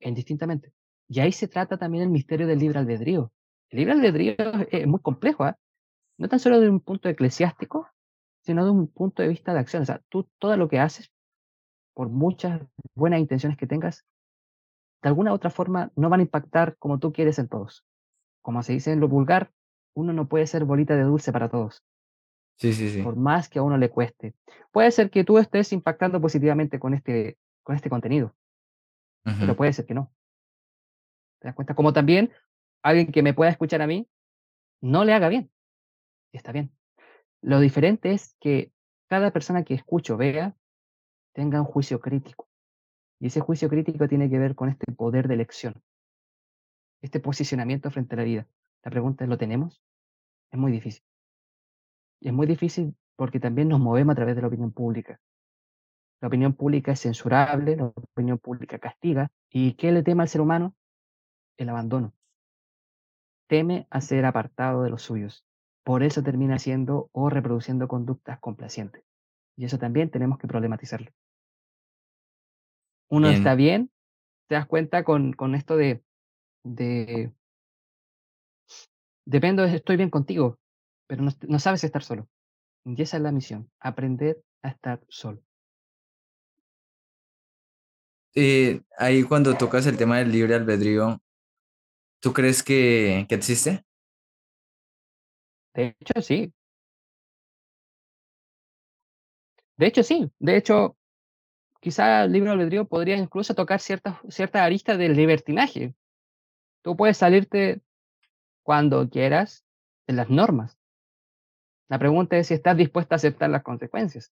[0.00, 0.72] indistintamente.
[1.08, 3.32] Y ahí se trata también el misterio del libre albedrío.
[3.70, 4.34] El libre albedrío
[4.70, 5.54] es muy complejo, ¿eh?
[6.16, 7.88] no tan solo de un punto eclesiástico,
[8.48, 9.82] sino de un punto de vista de acción.
[9.82, 11.12] O sea, tú todo lo que haces,
[11.92, 12.62] por muchas
[12.94, 14.06] buenas intenciones que tengas,
[15.02, 17.84] de alguna u otra forma no van a impactar como tú quieres en todos.
[18.40, 19.52] Como se dice en lo vulgar,
[19.94, 21.84] uno no puede ser bolita de dulce para todos.
[22.56, 23.02] Sí, sí, sí.
[23.02, 24.34] Por más que a uno le cueste.
[24.72, 28.34] Puede ser que tú estés impactando positivamente con este, con este contenido,
[29.24, 30.10] pero puede ser que no.
[31.40, 31.74] ¿Te das cuenta?
[31.74, 32.32] Como también
[32.82, 34.08] alguien que me pueda escuchar a mí
[34.80, 35.50] no le haga bien.
[36.32, 36.72] Está bien.
[37.40, 38.72] Lo diferente es que
[39.08, 40.56] cada persona que escucho vea
[41.32, 42.48] tenga un juicio crítico.
[43.20, 45.82] Y ese juicio crítico tiene que ver con este poder de elección,
[47.00, 48.48] este posicionamiento frente a la vida.
[48.84, 49.82] La pregunta es, ¿lo tenemos?
[50.50, 51.04] Es muy difícil.
[52.20, 55.20] Y es muy difícil porque también nos movemos a través de la opinión pública.
[56.20, 59.30] La opinión pública es censurable, la opinión pública castiga.
[59.50, 60.74] ¿Y qué le teme al ser humano?
[61.56, 62.12] El abandono.
[63.48, 65.47] Teme a ser apartado de los suyos.
[65.88, 69.02] Por eso termina haciendo o reproduciendo conductas complacientes.
[69.56, 71.10] Y eso también tenemos que problematizarlo.
[73.08, 73.90] Uno está bien,
[74.48, 76.04] te das cuenta con, con esto de,
[76.62, 77.32] de,
[79.24, 80.58] dependo, estoy bien contigo,
[81.06, 82.28] pero no, no sabes estar solo.
[82.84, 85.42] Y esa es la misión, aprender a estar solo.
[88.34, 91.22] Eh, ahí cuando tocas el tema del libre albedrío,
[92.20, 93.87] ¿tú crees que, que existe?
[95.74, 96.52] De hecho, sí.
[99.76, 100.30] De hecho, sí.
[100.38, 100.96] De hecho,
[101.80, 105.94] quizá el libre albedrío podría incluso tocar ciertas cierta aristas del libertinaje.
[106.82, 107.80] Tú puedes salirte
[108.62, 109.64] cuando quieras
[110.06, 110.78] de las normas.
[111.88, 114.32] La pregunta es si estás dispuesto a aceptar las consecuencias.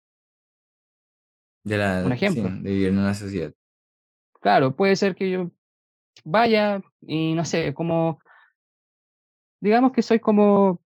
[1.64, 2.50] De la, Un ejemplo.
[2.50, 3.54] sí, de vivir en una sociedad.
[4.42, 5.52] Claro, puede ser que yo
[6.26, 8.20] vaya y no sé, como,
[9.62, 10.83] digamos que soy como,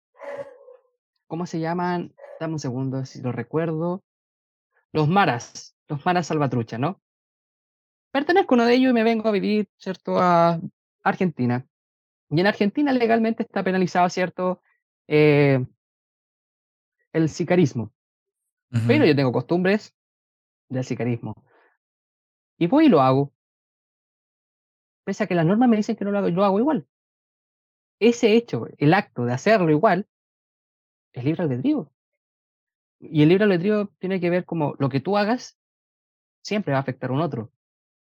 [1.34, 2.14] ¿cómo se llaman?
[2.40, 4.04] Dame un segundo, si lo recuerdo.
[4.92, 7.02] Los maras, los maras salvatrucha, ¿no?
[8.12, 10.62] Pertenezco a uno de ellos y me vengo a vivir, ¿cierto?, a
[11.02, 11.66] Argentina.
[12.30, 14.62] Y en Argentina legalmente está penalizado, ¿cierto?,
[15.08, 15.66] eh,
[17.14, 17.92] el sicarismo.
[18.86, 19.96] Pero yo tengo costumbres
[20.70, 21.34] del sicarismo.
[22.60, 23.34] Y voy y lo hago.
[25.04, 26.88] Pese a que las normas me dicen que no lo hago, yo lo hago igual.
[28.00, 30.08] Ese hecho, el acto de hacerlo igual,
[31.14, 31.91] es libre albedrío.
[32.99, 35.57] Y el libre albedrío tiene que ver como lo que tú hagas
[36.41, 37.52] siempre va a afectar a un otro.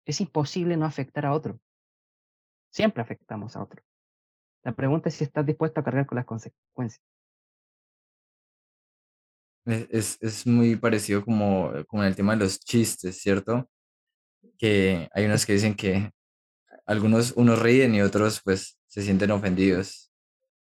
[0.05, 1.61] Es imposible no afectar a otro.
[2.71, 3.83] Siempre afectamos a otro.
[4.65, 7.05] La pregunta es si estás dispuesto a cargar con las consecuencias.
[9.65, 13.69] Es, es muy parecido como con el tema de los chistes, ¿cierto?
[14.59, 16.11] Que hay unos que dicen que
[16.87, 20.02] algunos unos ríen y otros pues se sienten ofendidos.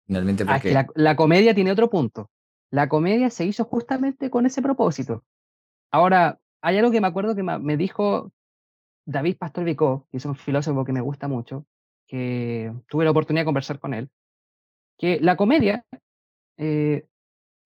[0.05, 0.71] Finalmente Ah, porque...
[0.71, 2.29] la, la comedia tiene otro punto.
[2.71, 5.23] La comedia se hizo justamente con ese propósito.
[5.91, 8.31] Ahora, hay algo que me acuerdo que me dijo
[9.05, 11.65] David Pastor Vicó, que es un filósofo que me gusta mucho,
[12.07, 14.09] que tuve la oportunidad de conversar con él,
[14.97, 15.85] que la comedia,
[16.57, 17.05] eh,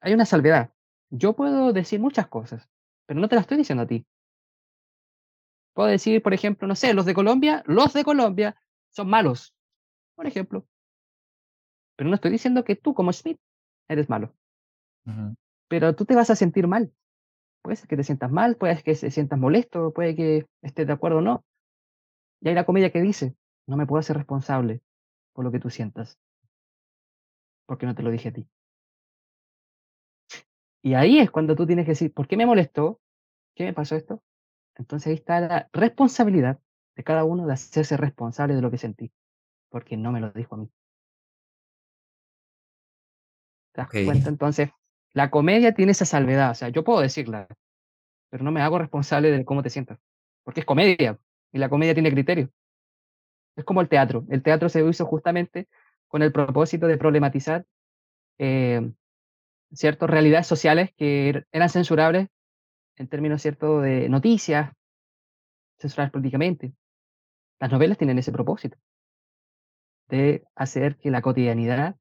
[0.01, 0.73] hay una salvedad.
[1.09, 2.68] Yo puedo decir muchas cosas,
[3.05, 4.05] pero no te las estoy diciendo a ti.
[5.73, 8.59] Puedo decir, por ejemplo, no sé, los de Colombia, los de Colombia
[8.89, 9.53] son malos,
[10.15, 10.65] por ejemplo.
[11.98, 13.40] Pero no estoy diciendo que tú como Smith
[13.90, 14.34] eres malo,
[15.68, 16.94] pero tú te vas a sentir mal.
[17.61, 20.94] Puede ser que te sientas mal, puede que te sientas molesto, puede que estés de
[20.94, 21.44] acuerdo o no.
[22.40, 24.82] Y hay la comedia que dice, no me puedo hacer responsable
[25.34, 26.18] por lo que tú sientas,
[27.65, 28.48] porque no te lo dije a ti.
[30.84, 33.02] Y ahí es cuando tú tienes que decir, ¿por qué me molestó?
[33.56, 34.24] ¿Qué me pasó esto?
[34.76, 36.60] Entonces ahí está la responsabilidad
[36.95, 39.11] de cada uno de hacerse responsable de lo que sentí,
[39.69, 40.72] porque no me lo dijo a mí.
[43.78, 44.06] ¿Te das Ok.
[44.06, 44.30] cuenta?
[44.30, 44.72] Entonces,
[45.14, 47.48] la comedia tiene esa salvedad, o sea, yo puedo decirla,
[48.30, 49.99] pero no me hago responsable de cómo te sientas,
[50.44, 51.20] porque es comedia,
[51.54, 52.49] y la comedia tiene criterio.
[53.56, 54.26] Es como el teatro.
[54.30, 55.68] El teatro se hizo justamente
[56.08, 57.66] con el propósito de problematizar
[58.40, 58.91] eh,
[59.74, 62.30] ciertas realidades sociales que er- eran censurables
[62.98, 64.72] en términos cierto de noticias,
[65.80, 66.74] censurables políticamente.
[67.60, 68.78] Las novelas tienen ese propósito
[70.10, 71.95] de hacer que la cotidianidad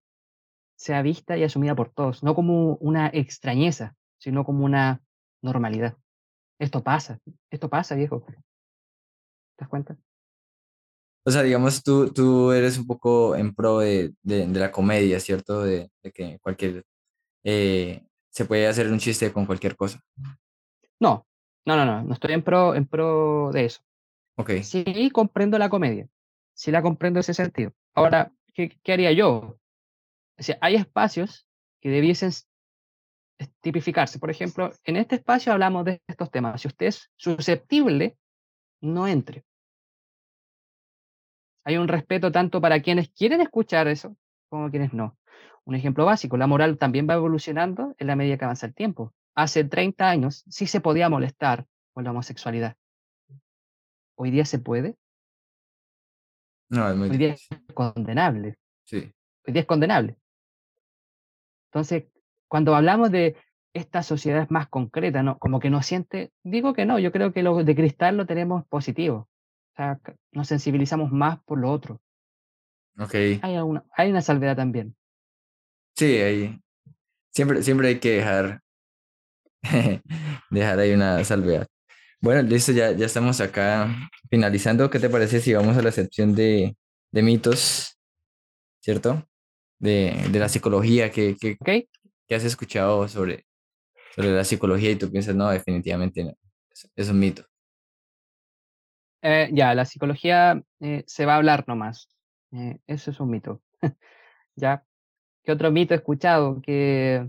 [0.76, 5.02] sea vista y asumida por todos, no como una extrañeza, sino como una
[5.42, 5.96] normalidad.
[6.58, 7.18] Esto pasa,
[7.50, 8.24] esto pasa, viejo.
[8.26, 8.34] ¿Te
[9.58, 9.96] das cuenta?
[11.24, 15.18] O sea, digamos, tú, tú eres un poco en pro de, de- de la comedia,
[15.18, 15.62] ¿cierto?
[15.64, 16.84] De, de que cualquier,
[17.44, 20.00] eh, se puede hacer un chiste con cualquier cosa.
[21.00, 21.26] No,
[21.64, 23.80] no, no, no, no estoy en pro, en pro de eso.
[24.36, 26.06] Ok, Sí comprendo la comedia,
[26.54, 27.72] sí la comprendo en ese sentido.
[27.94, 29.58] Ahora, ¿qué, qué haría yo?
[30.38, 31.46] O sea, hay espacios
[31.80, 32.30] que debiesen
[33.60, 34.18] tipificarse.
[34.18, 36.60] Por ejemplo, en este espacio hablamos de estos temas.
[36.60, 38.16] Si usted es susceptible,
[38.80, 39.44] no entre.
[41.64, 44.16] Hay un respeto tanto para quienes quieren escuchar eso
[44.48, 45.18] como quienes no.
[45.64, 49.12] Un ejemplo básico, la moral también va evolucionando en la medida que avanza el tiempo.
[49.34, 52.76] Hace 30 años sí se podía molestar con la homosexualidad.
[54.14, 54.96] Hoy día se puede,
[56.68, 59.12] no, es muy hoy día es condenable, Sí,
[59.46, 60.16] hoy día es condenable.
[61.76, 62.04] Entonces,
[62.48, 63.36] cuando hablamos de
[63.74, 65.38] esta sociedad es más concreta, ¿no?
[65.38, 68.66] Como que no siente, digo que no, yo creo que lo de cristal lo tenemos
[68.68, 69.28] positivo.
[69.72, 70.00] O sea,
[70.32, 72.00] nos sensibilizamos más por lo otro.
[72.98, 73.14] ok.
[73.42, 74.96] Hay una, hay una salvedad también.
[75.94, 76.58] Sí, ahí.
[77.30, 78.62] Siempre, siempre hay que dejar,
[80.50, 81.66] dejar ahí una salvedad.
[82.22, 83.94] Bueno, listo, ya, ya estamos acá
[84.30, 84.88] finalizando.
[84.88, 86.74] ¿Qué te parece si vamos a la sección de,
[87.12, 87.98] de mitos,
[88.80, 89.28] ¿cierto?
[89.78, 91.88] De, de la psicología, ¿qué, qué, ¿Ok?
[92.26, 93.46] qué has escuchado sobre,
[94.14, 96.32] sobre la psicología y tú piensas, no, definitivamente no,
[96.70, 97.44] es, es un mito.
[99.22, 102.08] Eh, ya, la psicología eh, se va a hablar nomás.
[102.52, 103.60] Eh, eso es un mito.
[104.56, 104.84] ¿Ya?
[105.42, 106.60] ¿Qué otro mito he escuchado?
[106.62, 107.28] Que,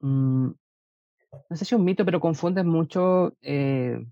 [0.00, 0.46] mm,
[1.50, 4.04] no sé si es un mito, pero confunden mucho eh,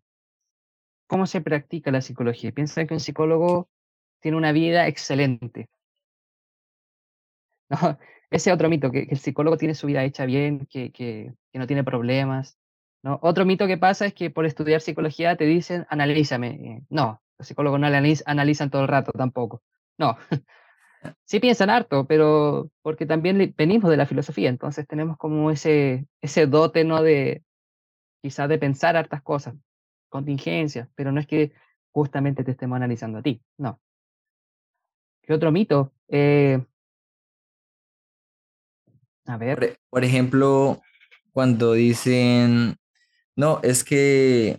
[1.07, 2.53] cómo se practica la psicología.
[2.53, 3.69] Piensan que un psicólogo
[4.21, 5.69] tiene una vida excelente.
[7.82, 7.98] No,
[8.30, 11.66] ese es otro mito, que, el psicólogo tiene su vida hecha bien, que, que, no
[11.66, 12.59] tiene problemas.
[13.02, 13.18] ¿no?
[13.22, 16.48] Otro mito que pasa es que por estudiar psicología te dicen, analízame.
[16.78, 19.62] Eh, No, los psicólogos no analiz- analizan todo el rato tampoco.
[19.98, 20.16] No,
[21.24, 26.46] sí piensan harto, pero porque también venimos de la filosofía, entonces tenemos como ese, ese
[26.46, 27.02] dote, ¿no?
[27.02, 27.44] De
[28.22, 29.55] quizás de pensar hartas cosas,
[30.09, 31.52] contingencias, pero no es que
[31.92, 33.80] justamente te estemos analizando a ti, no.
[35.22, 35.92] ¿Qué otro mito?
[36.09, 36.62] Eh,
[39.26, 39.59] a ver.
[39.59, 40.80] Por, por ejemplo,
[41.32, 42.76] cuando dicen,
[43.36, 44.59] no, es que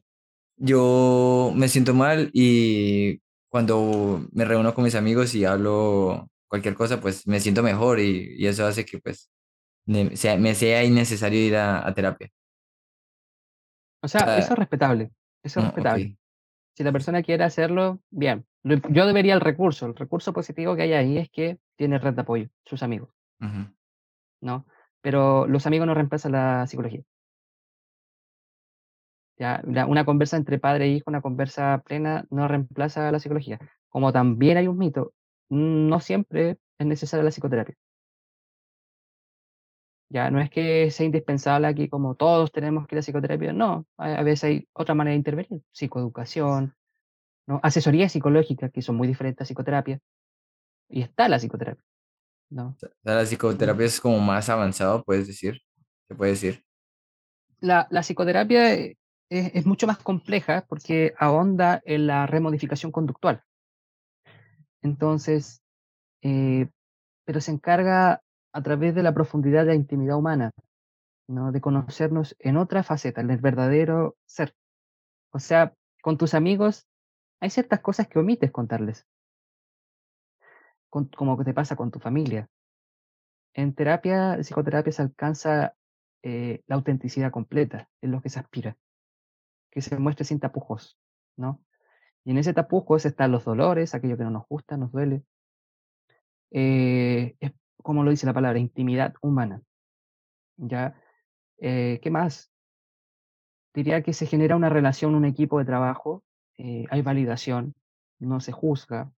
[0.58, 7.02] yo me siento mal y cuando me reúno con mis amigos y hablo cualquier cosa,
[7.02, 9.30] pues me siento mejor y, y eso hace que pues
[9.86, 12.30] ne- sea, me sea innecesario ir a, a terapia.
[14.02, 15.12] O sea, eso es respetable,
[15.44, 15.76] eso es no, ok.
[15.76, 16.18] respetable.
[16.76, 18.46] Si la persona quiere hacerlo, bien.
[18.64, 22.22] Yo debería el recurso, el recurso positivo que hay ahí es que tiene red de
[22.22, 23.10] apoyo, sus amigos,
[23.42, 23.66] ujú.
[24.46, 24.66] ¿No?
[25.02, 27.04] Pero los amigos no reemplazan la psicología.
[29.38, 33.60] Ya, una conversa entre padre e hijo, una conversa plena, no reemplaza la psicología.
[33.90, 35.14] Como también hay un mito,
[35.50, 37.76] no siempre es necesaria la psicoterapia.
[40.10, 43.86] Ya, no es que sea indispensable aquí como todos tenemos que ir a psicoterapia, no,
[43.98, 46.76] a, veces hay otra manera de intervenir, psicoeducación.
[47.64, 50.00] Asesoría psicológica, que son muy diferentes a psicoterapia,
[50.90, 51.84] y está la psicoterapia,
[52.50, 52.70] ¿no?
[52.70, 55.62] O sea, la psicoterapia es como más avanzado, puedes decir.
[56.08, 56.64] Se puede decir.
[57.60, 58.98] La, la psicoterapia eh,
[59.30, 63.44] es, es mucho más compleja porque ahonda en la remodificación conductual.
[64.82, 65.62] Entonces,
[66.22, 66.70] eh,
[67.26, 68.22] pero se encarga
[68.54, 70.52] a través de la profundidad de la intimidad humana,
[71.28, 71.52] ¿no?
[71.52, 74.56] De conocernos en otra faceta, en el verdadero ser.
[75.32, 76.88] O sea, con tus amigos
[77.42, 79.06] hay ciertas cosas que omites contarles,
[80.90, 82.50] con- como te pasa con tu familia.
[83.54, 85.76] En terapia, psicoterapia se alcanza
[86.24, 88.78] eh, la autenticidad completa, es lo que se aspira,
[89.72, 90.98] que se muestre sin tapujos,
[91.38, 91.62] ¿no?
[92.24, 95.24] Y en ese tapujos están los dolores, aquello que no nos gusta, nos duele.
[96.52, 97.52] eh, es
[97.84, 99.62] como lo dice la palabra, intimidad humana.
[100.58, 100.96] ¿ya?
[101.60, 102.52] Eh, ¿qué más?
[103.74, 106.24] Diría que se genera una relación, un equipo de trabajo,
[106.58, 107.76] eh, hay validación,
[108.20, 109.12] no se juzga.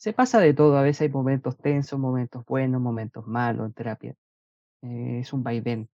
[0.00, 4.16] Se pasa de todo, a veces hay momentos tensos, momentos buenos, momentos malos en terapia.
[4.80, 5.90] eh, es un vaivén.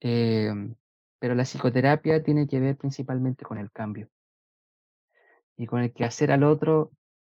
[0.00, 0.74] Em,
[1.20, 4.08] pero la psicoterapia tiene que ver principalmente con el cambio
[5.56, 6.90] y con el que hacer al otro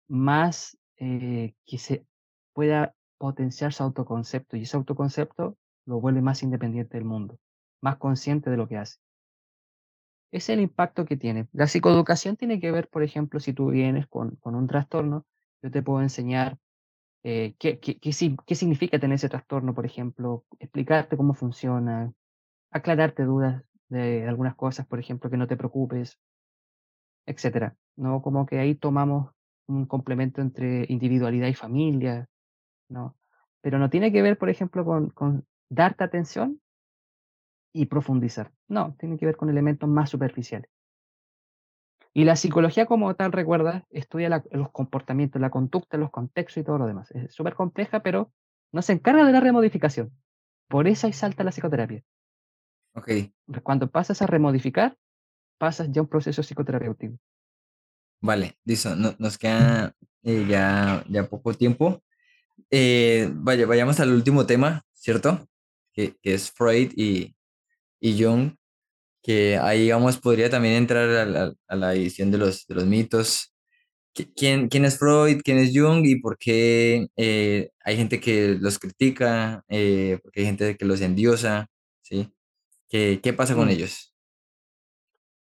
[0.06, 2.06] más eh, que se
[2.52, 7.40] pueda potenciar su autoconcepto y ese autoconcepto lo vuelve más independiente del mundo,
[7.80, 9.00] más consciente de lo que hace.
[10.30, 11.48] Es el impacto que tiene.
[11.52, 15.26] La psicoeducación tiene que ver, por ejemplo, si tú vienes con, con un trastorno,
[15.62, 16.58] yo te puedo enseñar
[17.24, 22.12] eh, qué, qué, qué, si- qué significa tener ese trastorno, por ejemplo, explicarte cómo funciona,
[22.72, 26.18] aclararte dudas de algunas cosas, por ejemplo, que no te preocupes,
[27.26, 27.76] etcétera.
[27.96, 28.22] ¿no?
[28.22, 29.32] Como que ahí tomamos
[29.66, 32.26] un complemento entre individualidad y familia,
[32.88, 33.16] ¿no?
[33.62, 36.60] Pero no tiene que ver, por ejemplo, con, con darte atención
[37.74, 38.52] y profundizar.
[38.68, 40.70] No, tiene que ver con elementos más superficiales.
[42.12, 46.64] Y la psicología como tal, recuerda, estudia la- los comportamientos, la conducta, los contextos y
[46.64, 47.10] todo lo demás.
[47.12, 48.32] Es súper compleja, pero
[48.72, 50.12] no se encarga de la remodificación.
[50.68, 52.02] Por eso ahí salta la psicoterapia.
[52.94, 53.08] Ok,
[53.62, 54.96] Cuando pasas a remodificar,
[55.58, 57.16] pasas ya a un proceso psicoterapéutico.
[58.20, 58.94] vale, listo.
[58.96, 62.02] No- nos queda eh, ya, ya poco tiempo.
[62.70, 65.48] Eh, vaya, vayamos al último tema, ¿cierto?
[65.92, 67.34] Que, que es Freud y,
[68.00, 68.52] y Jung,
[69.22, 72.86] que ahí, digamos, podría también entrar a la, a la edición de los, de los
[72.86, 73.54] mitos.
[74.14, 75.40] Qui- ¿Quién, quién es Freud?
[75.44, 76.04] ¿Quién es Jung?
[76.06, 79.64] ¿Y por qué eh, hay gente que los critica?
[79.68, 81.68] Eh, porque hay gente que los endiosa,
[82.02, 82.32] ¿sí?
[82.88, 83.70] ¿Qué, qué pasa con Mm.
[83.70, 84.14] ellos?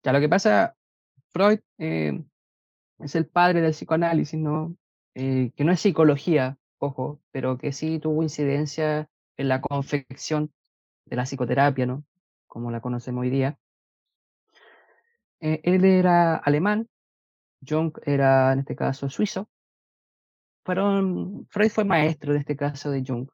[0.03, 0.75] Ya lo que pasa,
[1.31, 2.23] Freud eh,
[2.99, 4.75] es el padre del psicoanálisis, ¿no?
[5.15, 10.53] Eh, que no es psicología, ojo, pero que sí tuvo incidencia en la confección
[11.05, 12.05] de la psicoterapia, ¿no?
[12.49, 13.57] Como la conocemos hoy día.
[15.39, 16.89] Eh, él era alemán,
[17.65, 19.47] Jung era, en este caso, suizo.
[20.65, 23.29] Fueron, Freud fue maestro, en este caso, de Jung.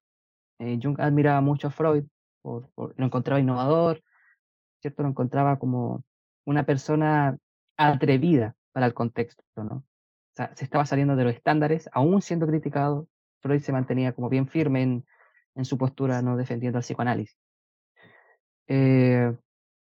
[0.60, 2.06] Eh, Jung admiraba mucho a Freud,
[2.42, 4.04] por, lo encontraba innovador,
[4.82, 5.04] ¿cierto?
[5.04, 6.04] Lo encontraba como
[6.46, 7.38] una persona
[7.78, 9.78] atrevida para el contexto, ¿no?
[9.78, 13.08] O sea, se estaba saliendo de los estándares, aún siendo criticado,
[13.40, 15.06] Freud se mantenía como bien firme en,
[15.56, 16.38] en su postura, ¿no?
[16.38, 17.45] Defendiendo el psicoanálisis.
[18.68, 19.36] Eh,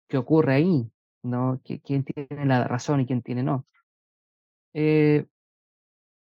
[0.08, 0.90] ¿qué ocurre ahí?
[1.24, 1.60] ¿No?
[1.64, 3.66] ¿Qui- ¿Quién tiene la razón y quién tiene no?
[4.74, 5.26] Eh,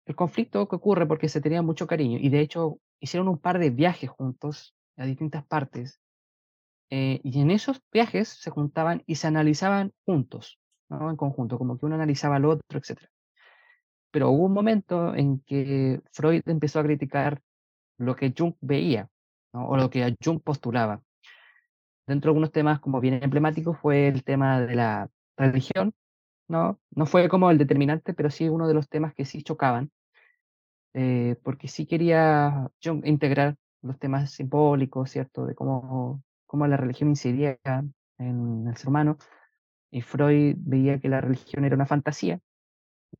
[0.05, 3.59] el conflicto que ocurre porque se tenía mucho cariño y de hecho hicieron un par
[3.59, 5.99] de viajes juntos a distintas partes
[6.89, 10.59] eh, y en esos viajes se juntaban y se analizaban juntos,
[10.89, 11.09] ¿no?
[11.09, 13.09] En conjunto, como que uno analizaba al otro, etc.
[14.11, 17.41] Pero hubo un momento en que Freud empezó a criticar
[17.99, 19.09] lo que Jung veía,
[19.53, 21.03] o lo que Jung postulaba.
[22.07, 25.93] Dentro de algunos temas como bien emblemáticos fue el tema de la religión,
[26.47, 26.79] ¿no?
[26.91, 29.91] No fue como el determinante, pero sí uno de los temas que sí chocaban,
[30.93, 35.45] eh, porque sí quería Jung integrar los temas simbólicos, ¿cierto?
[35.45, 37.59] De cómo, cómo la religión incidía
[38.17, 39.17] en el ser humano,
[39.91, 42.39] y Freud veía que la religión era una fantasía,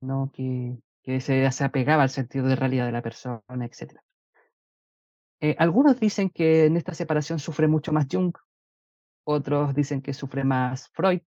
[0.01, 0.31] ¿no?
[0.33, 4.01] Que, que se, se apegaba al sentido de realidad de la persona, etc.
[5.41, 8.33] Eh, algunos dicen que en esta separación sufre mucho más Jung,
[9.25, 11.21] otros dicen que sufre más Freud.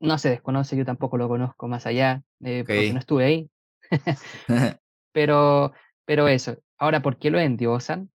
[0.00, 3.50] No se desconoce, yo tampoco lo conozco más allá, eh, porque no estuve ahí.
[5.12, 5.72] Pero,
[6.04, 6.56] pero eso.
[6.78, 8.10] Ahora, ¿por qué lo endiosan?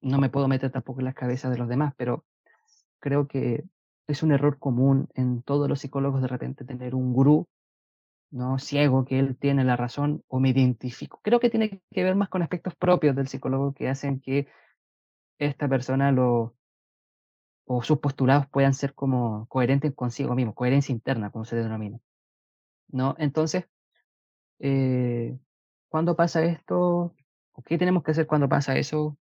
[0.00, 2.24] No me puedo meter tampoco en las cabezas de los demás, pero
[3.00, 3.64] creo que
[4.06, 7.48] es un error común en todos los psicólogos de repente tener un gurú,
[8.30, 8.58] ¿no?
[8.58, 11.20] Ciego, que él tiene la razón o me identifico.
[11.22, 14.46] Creo que tiene que ver más con aspectos propios del psicólogo que hacen que
[15.38, 16.54] esta persona lo,
[17.72, 22.00] o sus postulados puedan ser como coherentes consigo mismo, coherencia interna, como se denomina,
[22.88, 23.14] ¿no?
[23.16, 23.66] Entonces,
[24.58, 25.38] eh,
[25.88, 27.14] ¿cuándo pasa esto?
[27.52, 29.16] ¿O qué tenemos que hacer cuando pasa eso?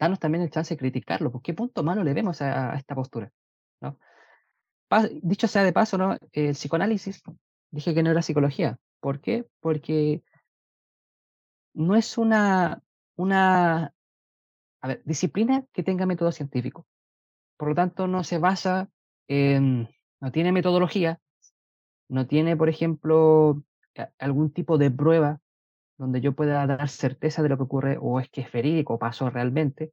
[0.00, 3.30] Danos también el chance de criticarlo, ¿por qué punto malo le vemos a, esta postura?
[3.80, 3.96] ¿no?
[5.22, 6.16] Dicho sea de paso, ¿no?
[6.32, 7.22] El psicoanálisis,
[7.70, 8.80] dije que no era psicología.
[8.98, 9.46] ¿Por qué?
[9.60, 10.24] Porque
[11.72, 12.82] no es una,
[13.14, 13.94] una
[14.80, 16.84] a ver, disciplina que tenga método científico.
[17.62, 18.88] Por lo tanto, no se basa
[19.28, 19.88] en,
[20.20, 21.20] no tiene metodología,
[22.08, 23.62] no tiene, por ejemplo,
[24.18, 25.38] algún tipo de prueba
[25.96, 29.30] donde yo pueda dar certeza de lo que ocurre o es que es verídico, pasó
[29.30, 29.92] realmente,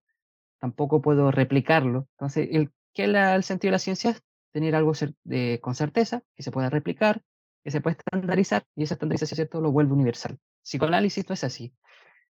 [0.57, 2.07] tampoco puedo replicarlo.
[2.13, 4.17] Entonces, el, ¿qué el sentido de la ciencia?
[4.51, 4.93] Tener algo
[5.23, 7.21] de, con certeza, que se pueda replicar,
[7.63, 9.61] que se puede estandarizar, y esa estandarización ¿cierto?
[9.61, 10.39] lo vuelve universal.
[10.63, 11.71] Psicoanálisis no es así.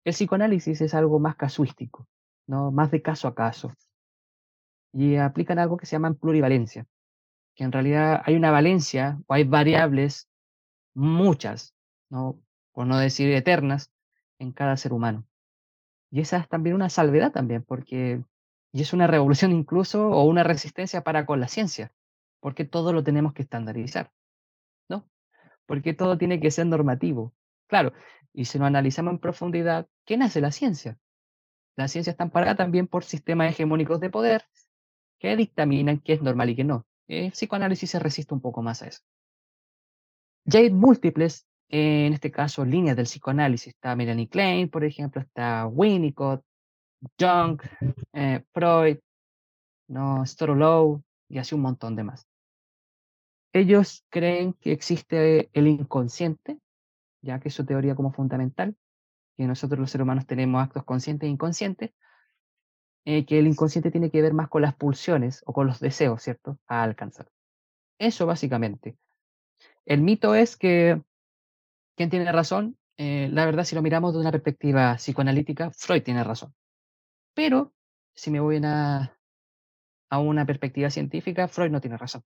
[0.04, 2.08] El psicoanálisis es algo más casuístico,
[2.48, 2.72] ¿no?
[2.72, 3.72] más de caso a caso.
[4.94, 6.88] Y aplican algo que se llama plurivalencia,
[7.56, 10.28] que en realidad hay una valencia o hay variables,
[10.94, 11.76] muchas,
[12.10, 12.40] ¿no?
[12.72, 13.92] por no decir eternas,
[14.40, 15.26] en cada ser humano.
[16.12, 18.24] Y esa es también una salvedad también, porque
[18.72, 21.92] y es una revolución incluso o una resistencia para con la ciencia,
[22.40, 24.12] porque todo lo tenemos que estandarizar,
[24.88, 25.10] ¿no?
[25.66, 27.34] Porque todo tiene que ser normativo.
[27.68, 27.94] Claro,
[28.34, 30.98] y si lo analizamos en profundidad, ¿qué nace la ciencia?
[31.76, 34.46] La ciencia está amparada también por sistemas hegemónicos de poder
[35.20, 36.86] que dictaminan qué es normal y qué no.
[37.08, 39.02] El psicoanálisis se resiste un poco más a eso.
[40.46, 43.74] Ya hay múltiples, en este caso, líneas del psicoanálisis.
[43.74, 46.44] Está Melanie Klein, por ejemplo, está Winnicott,
[47.20, 47.62] Jung,
[48.14, 48.98] eh, Freud,
[49.88, 50.26] ¿no?
[50.26, 52.28] Storlow y así un montón de más.
[53.54, 56.60] Ellos creen que existe el inconsciente,
[57.22, 58.76] ya que es su teoría como fundamental,
[59.36, 61.92] que nosotros los seres humanos tenemos actos conscientes e inconscientes,
[63.06, 66.22] eh, que el inconsciente tiene que ver más con las pulsiones o con los deseos,
[66.22, 66.60] ¿cierto?
[66.68, 67.30] A alcanzar.
[68.00, 68.98] Eso básicamente.
[69.86, 71.02] El mito es que,
[71.96, 72.78] ¿quién tiene razón?
[72.98, 76.54] Eh, la verdad, si lo miramos desde una perspectiva psicoanalítica, Freud tiene razón.
[77.34, 77.74] Pero
[78.16, 79.18] si me voy a,
[80.10, 82.24] a una perspectiva científica, Freud no tiene razón.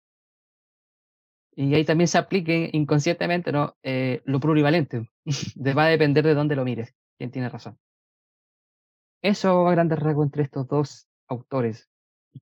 [1.56, 3.78] Y ahí también se aplique inconscientemente ¿no?
[3.84, 5.10] Eh, lo plurivalente.
[5.78, 7.78] Va a depender de dónde lo mires, quién tiene razón.
[9.24, 11.90] Eso a grandes rasgos entre estos dos autores,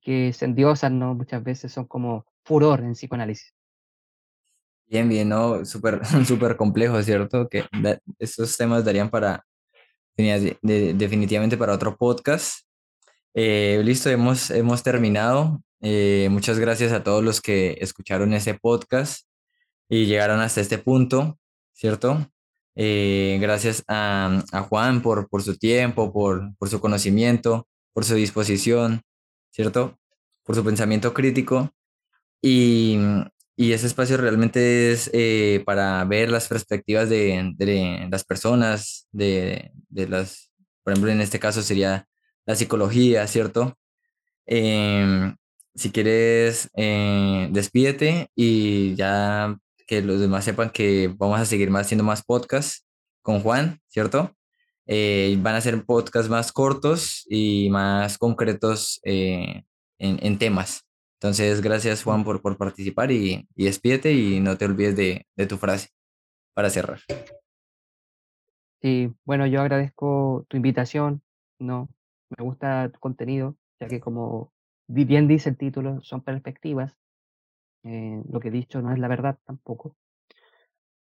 [0.00, 1.14] que se endiosan ¿no?
[1.14, 3.54] muchas veces, son como furor en psicoanálisis.
[4.86, 5.64] Bien, bien, ¿no?
[5.64, 7.48] Súper super complejo, ¿cierto?
[7.48, 7.64] Que
[8.18, 9.46] estos temas darían para,
[10.16, 12.66] definitivamente para otro podcast.
[13.32, 15.62] Eh, listo, hemos, hemos terminado.
[15.80, 19.28] Eh, muchas gracias a todos los que escucharon ese podcast
[19.88, 21.38] y llegaron hasta este punto,
[21.72, 22.26] ¿cierto?
[22.74, 28.14] Eh, gracias a, a, Juan por, por su tiempo, por, por su conocimiento, por su
[28.14, 29.02] disposición,
[29.50, 29.98] ¿cierto?
[30.44, 31.70] Por su pensamiento crítico.
[32.40, 32.98] Y,
[33.56, 39.72] y ese espacio realmente es eh, para ver las perspectivas de, de las personas, de,
[39.88, 40.50] de, las,
[40.82, 42.08] por ejemplo, en este caso sería
[42.46, 43.76] la psicología, ¿cierto?
[44.46, 45.36] Em,
[45.74, 51.86] si quieres, eh, despídete y ya que los demás sepan que vamos a seguir más,
[51.86, 52.86] haciendo más podcasts
[53.22, 54.32] con Juan, ¿cierto?
[54.86, 59.62] Eh, van a ser podcasts más cortos y más concretos eh,
[59.98, 60.84] en, en, temas.
[61.20, 65.46] Entonces, gracias Juan por, por participar y, y despídete y no te olvides de, de
[65.46, 65.88] tu frase
[66.54, 67.00] para cerrar.
[68.82, 71.22] Sí, bueno, yo agradezco tu invitación,
[71.60, 71.88] ¿no?
[72.36, 74.52] Me gusta tu contenido, ya que como
[74.88, 76.92] bien dice el título, son perspectivas.
[77.84, 79.96] Eh, lo que he dicho no es la verdad tampoco.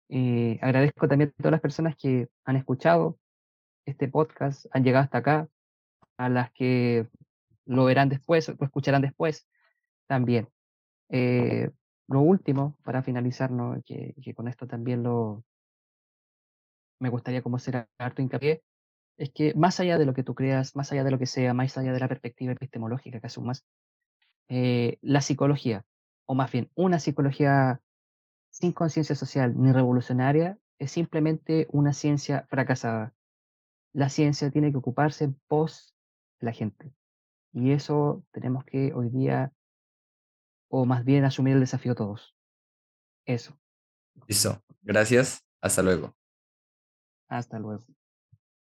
[0.09, 3.19] Eh, agradezco también a todas las personas que han escuchado
[3.85, 5.49] este podcast, han llegado hasta acá,
[6.17, 7.07] a las que
[7.67, 9.47] lo verán después, lo escucharán después
[10.07, 10.49] también.
[11.11, 11.71] Eh,
[12.09, 13.81] lo último, para finalizar, ¿no?
[13.85, 15.45] que, con esto también lo
[17.01, 18.63] me gustaría como hacer harto hincapié,
[19.19, 21.55] es que más allá de lo que tú creas, más allá de lo que sea,
[21.55, 23.65] más allá de la perspectiva epistemológica que asumas,
[24.49, 25.85] eh, la psicología,
[26.29, 27.81] o más bien una psicología
[28.51, 33.15] sin conciencia social ni revolucionaria, es simplemente una ciencia fracasada.
[33.95, 35.97] La ciencia tiene que ocuparse en pos
[36.41, 36.93] de la gente.
[37.53, 39.53] Y eso tenemos que hoy día,
[40.69, 42.37] o más bien asumir el desafío todos.
[43.25, 43.59] Eso.
[44.27, 44.63] Listo.
[44.83, 45.45] Gracias.
[45.63, 46.15] Hasta luego.
[47.29, 47.85] Hasta luego.